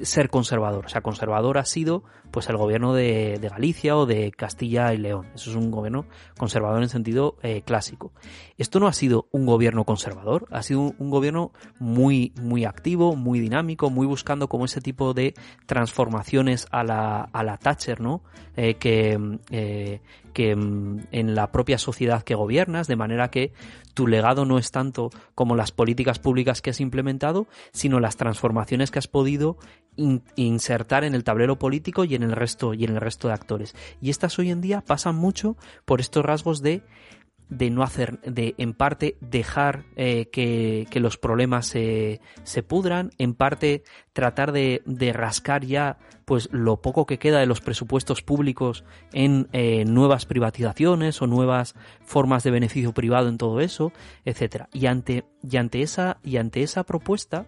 ser 0.02 0.30
conservador. 0.30 0.86
O 0.86 0.90
sea, 0.90 1.02
conservador 1.02 1.58
ha 1.58 1.66
sido 1.66 2.04
pues 2.32 2.50
el 2.50 2.58
gobierno 2.58 2.94
de, 2.94 3.38
de 3.40 3.50
Galicia 3.50 3.98
o 3.98 4.06
de 4.06 4.32
Castilla 4.32 4.94
y 4.94 4.98
León. 4.98 5.28
Eso 5.36 5.50
es 5.50 5.56
un 5.56 5.70
gobierno 5.70 6.06
conservador 6.38 6.82
en 6.82 6.90
sentido 6.90 7.38
eh, 7.44 7.62
clásico. 7.62 8.14
Esto 8.58 8.80
no 8.80 8.88
ha 8.88 8.94
sido 8.94 9.28
un 9.32 9.46
gobierno 9.46 9.84
conservador, 9.84 10.48
ha 10.52 10.64
sido 10.64 10.94
un, 10.98 11.10
gobierno 11.10 11.52
muy, 11.80 12.32
muy 12.42 12.66
activo, 12.66 13.16
muy 13.16 13.40
dinámico, 13.40 13.90
muy 13.90 14.08
buscando 14.08 14.48
como 14.48 14.66
ese 14.66 14.82
tipo 14.82 15.14
de 15.14 15.34
transformaciones 15.66 16.68
a 16.72 16.84
la, 16.84 17.22
a 17.22 17.44
la 17.44 17.58
Thatcher, 17.58 18.00
¿no? 18.00 18.22
Eh, 18.56 18.76
que, 18.76 19.40
eh, 19.50 20.02
que 20.32 20.56
mm, 20.56 21.08
en 21.12 21.36
la 21.36 21.52
propia 21.52 21.78
sociedad 21.78 22.24
que 22.24 22.36
gobiernas, 22.36 22.88
de 22.88 22.96
manera 22.96 23.30
que 23.32 23.54
tu 23.94 24.08
legado 24.08 24.46
no 24.46 24.58
es 24.58 24.72
tanto 24.72 25.10
como 25.36 25.56
las 25.56 25.72
políticas 25.72 26.20
públicas 26.20 26.62
que 26.62 26.70
has 26.70 26.80
implementado, 26.82 27.48
sino 27.74 28.00
las 28.00 28.18
transformaciones 28.18 28.90
que 28.92 29.00
has 29.00 29.08
podido 29.08 29.58
in- 29.96 30.24
insertar 30.36 31.04
en 31.04 31.14
el 31.16 31.24
tablero 31.24 31.58
político 31.60 32.04
y 32.06 32.16
en 32.16 32.24
el 32.24 32.32
resto 32.32 32.74
y 32.74 32.86
en 32.86 32.92
el 32.92 33.02
resto 33.02 33.28
de 33.28 33.34
actores. 33.34 33.76
Y 34.02 34.10
estas 34.10 34.40
hoy 34.40 34.50
en 34.52 34.62
día 34.62 34.82
pasan 34.82 35.16
mucho 35.16 35.58
por 35.86 36.00
estos 36.00 36.24
rasgos 36.26 36.62
de 36.62 36.84
de 37.52 37.70
no 37.70 37.84
hacer, 37.84 38.20
de 38.22 38.56
en 38.58 38.74
parte 38.74 39.18
dejar 39.20 39.84
eh, 39.98 40.30
que, 40.32 40.88
que 40.90 41.02
los 41.02 41.18
problemas 41.18 41.68
se, 41.68 42.22
se 42.44 42.64
pudran, 42.64 43.12
en 43.18 43.36
parte 43.36 43.84
tratar 44.14 44.54
de, 44.54 44.82
de 44.86 45.14
rascar 45.14 45.66
ya 45.66 46.00
pues 46.24 46.48
lo 46.52 46.82
poco 46.82 47.06
que 47.06 47.20
queda 47.20 47.40
de 47.40 47.46
los 47.46 47.60
presupuestos 47.60 48.22
públicos 48.22 48.86
en 49.12 49.50
eh, 49.52 49.84
nuevas 49.84 50.26
privatizaciones 50.26 51.22
o 51.22 51.28
nuevas 51.28 51.76
formas 52.06 52.44
de 52.44 52.52
beneficio 52.52 52.94
privado 52.94 53.28
en 53.28 53.38
todo 53.38 53.60
eso, 53.60 53.92
etcétera. 54.24 54.70
Y 54.72 54.86
ante, 54.86 55.26
y 55.44 55.58
ante 55.58 55.82
esa, 55.82 56.20
y 56.24 56.38
ante 56.38 56.64
esa 56.64 56.86
propuesta, 56.86 57.48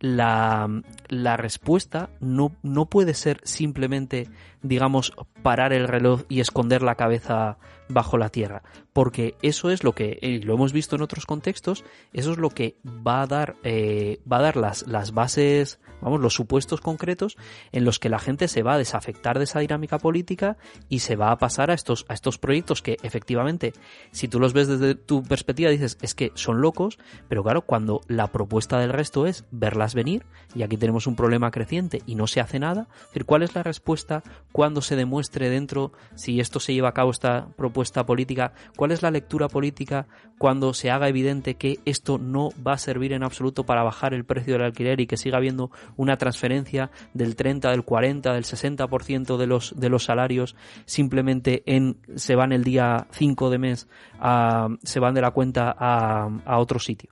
la, 0.00 0.68
la 1.08 1.36
respuesta 1.36 2.10
no, 2.20 2.56
no 2.62 2.86
puede 2.86 3.14
ser 3.14 3.40
simplemente, 3.44 4.28
digamos, 4.64 5.12
parar 5.42 5.72
el 5.72 5.86
reloj 5.86 6.22
y 6.28 6.40
esconder 6.40 6.82
la 6.82 6.96
cabeza 6.96 7.58
bajo 7.88 8.16
la 8.16 8.30
tierra, 8.30 8.62
porque 8.94 9.36
eso 9.42 9.70
es 9.70 9.84
lo 9.84 9.92
que, 9.92 10.18
y 10.22 10.38
lo 10.40 10.54
hemos 10.54 10.72
visto 10.72 10.96
en 10.96 11.02
otros 11.02 11.26
contextos, 11.26 11.84
eso 12.14 12.32
es 12.32 12.38
lo 12.38 12.48
que 12.48 12.78
va 12.84 13.20
a 13.22 13.26
dar, 13.26 13.56
eh, 13.62 14.20
va 14.30 14.38
a 14.38 14.42
dar 14.42 14.56
las, 14.56 14.86
las 14.86 15.12
bases, 15.12 15.80
vamos, 16.00 16.20
los 16.20 16.32
supuestos 16.32 16.80
concretos 16.80 17.36
en 17.72 17.84
los 17.84 17.98
que 17.98 18.08
la 18.08 18.18
gente 18.18 18.48
se 18.48 18.62
va 18.62 18.74
a 18.74 18.78
desafectar 18.78 19.36
de 19.36 19.44
esa 19.44 19.60
dinámica 19.60 19.98
política 19.98 20.56
y 20.88 21.00
se 21.00 21.16
va 21.16 21.30
a 21.30 21.36
pasar 21.36 21.70
a 21.70 21.74
estos, 21.74 22.06
a 22.08 22.14
estos 22.14 22.38
proyectos 22.38 22.80
que 22.80 22.96
efectivamente, 23.02 23.74
si 24.12 24.28
tú 24.28 24.40
los 24.40 24.54
ves 24.54 24.68
desde 24.68 24.94
tu 24.94 25.22
perspectiva, 25.22 25.70
dices, 25.70 25.98
es 26.00 26.14
que 26.14 26.32
son 26.34 26.62
locos, 26.62 26.98
pero 27.28 27.42
claro, 27.42 27.62
cuando 27.62 28.00
la 28.08 28.28
propuesta 28.28 28.78
del 28.78 28.94
resto 28.94 29.26
es 29.26 29.44
verlas 29.50 29.94
venir, 29.94 30.24
y 30.54 30.62
aquí 30.62 30.78
tenemos 30.78 31.06
un 31.06 31.16
problema 31.16 31.50
creciente 31.50 32.02
y 32.06 32.14
no 32.14 32.26
se 32.26 32.40
hace 32.40 32.58
nada, 32.58 32.88
es 32.90 33.08
decir, 33.08 33.26
¿cuál 33.26 33.42
es 33.42 33.54
la 33.54 33.62
respuesta 33.62 34.22
cuando 34.54 34.82
se 34.82 34.94
demuestre 34.94 35.50
dentro 35.50 35.90
si 36.14 36.38
esto 36.38 36.60
se 36.60 36.72
lleva 36.72 36.90
a 36.90 36.94
cabo 36.94 37.10
esta 37.10 37.48
propuesta 37.56 38.06
política? 38.06 38.52
¿Cuál 38.76 38.92
es 38.92 39.02
la 39.02 39.10
lectura 39.10 39.48
política 39.48 40.06
cuando 40.38 40.74
se 40.74 40.92
haga 40.92 41.08
evidente 41.08 41.56
que 41.56 41.80
esto 41.84 42.18
no 42.18 42.50
va 42.64 42.74
a 42.74 42.78
servir 42.78 43.12
en 43.14 43.24
absoluto 43.24 43.66
para 43.66 43.82
bajar 43.82 44.14
el 44.14 44.24
precio 44.24 44.52
del 44.52 44.62
alquiler 44.62 45.00
y 45.00 45.08
que 45.08 45.16
siga 45.16 45.38
habiendo 45.38 45.72
una 45.96 46.18
transferencia 46.18 46.92
del 47.14 47.34
30, 47.34 47.72
del 47.72 47.82
40, 47.82 48.32
del 48.32 48.44
60% 48.44 49.36
de 49.38 49.46
los, 49.48 49.74
de 49.76 49.88
los 49.88 50.04
salarios 50.04 50.54
simplemente 50.84 51.64
en, 51.66 51.96
se 52.14 52.36
van 52.36 52.52
el 52.52 52.62
día 52.62 53.08
5 53.10 53.50
de 53.50 53.58
mes, 53.58 53.88
a, 54.20 54.68
se 54.84 55.00
van 55.00 55.14
de 55.14 55.20
la 55.20 55.32
cuenta 55.32 55.74
a, 55.76 56.28
a 56.44 56.58
otro 56.60 56.78
sitio? 56.78 57.10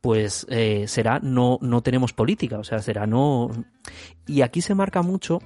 pues 0.00 0.48
eh, 0.50 0.88
será 0.88 1.20
no, 1.20 1.60
no 1.62 1.80
tenemos 1.80 2.12
política, 2.12 2.58
o 2.58 2.64
sea, 2.64 2.80
será 2.80 3.06
no... 3.06 3.50
Y 4.26 4.42
aquí 4.42 4.60
se 4.60 4.74
marca 4.74 5.00
mucho 5.02 5.38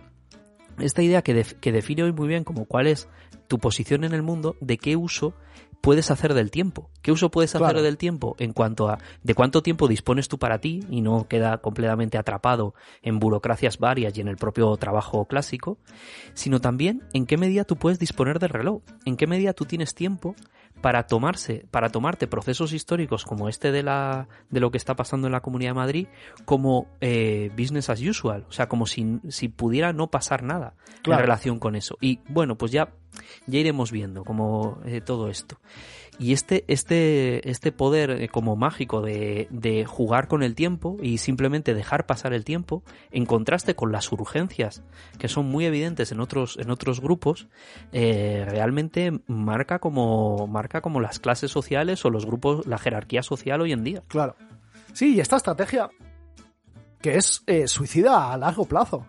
esta 0.78 1.02
idea 1.02 1.22
que, 1.22 1.34
def- 1.34 1.54
que 1.60 1.72
define 1.72 2.02
hoy 2.04 2.12
muy 2.12 2.28
bien 2.28 2.44
como 2.44 2.64
cuál 2.66 2.86
es 2.86 3.08
tu 3.48 3.58
posición 3.58 4.04
en 4.04 4.12
el 4.12 4.22
mundo, 4.22 4.56
de 4.60 4.76
qué 4.78 4.96
uso 4.96 5.34
puedes 5.80 6.10
hacer 6.10 6.34
del 6.34 6.50
tiempo. 6.50 6.90
¿Qué 7.02 7.12
uso 7.12 7.30
puedes 7.30 7.54
hacer 7.54 7.64
Claro. 7.64 7.82
del 7.82 7.96
tiempo 7.96 8.34
en 8.40 8.52
cuanto 8.52 8.88
a 8.88 8.98
de 9.22 9.34
cuánto 9.34 9.62
tiempo 9.62 9.86
dispones 9.86 10.26
tú 10.26 10.36
para 10.38 10.58
ti 10.58 10.80
y 10.90 11.00
no 11.00 11.28
queda 11.28 11.58
completamente 11.58 12.18
atrapado 12.18 12.74
en 13.02 13.20
burocracias 13.20 13.78
varias 13.78 14.16
y 14.18 14.20
en 14.20 14.26
el 14.26 14.36
propio 14.36 14.76
trabajo 14.78 15.26
clásico, 15.26 15.78
sino 16.34 16.60
también 16.60 17.02
en 17.12 17.24
qué 17.26 17.36
medida 17.36 17.62
tú 17.64 17.76
puedes 17.76 18.00
disponer 18.00 18.40
del 18.40 18.50
reloj, 18.50 18.82
en 19.04 19.16
qué 19.16 19.28
medida 19.28 19.52
tú 19.52 19.64
tienes 19.64 19.94
tiempo 19.94 20.34
para 20.86 21.08
tomarse, 21.08 21.66
para 21.72 21.88
tomarte 21.88 22.28
procesos 22.28 22.72
históricos 22.72 23.24
como 23.24 23.48
este 23.48 23.72
de 23.72 23.82
la 23.82 24.28
de 24.50 24.60
lo 24.60 24.70
que 24.70 24.78
está 24.78 24.94
pasando 24.94 25.26
en 25.26 25.32
la 25.32 25.40
Comunidad 25.40 25.70
de 25.70 25.74
Madrid 25.74 26.06
como 26.44 26.86
eh, 27.00 27.50
business 27.58 27.90
as 27.90 28.00
usual, 28.00 28.46
o 28.48 28.52
sea, 28.52 28.68
como 28.68 28.86
si, 28.86 29.18
si 29.28 29.48
pudiera 29.48 29.92
no 29.92 30.12
pasar 30.12 30.44
nada 30.44 30.74
Claro. 31.02 31.18
en 31.22 31.26
relación 31.26 31.58
con 31.58 31.74
eso. 31.74 31.98
Y 32.00 32.20
bueno, 32.28 32.56
pues 32.56 32.70
ya 32.70 32.92
ya 33.48 33.58
iremos 33.58 33.90
viendo 33.90 34.22
como 34.22 34.78
eh, 34.84 35.00
todo 35.00 35.28
esto. 35.28 35.58
Y 36.18 36.32
este, 36.32 36.64
este, 36.68 37.50
este 37.50 37.72
poder 37.72 38.10
eh, 38.10 38.28
como 38.28 38.56
mágico 38.56 39.02
de, 39.02 39.48
de 39.50 39.84
jugar 39.84 40.28
con 40.28 40.42
el 40.42 40.54
tiempo 40.54 40.96
y 41.02 41.18
simplemente 41.18 41.74
dejar 41.74 42.06
pasar 42.06 42.32
el 42.32 42.44
tiempo, 42.44 42.82
en 43.10 43.26
contraste 43.26 43.74
con 43.74 43.92
las 43.92 44.10
urgencias 44.12 44.82
que 45.18 45.28
son 45.28 45.46
muy 45.46 45.66
evidentes 45.66 46.12
en 46.12 46.20
otros, 46.20 46.56
en 46.58 46.70
otros 46.70 47.00
grupos, 47.00 47.48
eh, 47.92 48.46
realmente 48.48 49.20
marca 49.26 49.78
como, 49.78 50.46
marca 50.46 50.80
como 50.80 51.00
las 51.00 51.18
clases 51.18 51.50
sociales 51.50 52.04
o 52.04 52.10
los 52.10 52.24
grupos, 52.24 52.66
la 52.66 52.78
jerarquía 52.78 53.22
social 53.22 53.60
hoy 53.60 53.72
en 53.72 53.84
día. 53.84 54.02
Claro. 54.08 54.36
Sí, 54.92 55.16
y 55.16 55.20
esta 55.20 55.36
estrategia 55.36 55.90
que 57.00 57.16
es 57.16 57.42
eh, 57.46 57.68
suicida 57.68 58.32
a 58.32 58.36
largo 58.38 58.64
plazo, 58.64 59.06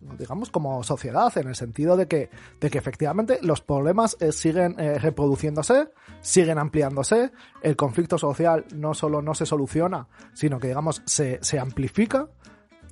digamos 0.00 0.50
como 0.50 0.82
sociedad, 0.82 1.36
en 1.36 1.48
el 1.48 1.54
sentido 1.54 1.96
de 1.96 2.06
que, 2.06 2.30
de 2.60 2.70
que 2.70 2.78
efectivamente 2.78 3.38
los 3.42 3.60
problemas 3.60 4.16
eh, 4.20 4.32
siguen 4.32 4.78
eh, 4.78 4.98
reproduciéndose, 4.98 5.90
siguen 6.20 6.58
ampliándose, 6.58 7.32
el 7.62 7.76
conflicto 7.76 8.18
social 8.18 8.64
no 8.74 8.94
solo 8.94 9.22
no 9.22 9.34
se 9.34 9.46
soluciona, 9.46 10.08
sino 10.34 10.58
que 10.58 10.68
digamos 10.68 11.02
se, 11.06 11.38
se 11.42 11.58
amplifica. 11.58 12.28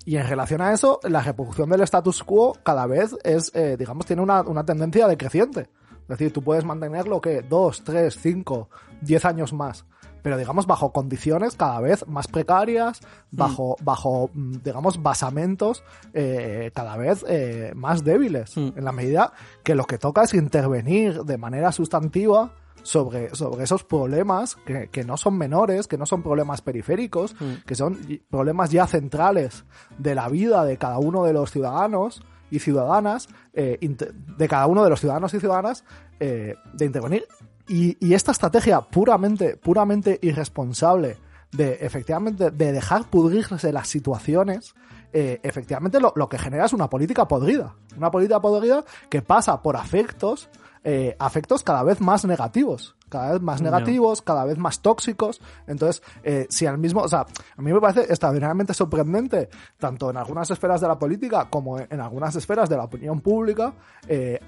Y 0.04 0.16
en 0.16 0.28
relación 0.28 0.60
a 0.60 0.72
eso, 0.72 1.00
la 1.02 1.20
reproducción 1.20 1.68
del 1.68 1.80
status 1.80 2.22
quo 2.22 2.56
cada 2.62 2.86
vez 2.86 3.16
es, 3.24 3.50
eh, 3.54 3.76
digamos, 3.76 4.06
tiene 4.06 4.22
una, 4.22 4.42
una 4.42 4.64
tendencia 4.64 5.08
decreciente. 5.08 5.68
Es 6.02 6.08
decir, 6.08 6.32
tú 6.32 6.42
puedes 6.42 6.64
mantenerlo 6.64 7.20
que 7.20 7.42
dos, 7.42 7.82
tres, 7.82 8.16
cinco, 8.20 8.70
diez 9.00 9.24
años 9.24 9.52
más, 9.52 9.84
pero 10.26 10.38
digamos 10.38 10.66
bajo 10.66 10.90
condiciones 10.90 11.54
cada 11.54 11.80
vez 11.80 12.04
más 12.08 12.26
precarias, 12.26 12.98
bajo, 13.30 13.76
bajo 13.80 14.28
mm, 14.34 14.54
digamos, 14.64 15.00
basamentos 15.00 15.84
eh, 16.14 16.72
cada 16.74 16.96
vez 16.96 17.24
eh, 17.28 17.70
más 17.76 18.02
débiles, 18.02 18.56
Mm. 18.56 18.72
en 18.74 18.84
la 18.84 18.90
medida 18.90 19.32
que 19.62 19.76
lo 19.76 19.84
que 19.84 19.98
toca 19.98 20.24
es 20.24 20.34
intervenir 20.34 21.22
de 21.22 21.38
manera 21.38 21.70
sustantiva 21.70 22.50
sobre, 22.82 23.36
sobre 23.36 23.62
esos 23.62 23.84
problemas 23.84 24.56
que, 24.56 24.88
que 24.88 25.04
no 25.04 25.16
son 25.16 25.38
menores, 25.38 25.86
que 25.86 25.96
no 25.96 26.06
son 26.06 26.24
problemas 26.24 26.60
periféricos, 26.60 27.36
que 27.64 27.76
son 27.76 27.96
problemas 28.28 28.72
ya 28.72 28.88
centrales 28.88 29.64
de 29.96 30.16
la 30.16 30.28
vida 30.28 30.64
de 30.64 30.76
cada 30.76 30.98
uno 30.98 31.22
de 31.22 31.34
los 31.34 31.52
ciudadanos 31.52 32.24
y 32.50 32.58
ciudadanas, 32.58 33.28
eh, 33.52 33.78
de 33.80 34.48
cada 34.48 34.66
uno 34.66 34.82
de 34.82 34.90
los 34.90 34.98
ciudadanos 34.98 35.34
y 35.34 35.38
ciudadanas, 35.38 35.84
eh, 36.18 36.56
de 36.72 36.84
intervenir. 36.84 37.26
Y, 37.68 37.96
y 38.04 38.14
esta 38.14 38.32
estrategia 38.32 38.80
puramente, 38.80 39.56
puramente 39.56 40.18
irresponsable 40.22 41.18
de 41.52 41.78
efectivamente 41.80 42.50
de 42.50 42.72
dejar 42.72 43.08
pudrirse 43.08 43.72
las 43.72 43.88
situaciones, 43.88 44.74
eh, 45.18 45.40
efectivamente 45.42 45.98
lo, 45.98 46.12
lo 46.14 46.28
que 46.28 46.36
genera 46.36 46.66
es 46.66 46.74
una 46.74 46.90
política 46.90 47.26
podrida. 47.26 47.74
Una 47.96 48.10
política 48.10 48.38
podrida 48.38 48.84
que 49.08 49.22
pasa 49.22 49.62
por 49.62 49.74
afectos, 49.74 50.50
eh, 50.84 51.16
afectos 51.18 51.62
cada 51.62 51.82
vez 51.82 52.02
más 52.02 52.26
negativos. 52.26 52.96
Cada 53.08 53.32
vez 53.32 53.40
más 53.40 53.62
No. 53.62 53.70
negativos, 53.70 54.20
cada 54.20 54.44
vez 54.44 54.58
más 54.58 54.82
tóxicos. 54.82 55.40
Entonces, 55.66 56.02
eh, 56.22 56.46
si 56.50 56.66
al 56.66 56.76
mismo, 56.76 57.00
o 57.00 57.08
sea, 57.08 57.20
a 57.56 57.62
mí 57.62 57.72
me 57.72 57.80
parece 57.80 58.00
extraordinariamente 58.02 58.74
sorprendente, 58.74 59.48
tanto 59.78 60.10
en 60.10 60.18
algunas 60.18 60.50
esferas 60.50 60.82
de 60.82 60.88
la 60.88 60.98
política 60.98 61.48
como 61.48 61.78
en 61.78 61.98
algunas 61.98 62.36
esferas 62.36 62.68
de 62.68 62.76
la 62.76 62.84
opinión 62.84 63.22
pública, 63.22 63.72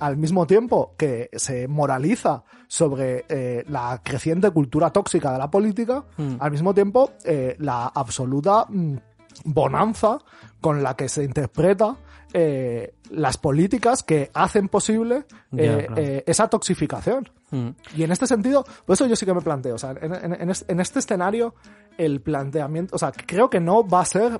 al 0.00 0.18
mismo 0.18 0.46
tiempo 0.46 0.92
que 0.98 1.30
se 1.32 1.66
moraliza 1.66 2.42
sobre 2.66 3.24
la 3.68 4.02
creciente 4.04 4.50
cultura 4.50 4.90
tóxica 4.90 5.32
de 5.32 5.38
la 5.38 5.50
política, 5.50 6.04
al 6.40 6.50
mismo 6.50 6.74
tiempo 6.74 7.12
la 7.58 7.86
absoluta 7.86 8.66
mm, 8.68 8.96
bonanza 9.44 10.18
con 10.60 10.82
la 10.82 10.94
que 10.94 11.08
se 11.08 11.24
interpreta 11.24 11.96
eh, 12.32 12.94
las 13.10 13.38
políticas 13.38 14.02
que 14.02 14.30
hacen 14.34 14.68
posible 14.68 15.24
eh, 15.56 15.84
claro. 15.86 15.94
eh, 16.02 16.24
esa 16.26 16.48
toxificación. 16.48 17.28
Mm. 17.50 17.68
Y 17.96 18.02
en 18.02 18.12
este 18.12 18.26
sentido, 18.26 18.64
por 18.84 18.94
eso 18.94 19.06
yo 19.06 19.16
sí 19.16 19.24
que 19.24 19.32
me 19.32 19.40
planteo, 19.40 19.76
o 19.76 19.78
sea, 19.78 19.92
en, 20.00 20.12
en- 20.14 20.52
en 20.68 20.80
este 20.80 20.98
escenario, 20.98 21.54
el 21.96 22.20
planteamiento, 22.20 22.94
o 22.94 22.98
sea, 22.98 23.12
creo 23.12 23.48
que 23.48 23.60
no 23.60 23.86
va 23.88 24.00
a 24.02 24.04
ser 24.04 24.38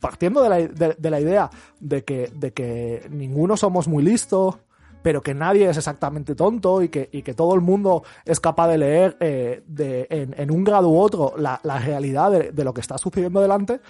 partiendo 0.00 0.42
de 0.42 0.48
la, 0.48 0.56
de, 0.56 0.94
de 0.98 1.10
la 1.10 1.20
idea 1.20 1.50
de 1.78 2.04
que, 2.04 2.30
de 2.34 2.52
que 2.52 3.06
ninguno 3.10 3.56
somos 3.56 3.86
muy 3.86 4.02
listos, 4.02 4.58
pero 5.02 5.22
que 5.22 5.32
nadie 5.34 5.68
es 5.68 5.76
exactamente 5.76 6.34
tonto 6.34 6.82
y 6.82 6.88
que, 6.88 7.08
y 7.12 7.22
que 7.22 7.32
todo 7.34 7.54
el 7.54 7.60
mundo 7.60 8.02
es 8.24 8.38
capaz 8.40 8.68
de 8.68 8.78
leer 8.78 9.16
eh, 9.20 9.62
de, 9.66 10.06
en, 10.10 10.34
en 10.38 10.50
un 10.50 10.62
grado 10.64 10.88
u 10.90 10.98
otro 10.98 11.34
la, 11.38 11.60
la 11.62 11.78
realidad 11.78 12.30
de, 12.30 12.52
de 12.52 12.64
lo 12.64 12.74
que 12.74 12.80
está 12.82 12.98
sucediendo 12.98 13.40
delante, 13.40 13.80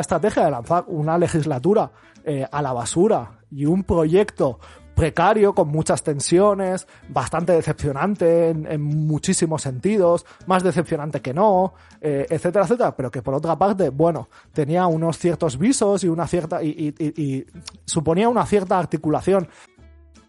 esta 0.00 0.16
estrategia 0.16 0.44
de 0.44 0.50
lanzar 0.50 0.84
una 0.88 1.16
legislatura 1.18 1.90
eh, 2.24 2.46
a 2.50 2.62
la 2.62 2.72
basura 2.72 3.38
y 3.50 3.66
un 3.66 3.84
proyecto 3.84 4.58
precario, 4.96 5.54
con 5.54 5.68
muchas 5.68 6.02
tensiones, 6.02 6.86
bastante 7.08 7.52
decepcionante 7.52 8.50
en, 8.50 8.82
muchísimos 8.82 9.62
sentidos, 9.62 10.24
más 10.46 10.62
decepcionante 10.62 11.20
que 11.20 11.34
no, 11.34 11.74
eh, 12.00 12.26
etcétera, 12.30 12.64
etcétera, 12.64 12.96
pero 12.96 13.10
que 13.10 13.20
por 13.20 13.34
otra 13.34 13.56
parte, 13.56 13.90
bueno, 13.90 14.28
tenía 14.52 14.86
unos 14.86 15.18
ciertos 15.18 15.58
visos 15.58 16.04
y 16.04 16.08
una 16.08 16.26
cierta, 16.28 16.62
y 16.62 17.46
suponía 17.84 18.28
una 18.28 18.46
cierta 18.46 18.78
articulación. 18.78 19.48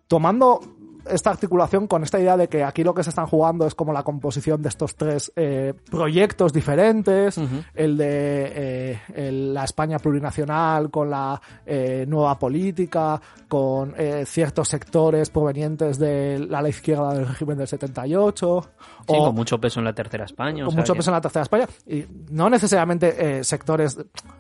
Tomando 0.08 0.75
esta 1.10 1.30
articulación 1.30 1.88
con 1.88 2.04
esta 2.04 2.20
idea 2.20 2.38
de 2.38 2.48
que 2.48 2.64
aquí 2.64 2.84
lo 2.84 2.94
que 2.94 3.04
se 3.04 3.10
están 3.10 3.28
jugando 3.28 3.66
es 3.66 3.76
como 3.76 3.94
la 3.94 4.04
composición 4.04 4.62
de 4.62 4.70
estos 4.70 4.96
tres 4.96 5.32
eh, 5.36 5.74
proyectos 5.90 6.54
diferentes, 6.54 7.40
el 7.74 7.98
de 7.98 9.00
eh, 9.16 9.32
la 9.32 9.64
España 9.64 10.00
plurinacional 10.00 10.90
con 10.90 11.10
la 11.10 11.42
eh, 11.66 12.06
nueva 12.08 12.38
política, 12.40 13.22
con 13.48 13.94
ciertos 14.26 14.68
sectores 14.68 15.30
provenientes 15.30 15.98
de 15.98 16.40
la, 16.40 16.68
izquierda 16.68 17.14
del 17.14 17.28
régimen 17.28 17.58
del 17.58 17.68
78. 17.68 18.70
Sí, 19.08 19.14
o, 19.16 19.26
con 19.26 19.36
mucho 19.36 19.60
peso 19.60 19.80
en 19.80 19.86
la 19.86 19.94
tercera 19.94 20.26
España. 20.26 20.66
Con 20.66 20.76
mucho 20.76 20.96
peso 20.96 21.12
en 21.12 21.14
la 21.14 21.22
tercera 21.22 21.44
España. 21.44 21.68
Y 21.88 22.06
no 22.32 22.50
necesariamente 22.50 23.44
sectores, 23.44 23.98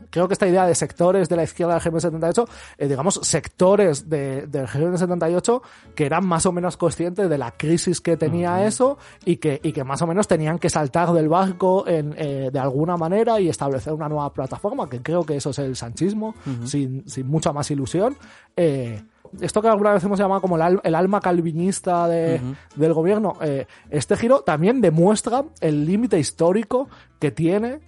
creo 0.09 0.27
que 0.27 0.33
esta 0.33 0.47
idea 0.47 0.65
de 0.65 0.75
sectores 0.75 1.29
de 1.29 1.35
la 1.35 1.43
izquierda 1.43 1.73
del 1.73 1.81
régimen 1.81 2.01
del 2.01 2.01
78, 2.01 2.47
digamos, 2.79 3.19
sectores 3.23 4.09
de, 4.09 4.47
del 4.47 4.67
régimen 4.67 4.91
del 4.91 4.99
78 4.99 5.61
que 5.95 6.05
eran 6.05 6.25
más 6.25 6.45
o 6.45 6.51
menos 6.55 6.77
conscientes 6.77 7.29
de 7.29 7.37
la 7.37 7.51
crisis 7.51 8.01
que 8.01 8.17
tenía 8.17 8.65
eso 8.65 8.97
y 9.23 9.37
que, 9.37 9.59
y 9.61 9.71
que 9.71 9.83
más 9.83 10.01
o 10.01 10.07
menos 10.07 10.27
tenían 10.27 10.57
que 10.57 10.69
saltar 10.69 11.11
del 11.13 11.29
barco 11.29 11.87
en, 11.87 12.15
eh, 12.17 12.49
de 12.51 12.59
alguna 12.59 12.97
manera 12.97 13.39
y 13.39 13.49
establecer 13.49 13.93
una 13.93 14.09
nueva 14.09 14.33
plataforma, 14.33 14.89
que 14.89 15.01
creo 15.01 15.23
que 15.23 15.35
eso 15.35 15.51
es 15.51 15.59
el 15.59 15.75
sanchismo, 15.75 16.33
sin, 16.63 17.07
sin 17.07 17.27
mucha 17.27 17.53
más 17.53 17.69
ilusión. 17.69 18.15
Eh, 18.55 19.03
esto 19.41 19.61
que 19.61 19.67
alguna 19.67 19.93
vez 19.93 20.03
hemos 20.03 20.17
llamado 20.17 20.41
como 20.41 20.55
el, 20.55 20.95
alma 20.95 21.19
calvinista 21.19 22.07
de, 22.07 22.39
del 22.75 22.93
gobierno, 22.93 23.37
eh, 23.41 23.67
este 23.89 24.15
giro 24.15 24.41
también 24.41 24.81
demuestra 24.81 25.43
el 25.59 25.85
límite 25.85 26.17
histórico 26.17 26.87
que 27.19 27.31
tiene 27.31 27.81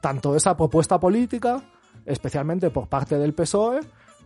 tanto 0.00 0.36
esa 0.36 0.56
propuesta 0.56 1.00
política, 1.00 1.62
especialmente 2.06 2.70
por 2.70 2.88
parte 2.88 3.18
del 3.18 3.34
PSOE, 3.34 3.80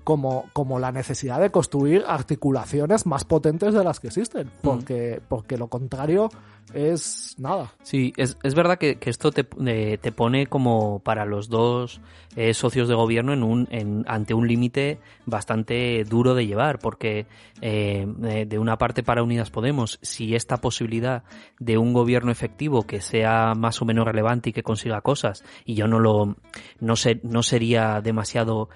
como, 0.04 0.46
como 0.52 0.78
la 0.78 0.92
necesidad 0.92 1.40
de 1.40 1.50
construir 1.50 2.04
articulaciones 2.06 3.06
más 3.06 3.24
potentes 3.24 3.74
de 3.74 3.82
las 3.82 4.00
que 4.00 4.08
existen, 4.08 4.48
mm. 4.48 4.50
porque, 4.62 5.20
porque 5.26 5.56
lo 5.56 5.68
contrario 5.68 6.30
es 6.72 7.34
nada. 7.38 7.72
Sí, 7.82 8.12
es, 8.16 8.38
es 8.42 8.54
verdad 8.54 8.78
que, 8.78 8.96
que 8.96 9.10
esto 9.10 9.30
te, 9.30 9.46
eh, 9.66 9.98
te, 10.00 10.12
pone 10.12 10.46
como 10.46 11.00
para 11.00 11.24
los 11.24 11.48
dos 11.48 12.00
eh, 12.36 12.54
socios 12.54 12.88
de 12.88 12.94
gobierno 12.94 13.32
en 13.32 13.42
un, 13.42 14.04
ante 14.08 14.34
un 14.34 14.48
límite 14.48 14.98
bastante 15.26 16.04
duro 16.04 16.34
de 16.34 16.46
llevar, 16.46 16.78
porque 16.78 17.26
eh, 17.60 18.06
de 18.46 18.58
una 18.58 18.76
parte 18.76 19.02
para 19.02 19.22
Unidas 19.22 19.50
Podemos, 19.50 19.98
si 20.02 20.34
esta 20.34 20.56
posibilidad 20.56 21.22
de 21.58 21.78
un 21.78 21.92
gobierno 21.92 22.32
efectivo 22.32 22.86
que 22.86 23.00
sea 23.00 23.54
más 23.54 23.80
o 23.82 23.84
menos 23.84 24.04
relevante 24.04 24.50
y 24.50 24.52
que 24.52 24.62
consiga 24.62 25.00
cosas, 25.00 25.44
y 25.64 25.74
yo 25.74 25.86
no 25.86 26.00
lo 26.00 26.36
no, 26.80 26.96
sé, 26.96 27.20
no 27.22 27.42
sería 27.42 28.00
demasiado 28.00 28.68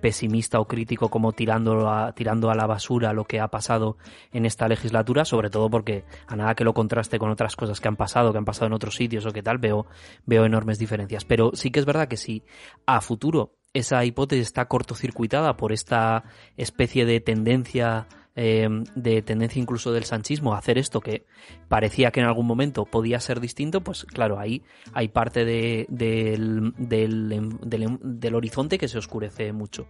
pesimista 0.00 0.60
o 0.60 0.66
crítico 0.66 1.08
como 1.08 1.32
tirando 1.32 2.12
tirando 2.14 2.50
a 2.50 2.54
la 2.54 2.66
basura 2.66 3.12
lo 3.12 3.24
que 3.24 3.40
ha 3.40 3.48
pasado 3.48 3.96
en 4.32 4.44
esta 4.44 4.68
legislatura, 4.68 5.24
sobre 5.24 5.50
todo 5.50 5.70
porque 5.70 6.04
a 6.26 6.36
nada 6.36 6.54
que 6.54 6.64
lo 6.64 6.74
contraste 6.74 7.18
con 7.18 7.27
otras 7.30 7.56
cosas 7.56 7.80
que 7.80 7.88
han 7.88 7.96
pasado, 7.96 8.32
que 8.32 8.38
han 8.38 8.44
pasado 8.44 8.66
en 8.66 8.72
otros 8.72 8.94
sitios 8.94 9.26
o 9.26 9.30
qué 9.30 9.42
tal, 9.42 9.58
veo, 9.58 9.86
veo 10.26 10.44
enormes 10.44 10.78
diferencias. 10.78 11.24
Pero 11.24 11.50
sí 11.54 11.70
que 11.70 11.80
es 11.80 11.86
verdad 11.86 12.08
que 12.08 12.16
si 12.16 12.42
a 12.86 13.00
futuro 13.00 13.54
esa 13.72 14.04
hipótesis 14.04 14.46
está 14.46 14.66
cortocircuitada 14.66 15.56
por 15.56 15.72
esta 15.72 16.24
especie 16.56 17.04
de 17.04 17.20
tendencia 17.20 18.06
Em, 18.40 18.84
de 18.94 19.20
tendencia 19.20 19.60
incluso 19.60 19.90
del 19.90 20.04
sanchismo 20.04 20.54
a 20.54 20.58
hacer 20.58 20.78
esto 20.78 21.00
que 21.00 21.26
parecía 21.66 22.12
que 22.12 22.20
en 22.20 22.26
algún 22.26 22.46
momento 22.46 22.84
podía 22.84 23.18
ser 23.18 23.40
distinto, 23.40 23.80
pues 23.80 24.04
claro, 24.04 24.38
ahí 24.38 24.62
hay 24.92 25.08
parte 25.08 25.44
de, 25.44 25.86
del, 25.88 26.72
del, 26.78 27.58
del, 28.00 28.34
horizonte 28.36 28.78
que 28.78 28.86
se 28.86 28.96
oscurece 28.96 29.52
mucho. 29.52 29.88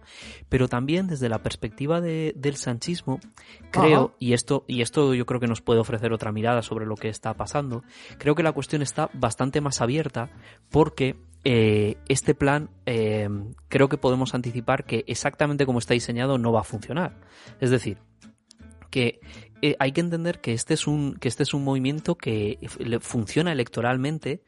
Pero 0.49 0.67
también 0.67 1.05
desde 1.05 1.29
la 1.29 1.43
perspectiva 1.43 2.01
de, 2.01 2.33
del 2.35 2.55
sanchismo, 2.55 3.19
creo, 3.69 4.15
y 4.17 4.33
esto, 4.33 4.65
y 4.65 4.81
esto 4.81 5.13
yo 5.13 5.27
creo 5.27 5.39
que 5.39 5.45
nos 5.45 5.61
puede 5.61 5.79
ofrecer 5.81 6.11
otra 6.11 6.31
mirada 6.31 6.63
sobre 6.63 6.87
lo 6.87 6.95
que 6.95 7.09
está 7.09 7.35
pasando, 7.35 7.83
creo 8.17 8.33
que 8.33 8.41
la 8.41 8.53
cuestión 8.53 8.81
está 8.81 9.11
bastante 9.13 9.61
más 9.61 9.79
abierta 9.79 10.31
porque 10.71 11.17
eh, 11.43 11.97
este 12.07 12.33
plan 12.33 12.71
eh, 12.87 13.29
creo 13.67 13.89
que 13.89 13.99
podemos 13.99 14.33
anticipar 14.33 14.85
que 14.85 15.03
exactamente 15.05 15.67
como 15.67 15.77
está 15.77 15.93
diseñado 15.93 16.39
no 16.39 16.51
va 16.51 16.61
a 16.61 16.63
funcionar. 16.63 17.19
Es 17.59 17.69
decir, 17.69 17.99
que 18.89 19.19
eh, 19.61 19.75
hay 19.79 19.91
que 19.91 20.01
entender 20.01 20.41
que 20.41 20.53
este 20.53 20.73
es 20.73 20.87
un 20.87 21.15
que 21.15 21.27
este 21.27 21.43
es 21.43 21.53
un 21.53 21.63
movimiento 21.63 22.15
que 22.15 22.57
funciona 23.01 23.51
electoralmente 23.51 24.41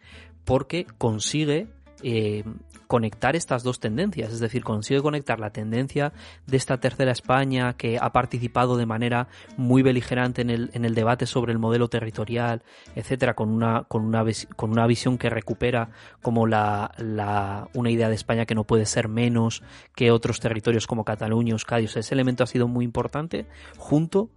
porque 0.46 0.86
consigue 0.98 1.68
eh, 2.04 2.44
conectar 2.92 3.38
estas 3.38 3.64
dos 3.64 3.80
tendencias, 3.80 4.34
es 4.34 4.42
decir, 4.42 4.66
consigue 4.66 5.02
conectar 5.02 5.40
la 5.40 5.52
tendencia 5.52 6.12
de 6.46 6.58
esta 6.58 6.82
tercera 6.82 7.14
España 7.14 7.72
que 7.78 7.98
ha 7.98 8.12
participado 8.12 8.76
de 8.76 8.86
manera 8.86 9.30
muy 9.56 9.82
beligerante 9.82 10.42
en 10.42 10.50
el, 10.50 10.72
en 10.74 10.84
el 10.84 10.94
debate 10.94 11.26
sobre 11.26 11.54
el 11.54 11.58
modelo 11.58 11.88
territorial, 11.88 12.64
etcétera, 12.94 13.34
con 13.34 13.48
una, 13.48 13.86
con 13.86 14.04
una, 14.04 14.26
con 14.58 14.72
una 14.72 14.86
visión 14.88 15.18
que 15.18 15.30
recupera 15.30 15.92
como 16.22 16.48
la, 16.48 16.92
la, 16.98 17.70
una 17.76 17.92
idea 17.92 18.10
de 18.10 18.16
España 18.16 18.46
que 18.46 18.56
no 18.56 18.66
puede 18.66 18.86
ser 18.86 19.08
menos 19.08 19.64
que 19.96 20.12
otros 20.12 20.42
territorios 20.42 20.86
como 20.86 21.06
Cataluña, 21.06 21.54
Euskadi. 21.54 21.86
O 21.86 21.88
sea, 21.88 22.02
ese 22.02 22.14
elemento 22.14 22.44
ha 22.44 22.48
sido 22.48 22.68
muy 22.68 22.84
importante 22.84 23.46
junto 23.78 24.32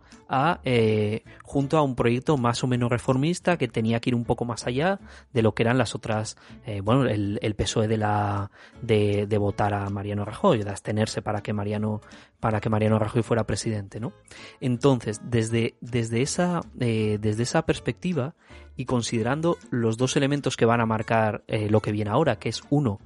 eh, 0.64 1.22
junto 1.42 1.76
a 1.76 1.82
un 1.82 1.94
proyecto 1.94 2.36
más 2.36 2.64
o 2.64 2.66
menos 2.66 2.90
reformista 2.90 3.56
que 3.56 3.68
tenía 3.68 4.00
que 4.00 4.10
ir 4.10 4.14
un 4.14 4.24
poco 4.24 4.44
más 4.44 4.66
allá 4.66 4.98
de 5.32 5.42
lo 5.42 5.54
que 5.54 5.62
eran 5.62 5.78
las 5.78 5.94
otras, 5.94 6.36
eh, 6.66 6.80
bueno, 6.80 7.06
el, 7.06 7.54
PSOE 7.56 7.88
de 7.88 7.98
la, 7.98 8.50
de, 8.82 9.26
votar 9.38 9.74
a 9.74 9.88
Mariano 9.90 10.24
Rajoy, 10.24 10.62
de 10.62 10.70
abstenerse 10.70 11.22
para 11.22 11.42
que 11.42 11.52
Mariano, 11.52 12.00
para 12.40 12.60
que 12.60 12.70
Mariano 12.70 12.98
Rajoy 12.98 13.22
fuera 13.22 13.44
presidente, 13.44 14.00
¿no? 14.00 14.12
Entonces, 14.60 15.20
desde, 15.24 15.76
desde 15.80 16.22
esa, 16.22 16.60
eh, 16.80 17.18
desde 17.20 17.44
esa 17.44 17.62
perspectiva 17.66 18.34
y 18.76 18.86
considerando 18.86 19.56
los 19.70 19.96
dos 19.96 20.16
elementos 20.16 20.56
que 20.56 20.66
van 20.66 20.80
a 20.80 20.86
marcar 20.86 21.44
lo 21.48 21.80
que 21.80 21.92
viene 21.92 22.10
ahora, 22.10 22.40
que 22.40 22.48
es 22.48 22.62
uno, 22.70 22.98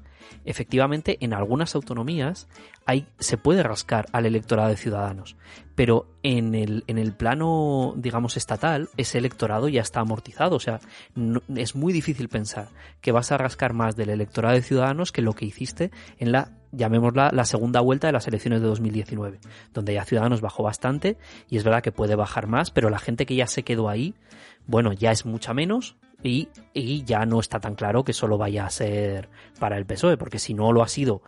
efectivamente 0.45 1.19
en 1.21 1.35
algunas 1.35 1.75
autonomías 1.75 2.49
hay, 2.87 3.07
se 3.19 3.37
puede 3.37 3.63
rascar 3.63 4.07
al 4.13 4.27
electorado 4.27 4.71
de 4.71 4.77
ciudadanos, 4.77 5.37
pero 5.79 6.09
en 6.24 6.57
el, 6.57 6.83
en 6.89 6.99
el 6.99 7.12
plano, 7.12 7.95
digamos, 7.97 8.37
estatal, 8.37 8.89
ese 8.97 9.18
electorado 9.18 9.68
ya 9.68 9.81
está 9.81 10.01
amortizado. 10.01 10.57
O 10.57 10.59
sea, 10.59 10.81
es 11.55 11.76
muy 11.76 11.93
difícil 11.93 12.29
pensar 12.29 12.70
que 13.01 13.12
vas 13.12 13.31
a 13.31 13.39
rascar 13.39 13.74
más 13.74 13.95
del 13.95 14.11
electorado 14.11 14.57
de 14.57 14.62
ciudadanos 14.62 15.12
que 15.12 15.22
lo 15.22 15.35
que 15.35 15.45
hiciste 15.45 15.93
en 16.18 16.33
la 16.33 16.51
llamémosla 16.72 17.31
la 17.33 17.45
segunda 17.45 17.81
vuelta 17.81 18.09
de 18.09 18.12
las 18.12 18.26
elecciones 18.26 18.61
de 18.61 18.66
2019, 18.66 19.39
donde 19.72 19.95
ya 19.95 20.05
Ciudadanos 20.05 20.41
bajó 20.41 20.64
bastante 20.64 21.16
y 21.49 21.59
es 21.59 21.62
verdad 21.62 21.81
que 21.81 21.93
puede 21.93 22.16
bajar 22.16 22.49
más, 22.49 22.72
pero 22.72 22.91
la 22.91 22.99
gente 22.99 23.24
que 23.24 23.37
ya 23.37 23.47
se 23.47 23.62
quedó 23.62 23.89
ahí, 23.89 24.16
bueno, 24.66 24.93
ya 24.93 25.12
es 25.12 25.26
mucha 25.26 25.55
menos, 25.55 25.97
y, 26.20 26.49
y, 26.74 27.05
ya 27.05 27.24
no 27.26 27.39
está 27.39 27.61
tan 27.61 27.76
claro 27.76 28.03
que 28.03 28.12
solo 28.12 28.39
vaya 28.39 28.66
a 28.66 28.70
ser 28.70 29.29
para 29.61 29.79
el 29.79 29.87
PSOE, 29.87 30.16
porque 30.16 30.41
si 30.41 30.53
no 30.53 30.72
lo 30.72 30.83
ha 30.83 30.89
sido 30.89 31.22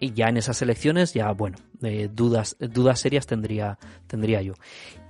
y 0.00 0.12
ya 0.12 0.28
en 0.28 0.36
esas 0.36 0.60
elecciones, 0.62 1.14
ya 1.14 1.30
bueno, 1.32 1.58
eh, 1.82 2.08
dudas, 2.12 2.56
dudas 2.58 3.00
serias 3.00 3.26
tendría, 3.26 3.78
tendría 4.06 4.42
yo. 4.42 4.54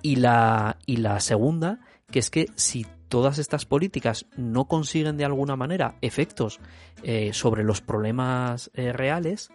Y 0.03 0.17
la, 0.17 0.79
y 0.87 0.99
la 0.99 1.21
segunda, 1.21 1.81
que 2.11 2.19
es 2.19 2.31
que 2.31 2.47
si 2.55 2.87
todas 3.09 3.39
estas 3.39 3.65
políticas 3.65 4.27
no 4.37 4.67
consiguen 4.67 5.17
de 5.17 5.25
alguna 5.25 5.57
manera 5.57 5.97
efectos 6.01 6.61
eh, 7.03 7.33
sobre 7.33 7.63
los 7.63 7.81
problemas 7.81 8.71
eh, 8.75 8.93
reales, 8.93 9.51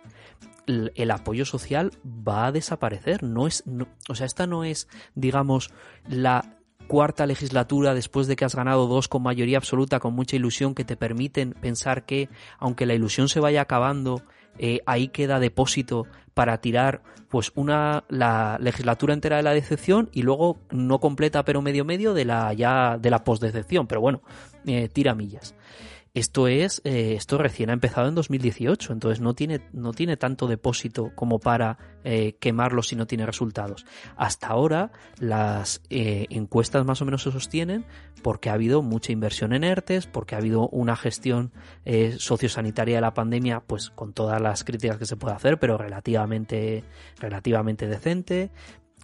el, 0.66 1.12
apoyo 1.12 1.46
social 1.46 1.92
va 2.06 2.46
a 2.46 2.52
desaparecer. 2.52 3.24
No 3.24 3.48
es, 3.48 3.64
o 4.08 4.16
sea, 4.16 4.26
esta 4.26 4.46
no 4.48 4.64
es, 4.64 4.88
digamos, 5.16 5.72
la 6.08 6.60
cuarta 6.88 7.26
legislatura 7.26 7.94
después 7.94 8.28
de 8.28 8.36
que 8.36 8.46
has 8.46 8.56
ganado 8.56 8.88
dos 8.88 9.08
con 9.08 9.24
mayoría 9.24 9.58
absoluta, 9.58 10.00
con 10.00 10.14
mucha 10.14 10.36
ilusión, 10.36 10.74
que 10.74 10.86
te 10.86 10.96
permiten 10.96 11.54
pensar 11.54 12.06
que, 12.06 12.30
aunque 12.60 12.86
la 12.86 12.94
ilusión 12.94 13.30
se 13.30 13.40
vaya 13.40 13.62
acabando, 13.62 14.24
eh, 14.60 14.82
ahí 14.86 15.08
queda 15.08 15.40
depósito 15.40 16.06
para 16.34 16.60
tirar 16.62 17.02
pues 17.30 17.52
una 17.56 18.04
la 18.10 18.58
legislatura 18.60 19.14
entera 19.14 19.38
de 19.38 19.44
la 19.44 19.54
decepción 19.54 20.10
y 20.12 20.22
luego 20.22 20.58
no 20.72 21.00
completa 21.00 21.44
pero 21.46 21.62
medio 21.62 21.86
medio 21.86 22.14
de 22.14 22.26
la 22.26 22.54
ya 22.54 22.98
de 22.98 23.10
la 23.10 23.24
postdecepción 23.24 23.88
pero 23.88 24.02
bueno 24.02 24.22
eh, 24.66 24.90
tira 24.90 25.16
millas 25.16 25.56
esto 26.14 26.48
es, 26.48 26.82
eh, 26.86 27.14
esto 27.16 27.38
recién 27.38 27.70
ha 27.70 27.74
empezado 27.74 28.08
en 28.08 28.16
2018, 28.16 28.94
entonces 28.94 29.22
no 29.22 29.36
tiene, 29.36 29.62
no 29.74 29.94
tiene 29.94 30.18
tanto 30.18 30.48
depósito 30.48 31.12
como 31.16 31.40
para 31.40 31.78
eh, 32.04 32.36
quemarlo 32.40 32.82
si 32.82 32.96
no 32.96 33.06
tiene 33.06 33.26
resultados. 33.26 33.86
Hasta 34.16 34.48
ahora 34.48 34.92
las 35.20 35.82
eh, 35.90 36.26
encuestas 36.30 36.86
más 36.86 37.02
o 37.02 37.06
menos 37.06 37.24
se 37.24 37.32
sostienen 37.32 37.86
porque 38.24 38.50
ha 38.50 38.54
habido 38.54 38.82
mucha 38.82 39.12
inversión 39.12 39.54
en 39.54 39.64
ERTES, 39.64 40.08
porque 40.08 40.36
ha 40.36 40.40
habido 40.40 40.68
una 40.70 40.96
gestión 40.96 41.54
sociosanitaria 42.18 42.96
de 42.96 43.02
la 43.02 43.14
pandemia, 43.14 43.62
pues 43.62 43.90
con 43.90 44.14
todas 44.14 44.42
las 44.42 44.64
críticas 44.64 44.98
que 44.98 45.06
se 45.06 45.16
puede 45.16 45.36
hacer, 45.36 45.58
pero 45.58 45.78
relativamente, 45.78 46.84
relativamente 47.20 47.88
decente 47.88 48.52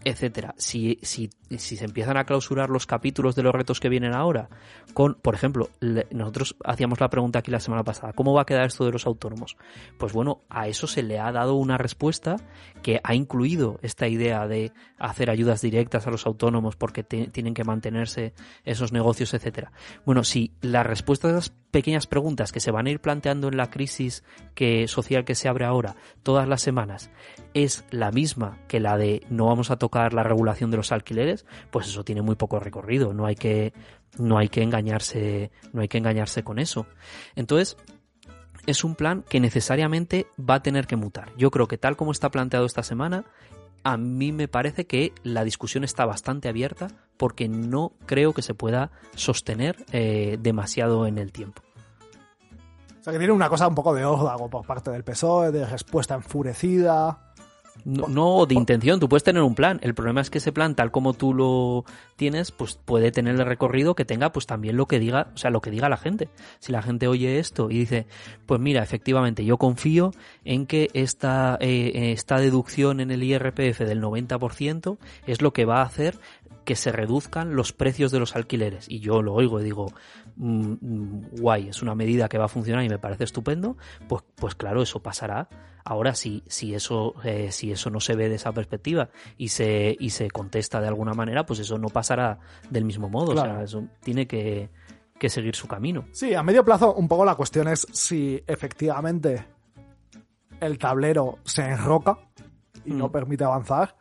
etcétera. 0.03 0.53
Si, 0.57 0.99
si, 1.01 1.29
si 1.57 1.77
se 1.77 1.85
empiezan 1.85 2.17
a 2.17 2.25
clausurar 2.25 2.69
los 2.69 2.85
capítulos 2.85 3.35
de 3.35 3.43
los 3.43 3.53
retos 3.53 3.79
que 3.79 3.89
vienen 3.89 4.13
ahora, 4.13 4.49
con, 4.93 5.15
por 5.15 5.33
ejemplo, 5.35 5.69
nosotros 6.11 6.55
hacíamos 6.63 6.99
la 6.99 7.09
pregunta 7.09 7.39
aquí 7.39 7.51
la 7.51 7.59
semana 7.59 7.83
pasada, 7.83 8.13
¿cómo 8.13 8.33
va 8.33 8.43
a 8.43 8.45
quedar 8.45 8.67
esto 8.67 8.85
de 8.85 8.91
los 8.91 9.05
autónomos? 9.05 9.57
Pues 9.97 10.13
bueno, 10.13 10.41
a 10.49 10.67
eso 10.67 10.87
se 10.87 11.03
le 11.03 11.19
ha 11.19 11.31
dado 11.31 11.55
una 11.55 11.77
respuesta 11.77 12.37
que 12.83 12.99
ha 13.03 13.15
incluido 13.15 13.79
esta 13.81 14.07
idea 14.07 14.47
de 14.47 14.71
hacer 14.97 15.29
ayudas 15.29 15.61
directas 15.61 16.05
a 16.05 16.11
los 16.11 16.25
autónomos 16.25 16.75
porque 16.75 17.03
tienen 17.03 17.53
que 17.53 17.63
mantenerse 17.63 18.33
esos 18.63 18.91
negocios, 18.91 19.33
etcétera. 19.33 19.71
Bueno, 20.05 20.23
si 20.23 20.51
la 20.61 20.83
respuesta 20.83 21.27
a 21.27 21.31
esas 21.31 21.53
pequeñas 21.75 22.07
preguntas 22.07 22.53
que 22.53 22.61
se 22.61 22.71
van 22.71 22.87
a 22.87 22.89
ir 22.89 23.01
planteando 23.01 23.49
en 23.49 23.57
la 23.57 23.69
crisis 23.69 24.23
que, 24.53 24.87
social 24.87 25.25
que 25.25 25.35
se 25.35 25.49
abre 25.49 25.65
ahora 25.65 25.97
todas 26.23 26.47
las 26.47 26.61
semanas 26.61 27.09
es 27.53 27.83
la 27.91 28.11
misma 28.11 28.59
que 28.69 28.79
la 28.79 28.97
de 28.97 29.25
no 29.29 29.47
vamos 29.47 29.71
a 29.71 29.75
tocar 29.75 30.13
la 30.13 30.23
regulación 30.23 30.71
de 30.71 30.77
los 30.77 30.93
alquileres, 30.93 31.45
pues 31.71 31.87
eso 31.87 32.05
tiene 32.05 32.21
muy 32.21 32.35
poco 32.35 32.61
recorrido, 32.61 33.13
no 33.13 33.25
hay 33.25 33.35
que 33.35 33.73
no 34.17 34.37
hay 34.37 34.47
que 34.47 34.63
engañarse, 34.63 35.51
no 35.73 35.81
hay 35.81 35.89
que 35.89 35.97
engañarse 35.97 36.45
con 36.45 36.59
eso. 36.59 36.85
Entonces, 37.35 37.75
es 38.65 38.85
un 38.85 38.95
plan 38.95 39.25
que 39.27 39.41
necesariamente 39.41 40.27
va 40.39 40.55
a 40.55 40.63
tener 40.63 40.87
que 40.87 40.95
mutar. 40.95 41.33
Yo 41.35 41.51
creo 41.51 41.67
que 41.67 41.77
tal 41.77 41.97
como 41.97 42.13
está 42.13 42.31
planteado 42.31 42.65
esta 42.65 42.83
semana, 42.83 43.25
a 43.83 43.97
mí 43.97 44.31
me 44.31 44.47
parece 44.47 44.87
que 44.87 45.11
la 45.23 45.43
discusión 45.43 45.83
está 45.83 46.05
bastante 46.05 46.47
abierta 46.47 46.87
porque 47.17 47.49
no 47.49 47.91
creo 48.05 48.31
que 48.31 48.41
se 48.41 48.53
pueda 48.53 48.91
sostener 49.15 49.85
eh, 49.91 50.37
demasiado 50.39 51.05
en 51.05 51.17
el 51.17 51.33
tiempo. 51.33 51.64
Sea 53.05 53.13
que 53.13 53.19
tiene 53.19 53.33
una 53.33 53.49
cosa 53.49 53.67
un 53.67 53.75
poco 53.75 53.93
de 53.93 54.03
órdago 54.03 54.49
por 54.49 54.65
parte 54.65 54.89
del 54.89 55.03
PSOE, 55.03 55.51
de 55.51 55.63
respuesta 55.67 56.15
enfurecida. 56.15 57.19
No, 57.83 58.47
de 58.47 58.55
intención, 58.55 58.99
tú 58.99 59.07
puedes 59.07 59.23
tener 59.23 59.43
un 59.43 59.53
plan. 59.53 59.79
El 59.83 59.93
problema 59.93 60.21
es 60.21 60.31
que 60.31 60.39
ese 60.39 60.51
plan, 60.51 60.73
tal 60.73 60.89
como 60.89 61.13
tú 61.13 61.31
lo 61.31 61.85
tienes, 62.15 62.49
pues 62.49 62.79
puede 62.83 63.11
tener 63.11 63.35
el 63.35 63.45
recorrido 63.45 63.93
que 63.93 64.05
tenga, 64.05 64.31
pues 64.31 64.47
también 64.47 64.75
lo 64.75 64.87
que 64.87 64.97
diga, 64.97 65.27
o 65.35 65.37
sea, 65.37 65.51
lo 65.51 65.61
que 65.61 65.69
diga 65.69 65.87
la 65.87 65.97
gente. 65.97 66.29
Si 66.57 66.71
la 66.71 66.81
gente 66.81 67.07
oye 67.07 67.37
esto 67.37 67.69
y 67.69 67.77
dice, 67.77 68.07
pues 68.47 68.59
mira, 68.59 68.81
efectivamente, 68.81 69.45
yo 69.45 69.57
confío 69.59 70.09
en 70.43 70.65
que 70.65 70.89
esta, 70.93 71.59
eh, 71.61 72.11
esta 72.11 72.39
deducción 72.39 73.01
en 73.01 73.11
el 73.11 73.21
IRPF 73.21 73.81
del 73.81 74.01
90% 74.01 74.97
es 75.27 75.43
lo 75.43 75.53
que 75.53 75.65
va 75.65 75.81
a 75.81 75.85
hacer 75.85 76.17
que 76.65 76.75
se 76.75 76.91
reduzcan 76.91 77.55
los 77.55 77.71
precios 77.71 78.11
de 78.11 78.19
los 78.19 78.35
alquileres. 78.35 78.87
Y 78.89 78.99
yo 78.99 79.21
lo 79.21 79.33
oigo 79.33 79.61
y 79.61 79.63
digo, 79.63 79.93
guay, 80.37 81.69
es 81.69 81.81
una 81.81 81.95
medida 81.95 82.27
que 82.27 82.37
va 82.37 82.45
a 82.45 82.49
funcionar 82.49 82.83
y 82.83 82.89
me 82.89 82.99
parece 82.99 83.23
estupendo, 83.23 83.77
pues, 84.07 84.23
pues 84.35 84.55
claro, 84.55 84.81
eso 84.81 85.01
pasará 85.01 85.47
Ahora, 85.87 86.15
si, 86.15 86.43
si, 86.47 86.73
eso, 86.73 87.13
eh, 87.23 87.51
si 87.51 87.71
eso 87.71 87.91
no 87.91 87.99
se 87.99 88.15
ve 88.15 88.27
de 88.27 88.35
esa 88.35 88.51
perspectiva 88.51 89.09
y 89.37 89.49
se, 89.49 89.95
y 89.99 90.09
se 90.09 90.31
contesta 90.31 90.81
de 90.81 90.87
alguna 90.87 91.13
manera, 91.13 91.45
pues 91.45 91.59
eso 91.59 91.77
no 91.77 91.89
pasará 91.89 92.39
del 92.71 92.85
mismo 92.85 93.07
modo. 93.07 93.33
O 93.33 93.37
sea, 93.37 93.61
eso 93.61 93.83
tiene 94.01 94.25
que, 94.25 94.71
seguir 95.29 95.55
su 95.55 95.67
camino. 95.67 96.05
Sí, 96.11 96.33
a 96.33 96.41
medio 96.41 96.65
plazo 96.65 96.95
un 96.95 97.07
poco 97.07 97.23
la 97.23 97.35
cuestión 97.35 97.67
es 97.67 97.85
si 97.91 98.43
efectivamente 98.47 99.45
el 100.59 100.79
tablero 100.79 101.37
se 101.43 101.61
enroca 101.63 102.17
y 102.83 102.91
no 102.91 103.09
mm. 103.09 103.11
permite 103.11 103.43
avanzar. 103.43 103.95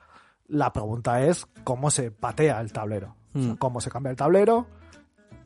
La 0.49 0.73
pregunta 0.73 1.23
es 1.23 1.47
cómo 1.65 1.91
se 1.91 2.11
patea 2.11 2.63
el 2.63 2.73
tablero. 2.73 3.15
Mm. 3.35 3.55
cómo 3.55 3.81
se 3.83 3.91
cambia 3.91 4.11
el 4.11 4.17
tablero, 4.17 4.69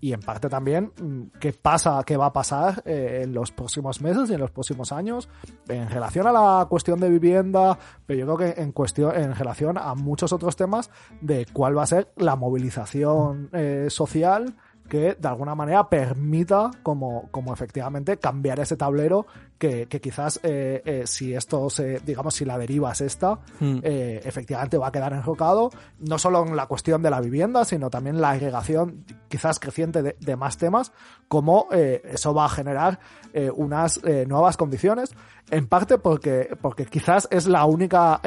y 0.00 0.12
en 0.12 0.20
parte 0.20 0.48
también 0.48 0.92
mm, 1.00 1.38
qué 1.40 1.52
pasa, 1.52 2.02
qué 2.06 2.16
va 2.16 2.26
a 2.26 2.32
pasar 2.32 2.82
eh, 2.84 3.22
en 3.24 3.32
los 3.32 3.52
próximos 3.52 4.00
meses 4.00 4.30
y 4.30 4.34
en 4.34 4.40
los 4.40 4.50
próximos 4.50 4.92
años 4.92 5.28
en 5.68 5.88
relación 5.88 6.26
a 6.26 6.32
la 6.32 6.66
cuestión 6.68 7.00
de 7.00 7.08
vivienda, 7.08 7.78
pero 8.06 8.20
yo 8.20 8.36
creo 8.36 8.54
que 8.54 8.62
en 8.62 8.72
cuestión, 8.72 9.14
en 9.14 9.34
relación 9.34 9.78
a 9.78 9.94
muchos 9.94 10.32
otros 10.32 10.56
temas 10.56 10.90
de 11.20 11.46
cuál 11.52 11.76
va 11.76 11.82
a 11.82 11.86
ser 11.86 12.12
la 12.16 12.36
movilización 12.36 13.50
eh, 13.52 13.86
social 13.90 14.56
que 14.88 15.14
de 15.14 15.28
alguna 15.28 15.54
manera 15.54 15.88
permita 15.88 16.70
como, 16.82 17.28
como 17.30 17.52
efectivamente 17.52 18.16
cambiar 18.18 18.60
ese 18.60 18.76
tablero 18.76 19.26
que, 19.58 19.86
que 19.86 20.00
quizás 20.00 20.40
eh, 20.42 20.82
eh, 20.84 21.02
si 21.06 21.34
esto 21.34 21.68
se, 21.68 22.00
digamos, 22.00 22.34
si 22.34 22.44
la 22.44 22.56
deriva 22.58 22.92
es 22.92 23.00
esta, 23.00 23.38
hmm. 23.60 23.78
eh, 23.82 24.20
efectivamente 24.24 24.78
va 24.78 24.88
a 24.88 24.92
quedar 24.92 25.12
enrocado, 25.12 25.70
no 25.98 26.18
solo 26.18 26.46
en 26.46 26.56
la 26.56 26.66
cuestión 26.66 27.02
de 27.02 27.10
la 27.10 27.20
vivienda, 27.20 27.64
sino 27.64 27.90
también 27.90 28.20
la 28.20 28.30
agregación 28.30 29.04
quizás 29.28 29.58
creciente 29.58 30.02
de, 30.02 30.16
de 30.20 30.36
más 30.36 30.56
temas, 30.56 30.92
como 31.28 31.68
eh, 31.72 32.02
eso 32.04 32.34
va 32.34 32.46
a 32.46 32.48
generar 32.48 32.98
eh, 33.32 33.50
unas 33.54 34.00
eh, 34.04 34.24
nuevas 34.26 34.56
condiciones, 34.56 35.14
en 35.50 35.66
parte 35.66 35.98
porque, 35.98 36.56
porque 36.60 36.86
quizás 36.86 37.28
es 37.30 37.46
la 37.46 37.64
única 37.64 38.20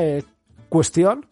cuestión 0.70 1.28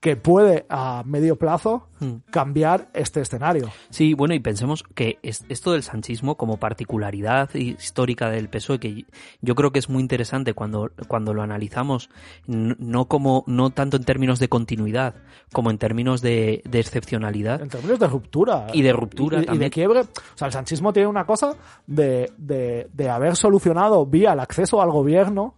que 0.00 0.16
puede 0.16 0.64
a 0.68 1.02
medio 1.04 1.36
plazo 1.36 1.88
hmm. 1.98 2.30
cambiar 2.30 2.88
este 2.94 3.20
escenario. 3.20 3.70
Sí, 3.90 4.14
bueno, 4.14 4.34
y 4.34 4.40
pensemos 4.40 4.84
que 4.94 5.18
esto 5.22 5.72
del 5.72 5.82
sanchismo 5.82 6.36
como 6.36 6.58
particularidad 6.58 7.52
histórica 7.54 8.30
del 8.30 8.48
PSOE, 8.48 8.78
que 8.78 9.06
yo 9.40 9.54
creo 9.56 9.72
que 9.72 9.80
es 9.80 9.88
muy 9.88 10.00
interesante 10.00 10.54
cuando, 10.54 10.92
cuando 11.08 11.34
lo 11.34 11.42
analizamos, 11.42 12.10
no 12.46 13.06
como, 13.06 13.42
no 13.46 13.70
tanto 13.70 13.96
en 13.96 14.04
términos 14.04 14.38
de 14.38 14.48
continuidad, 14.48 15.16
como 15.52 15.70
en 15.70 15.78
términos 15.78 16.22
de, 16.22 16.62
excepcionalidad. 16.72 17.60
En 17.60 17.68
términos 17.68 17.98
de 17.98 18.06
ruptura. 18.06 18.68
Y 18.72 18.82
de 18.82 18.92
ruptura 18.92 19.42
y, 19.52 19.58
de 19.58 19.70
quiebre. 19.70 20.00
O 20.00 20.06
sea, 20.36 20.46
el 20.46 20.52
sanchismo 20.52 20.92
tiene 20.92 21.08
una 21.08 21.26
cosa 21.26 21.56
de, 21.86 22.30
de, 22.38 22.88
de 22.92 23.10
haber 23.10 23.34
solucionado 23.34 24.06
vía 24.06 24.32
el 24.32 24.40
acceso 24.40 24.80
al 24.80 24.90
gobierno 24.90 25.57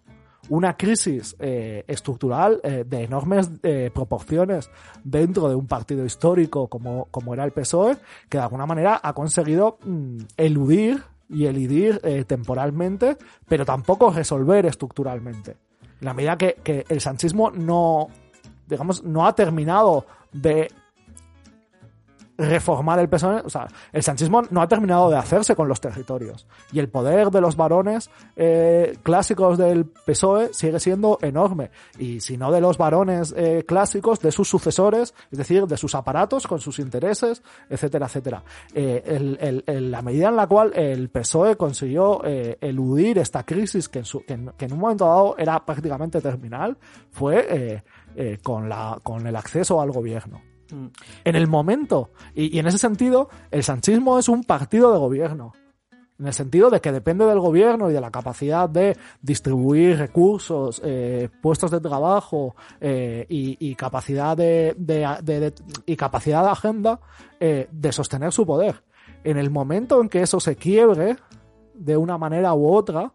una 0.51 0.77
crisis 0.77 1.37
eh, 1.39 1.85
estructural 1.87 2.61
eh, 2.63 2.85
de 2.87 3.05
enormes 3.05 3.49
eh, 3.63 3.91
proporciones 3.95 4.69
dentro 5.03 5.49
de 5.49 5.55
un 5.55 5.67
partido 5.67 6.05
histórico 6.05 6.69
como, 6.69 7.07
como 7.11 7.33
era 7.33 7.45
el 7.45 7.53
PSOE, 7.53 7.97
que 8.29 8.39
de 8.39 8.43
alguna 8.45 8.67
manera 8.67 9.01
ha 9.03 9.13
conseguido 9.13 9.79
mm, 9.85 10.19
eludir 10.37 11.03
y 11.29 11.47
elidir 11.47 12.01
temporalmente, 12.27 13.17
pero 13.49 13.65
tampoco 13.65 14.11
resolver 14.11 14.67
estructuralmente. 14.67 15.53
En 16.01 16.07
la 16.07 16.13
medida 16.13 16.37
que, 16.37 16.55
que 16.55 16.85
el 16.89 17.01
sanchismo 17.01 17.53
no, 17.53 18.09
digamos, 18.67 19.05
no 19.05 19.25
ha 19.25 19.33
terminado 19.37 20.07
de 20.33 20.73
reformar 22.41 22.99
el 22.99 23.09
PSOE. 23.09 23.43
O 23.45 23.51
sea, 23.51 23.69
el 23.93 24.03
sanchismo 24.03 24.43
no 24.51 24.63
ha 24.63 24.69
terminado 24.69 25.11
de 25.11 25.17
hacerse 25.17 25.55
con 25.55 25.69
los 25.69 25.81
territorios. 25.81 26.47
Y 26.73 26.79
el 26.79 26.89
poder 26.89 27.31
de 27.31 27.41
los 27.41 27.57
varones 27.57 28.11
eh, 28.37 28.97
clásicos 29.03 29.59
del 29.59 29.87
PSOE 29.87 30.53
sigue 30.53 30.81
siendo 30.81 31.19
enorme. 31.23 31.71
Y 31.99 32.21
si 32.21 32.37
no 32.37 32.51
de 32.51 32.61
los 32.61 32.79
varones 32.79 33.35
eh, 33.37 33.65
clásicos, 33.67 34.21
de 34.21 34.33
sus 34.33 34.49
sucesores, 34.49 35.15
es 35.31 35.39
decir, 35.39 35.67
de 35.67 35.77
sus 35.77 35.95
aparatos 35.95 36.47
con 36.47 36.61
sus 36.61 36.79
intereses, 36.79 37.43
etcétera, 37.69 38.07
etcétera. 38.07 38.43
Eh, 38.75 39.03
el, 39.07 39.65
el, 39.67 39.91
la 39.91 40.03
medida 40.03 40.29
en 40.29 40.37
la 40.37 40.47
cual 40.47 40.73
el 40.75 41.09
PSOE 41.09 41.57
consiguió 41.57 42.23
eh, 42.25 42.59
eludir 42.61 43.19
esta 43.19 43.45
crisis 43.45 43.89
que 43.89 44.01
en, 44.01 44.05
su, 44.05 44.25
que 44.25 44.35
en, 44.35 44.53
que 44.57 44.67
en, 44.67 44.73
un 44.73 44.79
momento 44.79 45.07
dado 45.07 45.37
era 45.39 45.65
prácticamente 45.65 46.21
terminal 46.21 46.77
fue 47.11 47.47
eh, 47.49 47.83
eh, 48.17 48.39
con, 48.43 48.69
la, 48.69 48.99
con 49.03 49.27
el 49.27 49.37
acceso 49.37 49.81
al 49.81 49.91
gobierno. 49.91 50.50
En 50.73 51.37
el 51.37 51.47
momento. 51.47 52.11
Y, 52.35 52.59
en 52.59 52.67
ese 52.67 52.79
sentido, 52.79 53.29
el 53.51 53.63
sanchismo 53.63 54.19
es 54.19 54.29
un 54.29 54.45
partido 54.45 54.93
de 54.93 54.99
gobierno. 54.99 55.53
En 56.19 56.27
el 56.27 56.35
sentido 56.35 56.69
de 56.69 56.81
que 56.81 56.93
depende 56.93 57.25
del 57.25 57.41
gobierno 57.41 57.91
y 57.91 57.95
de 57.95 58.01
la 58.01 58.11
capacidad 58.11 58.69
de 58.69 58.95
distribuir 59.23 59.97
recursos, 59.97 60.81
eh, 60.85 61.31
puestos 61.41 61.71
de 61.71 61.81
trabajo 61.81 62.55
eh, 62.79 63.25
y, 63.29 63.75
capacidad 63.75 64.37
de, 64.37 65.55
y 65.87 65.97
capacidad 65.97 66.45
de 66.45 66.51
agenda 66.51 67.01
eh, 67.41 67.69
de 67.73 67.93
sostener 67.93 68.33
su 68.33 68.45
poder. 68.45 68.83
En 69.25 69.39
el 69.39 69.49
momento 69.51 70.03
en 70.03 70.11
que 70.11 70.21
eso 70.21 70.41
se 70.41 70.57
quiebre 70.57 71.17
de 71.73 71.97
una 71.97 72.19
manera 72.19 72.53
u 72.53 72.71
otra, 72.71 73.15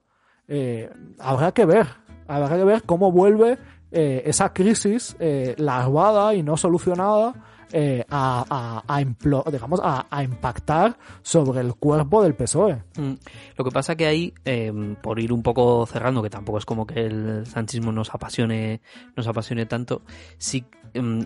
habrá 1.20 1.52
que 1.52 1.66
ver, 1.66 1.88
habrá 2.28 2.58
que 2.58 2.64
ver 2.64 2.84
cómo 2.84 3.12
vuelve 3.12 3.60
eh, 3.98 4.24
esa 4.26 4.52
crisis 4.52 5.16
eh, 5.20 5.56
larvada 5.58 6.36
y 6.36 6.44
no 6.44 6.58
solucionada 6.58 7.34
eh, 7.72 8.04
a, 8.10 8.84
a, 8.86 10.06
a, 10.10 10.24
impactar 10.24 10.98
sobre 11.22 11.62
el 11.62 11.76
cuerpo 11.76 12.22
del 12.22 12.36
PSOE. 12.36 12.84
Mm. 12.98 13.14
Lo 13.56 13.64
que 13.64 13.72
pasa 13.72 13.96
que 13.96 14.06
ahí, 14.06 14.34
em, 14.44 14.98
por 14.98 15.18
ir 15.22 15.32
un 15.32 15.42
poco 15.42 15.86
cerrando, 15.86 16.22
que 16.22 16.30
tampoco 16.30 16.58
es 16.58 16.66
como 16.66 16.86
que 16.86 17.06
el 17.06 17.46
sanchismo 17.48 17.94
nos 17.94 18.14
apasione, 18.14 18.82
nos 19.16 19.28
apasione 19.28 19.66
tanto, 19.66 20.02
sí, 20.38 20.66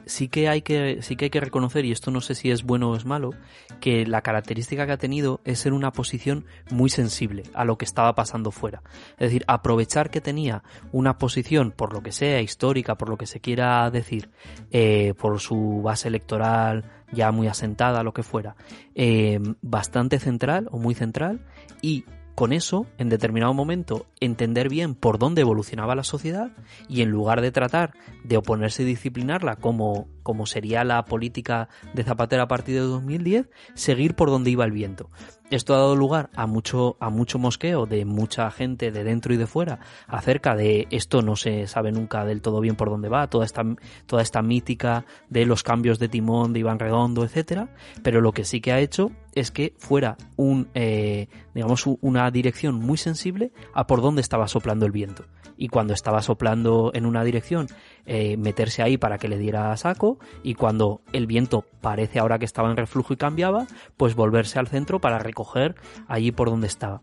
sí 0.05 0.27
que 0.27 0.49
hay 0.49 0.61
que, 0.61 1.01
sí 1.01 1.15
que 1.15 1.25
hay 1.25 1.29
que 1.29 1.39
reconocer, 1.39 1.85
y 1.85 1.91
esto 1.91 2.11
no 2.11 2.21
sé 2.21 2.35
si 2.35 2.51
es 2.51 2.63
bueno 2.63 2.91
o 2.91 2.95
es 2.95 3.05
malo, 3.05 3.31
que 3.79 4.05
la 4.05 4.21
característica 4.21 4.85
que 4.85 4.91
ha 4.91 4.97
tenido 4.97 5.41
es 5.45 5.59
ser 5.59 5.73
una 5.73 5.91
posición 5.91 6.45
muy 6.71 6.89
sensible 6.89 7.43
a 7.53 7.65
lo 7.65 7.77
que 7.77 7.85
estaba 7.85 8.15
pasando 8.15 8.51
fuera. 8.51 8.81
Es 9.13 9.27
decir, 9.27 9.43
aprovechar 9.47 10.09
que 10.09 10.21
tenía 10.21 10.63
una 10.91 11.17
posición, 11.17 11.71
por 11.71 11.93
lo 11.93 12.01
que 12.01 12.11
sea, 12.11 12.41
histórica, 12.41 12.95
por 12.95 13.09
lo 13.09 13.17
que 13.17 13.25
se 13.25 13.39
quiera 13.39 13.89
decir, 13.91 14.29
eh, 14.71 15.13
por 15.17 15.39
su 15.39 15.81
base 15.83 16.07
electoral, 16.07 16.85
ya 17.11 17.31
muy 17.31 17.47
asentada, 17.47 18.03
lo 18.03 18.13
que 18.13 18.23
fuera, 18.23 18.55
eh, 18.95 19.39
bastante 19.61 20.19
central 20.19 20.67
o 20.71 20.77
muy 20.77 20.93
central 20.93 21.41
y 21.81 22.05
con 22.39 22.53
eso, 22.53 22.85
en 22.97 23.09
determinado 23.09 23.53
momento, 23.53 24.05
entender 24.21 24.69
bien 24.69 24.95
por 24.95 25.19
dónde 25.19 25.41
evolucionaba 25.41 25.93
la 25.93 26.05
sociedad 26.05 26.51
y 26.87 27.01
en 27.01 27.09
lugar 27.09 27.41
de 27.41 27.51
tratar 27.51 27.95
de 28.23 28.37
oponerse 28.37 28.83
y 28.83 28.85
disciplinarla 28.85 29.57
como, 29.57 30.07
como 30.23 30.45
sería 30.45 30.85
la 30.85 31.03
política 31.03 31.67
de 31.93 32.05
Zapatero 32.05 32.43
a 32.43 32.47
partir 32.47 32.75
de 32.75 32.79
2010, 32.79 33.49
seguir 33.73 34.15
por 34.15 34.29
donde 34.29 34.51
iba 34.51 34.63
el 34.63 34.71
viento. 34.71 35.09
Esto 35.49 35.73
ha 35.73 35.79
dado 35.79 35.97
lugar 35.97 36.29
a 36.33 36.45
mucho, 36.45 36.95
a 37.01 37.09
mucho 37.09 37.39
mosqueo 37.39 37.87
de 37.87 38.05
mucha 38.05 38.49
gente 38.51 38.91
de 38.91 39.03
dentro 39.03 39.33
y 39.33 39.37
de 39.37 39.47
fuera 39.47 39.79
acerca 40.07 40.55
de 40.55 40.87
esto 40.91 41.21
no 41.21 41.35
se 41.35 41.67
sabe 41.67 41.91
nunca 41.91 42.23
del 42.23 42.41
todo 42.41 42.61
bien 42.61 42.75
por 42.75 42.89
dónde 42.89 43.09
va, 43.09 43.27
toda 43.27 43.43
esta, 43.43 43.63
toda 44.05 44.21
esta 44.21 44.41
mítica 44.41 45.05
de 45.27 45.45
los 45.45 45.63
cambios 45.63 45.99
de 45.99 46.07
timón 46.07 46.53
de 46.53 46.59
Iván 46.59 46.79
Redondo, 46.79 47.25
etcétera, 47.25 47.67
pero 48.01 48.21
lo 48.21 48.31
que 48.31 48.45
sí 48.45 48.61
que 48.61 48.71
ha 48.71 48.79
hecho 48.79 49.11
es 49.35 49.51
que 49.51 49.73
fuera 49.77 50.17
un, 50.35 50.69
eh, 50.73 51.27
digamos, 51.53 51.85
una 52.01 52.29
dirección 52.31 52.75
muy 52.75 52.97
sensible 52.97 53.51
a 53.73 53.87
por 53.87 54.01
dónde 54.01 54.21
estaba 54.21 54.47
soplando 54.47 54.85
el 54.85 54.91
viento. 54.91 55.25
Y 55.57 55.67
cuando 55.67 55.93
estaba 55.93 56.21
soplando 56.21 56.91
en 56.93 57.05
una 57.05 57.23
dirección, 57.23 57.67
eh, 58.05 58.37
meterse 58.37 58.81
ahí 58.81 58.97
para 58.97 59.17
que 59.17 59.27
le 59.27 59.37
diera 59.37 59.75
saco, 59.75 60.17
y 60.41 60.53
cuando 60.53 61.01
el 61.11 61.27
viento 61.27 61.65
parece 61.81 62.19
ahora 62.19 62.39
que 62.39 62.45
estaba 62.45 62.71
en 62.71 62.77
reflujo 62.77 63.13
y 63.13 63.17
cambiaba, 63.17 63.67
pues 63.97 64.15
volverse 64.15 64.57
al 64.57 64.67
centro 64.67 64.99
para 64.99 65.19
recoger 65.19 65.75
allí 66.07 66.31
por 66.31 66.49
donde 66.49 66.67
estaba. 66.67 67.01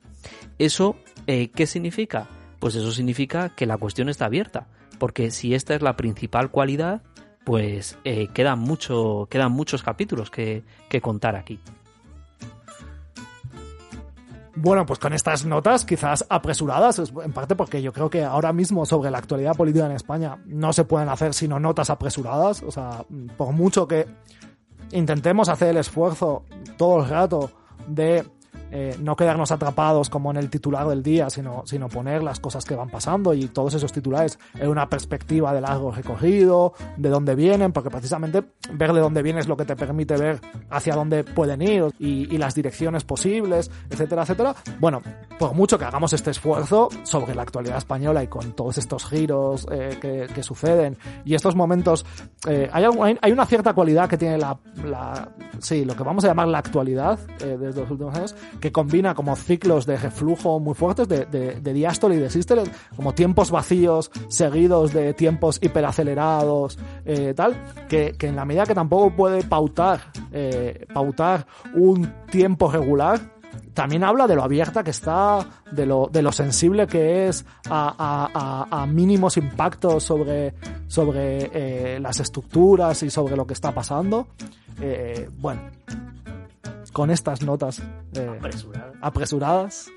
¿Eso 0.59 0.97
eh, 1.27 1.49
qué 1.49 1.67
significa? 1.67 2.29
Pues 2.59 2.75
eso 2.75 2.93
significa 2.93 3.55
que 3.55 3.67
la 3.67 3.77
cuestión 3.77 4.09
está 4.09 4.25
abierta, 4.25 4.69
porque 4.99 5.31
si 5.31 5.55
esta 5.55 5.75
es 5.75 5.83
la 5.83 5.97
principal 5.97 6.51
cualidad, 6.51 7.03
pues 7.45 7.99
quedan, 8.33 8.59
mucho, 8.59 9.29
quedan 9.31 9.53
muchos 9.53 9.85
capítulos 9.85 10.31
que 10.31 10.65
contar 11.01 11.37
aquí. 11.37 11.61
Bueno, 14.59 14.87
pues 14.87 14.99
con 14.99 15.13
estas 15.13 15.45
notas 15.45 15.85
quizás 15.85 16.25
apresuradas, 16.31 16.99
en 17.23 17.33
parte 17.33 17.55
porque 17.55 17.83
yo 17.83 17.93
creo 17.93 18.09
que 18.09 18.25
ahora 18.25 18.55
mismo 18.55 18.87
sobre 18.87 19.11
la 19.11 19.19
actualidad 19.19 19.55
política 19.55 19.85
en 19.85 19.93
España 19.93 20.39
no 20.47 20.73
se 20.73 20.85
pueden 20.85 21.11
hacer 21.11 21.35
sino 21.35 21.61
notas 21.61 21.91
apresuradas, 21.91 22.63
o 22.63 22.71
sea, 22.71 23.05
por 23.37 23.53
mucho 23.53 23.87
que 23.87 24.07
intentemos 24.93 25.51
hacer 25.51 25.69
el 25.69 25.77
esfuerzo 25.77 26.45
todo 26.79 27.01
el 27.01 27.09
rato 27.11 27.51
de 27.87 28.25
eh, 28.71 28.97
no 29.01 29.17
quedarnos 29.17 29.53
atrapados 29.53 30.11
como 30.11 30.31
en 30.31 30.37
el 30.37 30.51
titular 30.51 30.87
del 30.89 31.03
día, 31.03 31.31
sino, 31.31 31.63
sino 31.67 31.89
poner 31.89 32.23
las 32.23 32.41
cosas 32.41 32.65
que 32.65 32.75
van 32.75 32.89
pasando 32.89 33.35
y 33.35 33.47
todos 33.49 33.75
esos 33.75 33.93
titulares 33.93 34.39
en 34.55 34.69
una 34.69 34.89
perspectiva 34.89 35.53
de 35.53 35.61
largo 35.61 35.91
recorrido, 35.91 36.75
de 36.97 37.09
dónde 37.09 37.35
vienen, 37.35 37.73
porque 37.73 37.91
precisamente 37.91 38.43
ver 38.73 38.93
de 38.93 39.01
dónde 39.01 39.23
viene 39.23 39.41
es 39.41 39.49
lo 39.49 39.57
que 39.57 39.65
te 39.65 39.77
permite 39.77 40.17
ver 40.17 40.41
hacia 40.71 40.95
dónde 40.95 41.25
pueden 41.25 41.63
ir 41.63 41.85
y, 41.99 42.35
y 42.35 42.39
las 42.39 42.55
direcciones 42.55 43.05
posibles, 43.05 43.71
etcétera, 43.91 44.23
etcétera. 44.23 44.55
Bueno, 44.81 45.03
por 45.39 45.55
mucho 45.55 45.79
que 45.79 45.85
hagamos 45.85 46.13
este 46.13 46.31
esfuerzo 46.31 46.89
sobre 47.03 47.35
la 47.35 47.43
actualidad 47.43 47.79
española 47.79 48.23
y 48.23 48.29
con 48.29 48.53
todos 48.53 48.79
estos 48.79 49.07
giros 49.07 49.67
eh, 49.71 49.99
que, 50.01 50.27
que, 50.35 50.43
suceden 50.43 50.97
y 51.25 51.35
estos 51.35 51.55
momentos, 51.55 52.05
eh, 52.49 52.69
hay, 52.73 52.85
hay, 53.21 53.33
una 53.33 53.47
cierta 53.47 53.73
cualidad 53.73 54.09
que 54.09 54.17
tiene 54.17 54.39
la, 54.39 54.59
la, 54.85 55.29
sí, 55.59 55.85
lo 55.85 55.95
que 55.95 56.03
vamos 56.03 56.25
a 56.25 56.29
llamar 56.29 56.49
la 56.49 56.59
actualidad 56.59 57.19
eh, 57.41 57.57
desde 57.59 57.81
los 57.81 57.91
últimos 57.91 58.15
años, 58.17 58.35
que 58.61 58.73
combina 58.73 59.15
como 59.15 59.37
ciclos 59.37 59.87
de 59.87 59.97
reflujo 59.97 60.61
muy 60.61 60.75
fuertes 60.75 61.09
de, 61.09 61.27
de, 61.27 61.73
diástole 61.73 62.17
y 62.17 62.19
de 62.19 62.31
sístole, 62.31 62.65
como 62.95 63.15
tiempos 63.15 63.51
vacíos 63.51 64.11
seguidos 64.29 64.93
de 64.93 65.15
tiempos 65.15 65.59
hiperacelerados, 65.63 66.79
eh, 67.05 67.35
tal, 67.35 67.57
que, 67.89 68.13
que, 68.19 68.29
en 68.29 68.37
la 68.37 68.45
medida 68.45 68.65
que 68.65 68.75
tampoco 68.75 69.15
puede 69.15 69.43
pautar, 69.45 70.01
eh, 70.33 70.87
pautar 70.93 71.47
un 71.75 72.13
tiempo 72.31 72.71
regular, 72.71 73.21
también 73.75 74.05
habla 74.05 74.27
de 74.27 74.35
lo 74.35 74.43
abierta 74.43 74.83
que 74.83 74.91
está, 74.91 75.47
de 75.71 75.87
lo, 75.87 76.09
de 76.11 76.23
lo 76.23 76.33
sensible 76.33 76.87
que 76.87 77.29
es 77.29 77.45
a, 77.69 78.87
mínimos 78.89 79.37
impactos 79.37 80.03
sobre, 80.05 80.55
sobre 80.87 81.51
eh, 81.53 82.01
las 82.01 82.21
estructuras 82.21 83.03
y 83.03 83.11
sobre 83.11 83.37
lo 83.37 83.47
que 83.47 83.55
está 83.55 83.73
pasando. 83.73 84.29
Bueno, 85.39 85.63
con 86.97 87.11
estas 87.11 87.43
notas 87.43 87.83
eh, 88.15 88.41
apresuradas. 89.03 89.91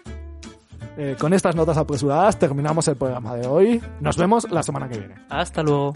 Eh, 0.98 1.16
con 1.18 1.34
estas 1.34 1.56
notas 1.56 1.78
apresuradas 1.78 2.38
terminamos 2.38 2.90
el 2.90 2.98
programa 2.98 3.36
de 3.36 3.48
hoy. 3.48 3.82
Nos 4.02 4.18
vemos 4.18 4.52
la 4.52 4.64
semana 4.64 4.90
que 4.90 4.98
viene. 5.00 5.16
Hasta 5.30 5.64
luego. 5.64 5.94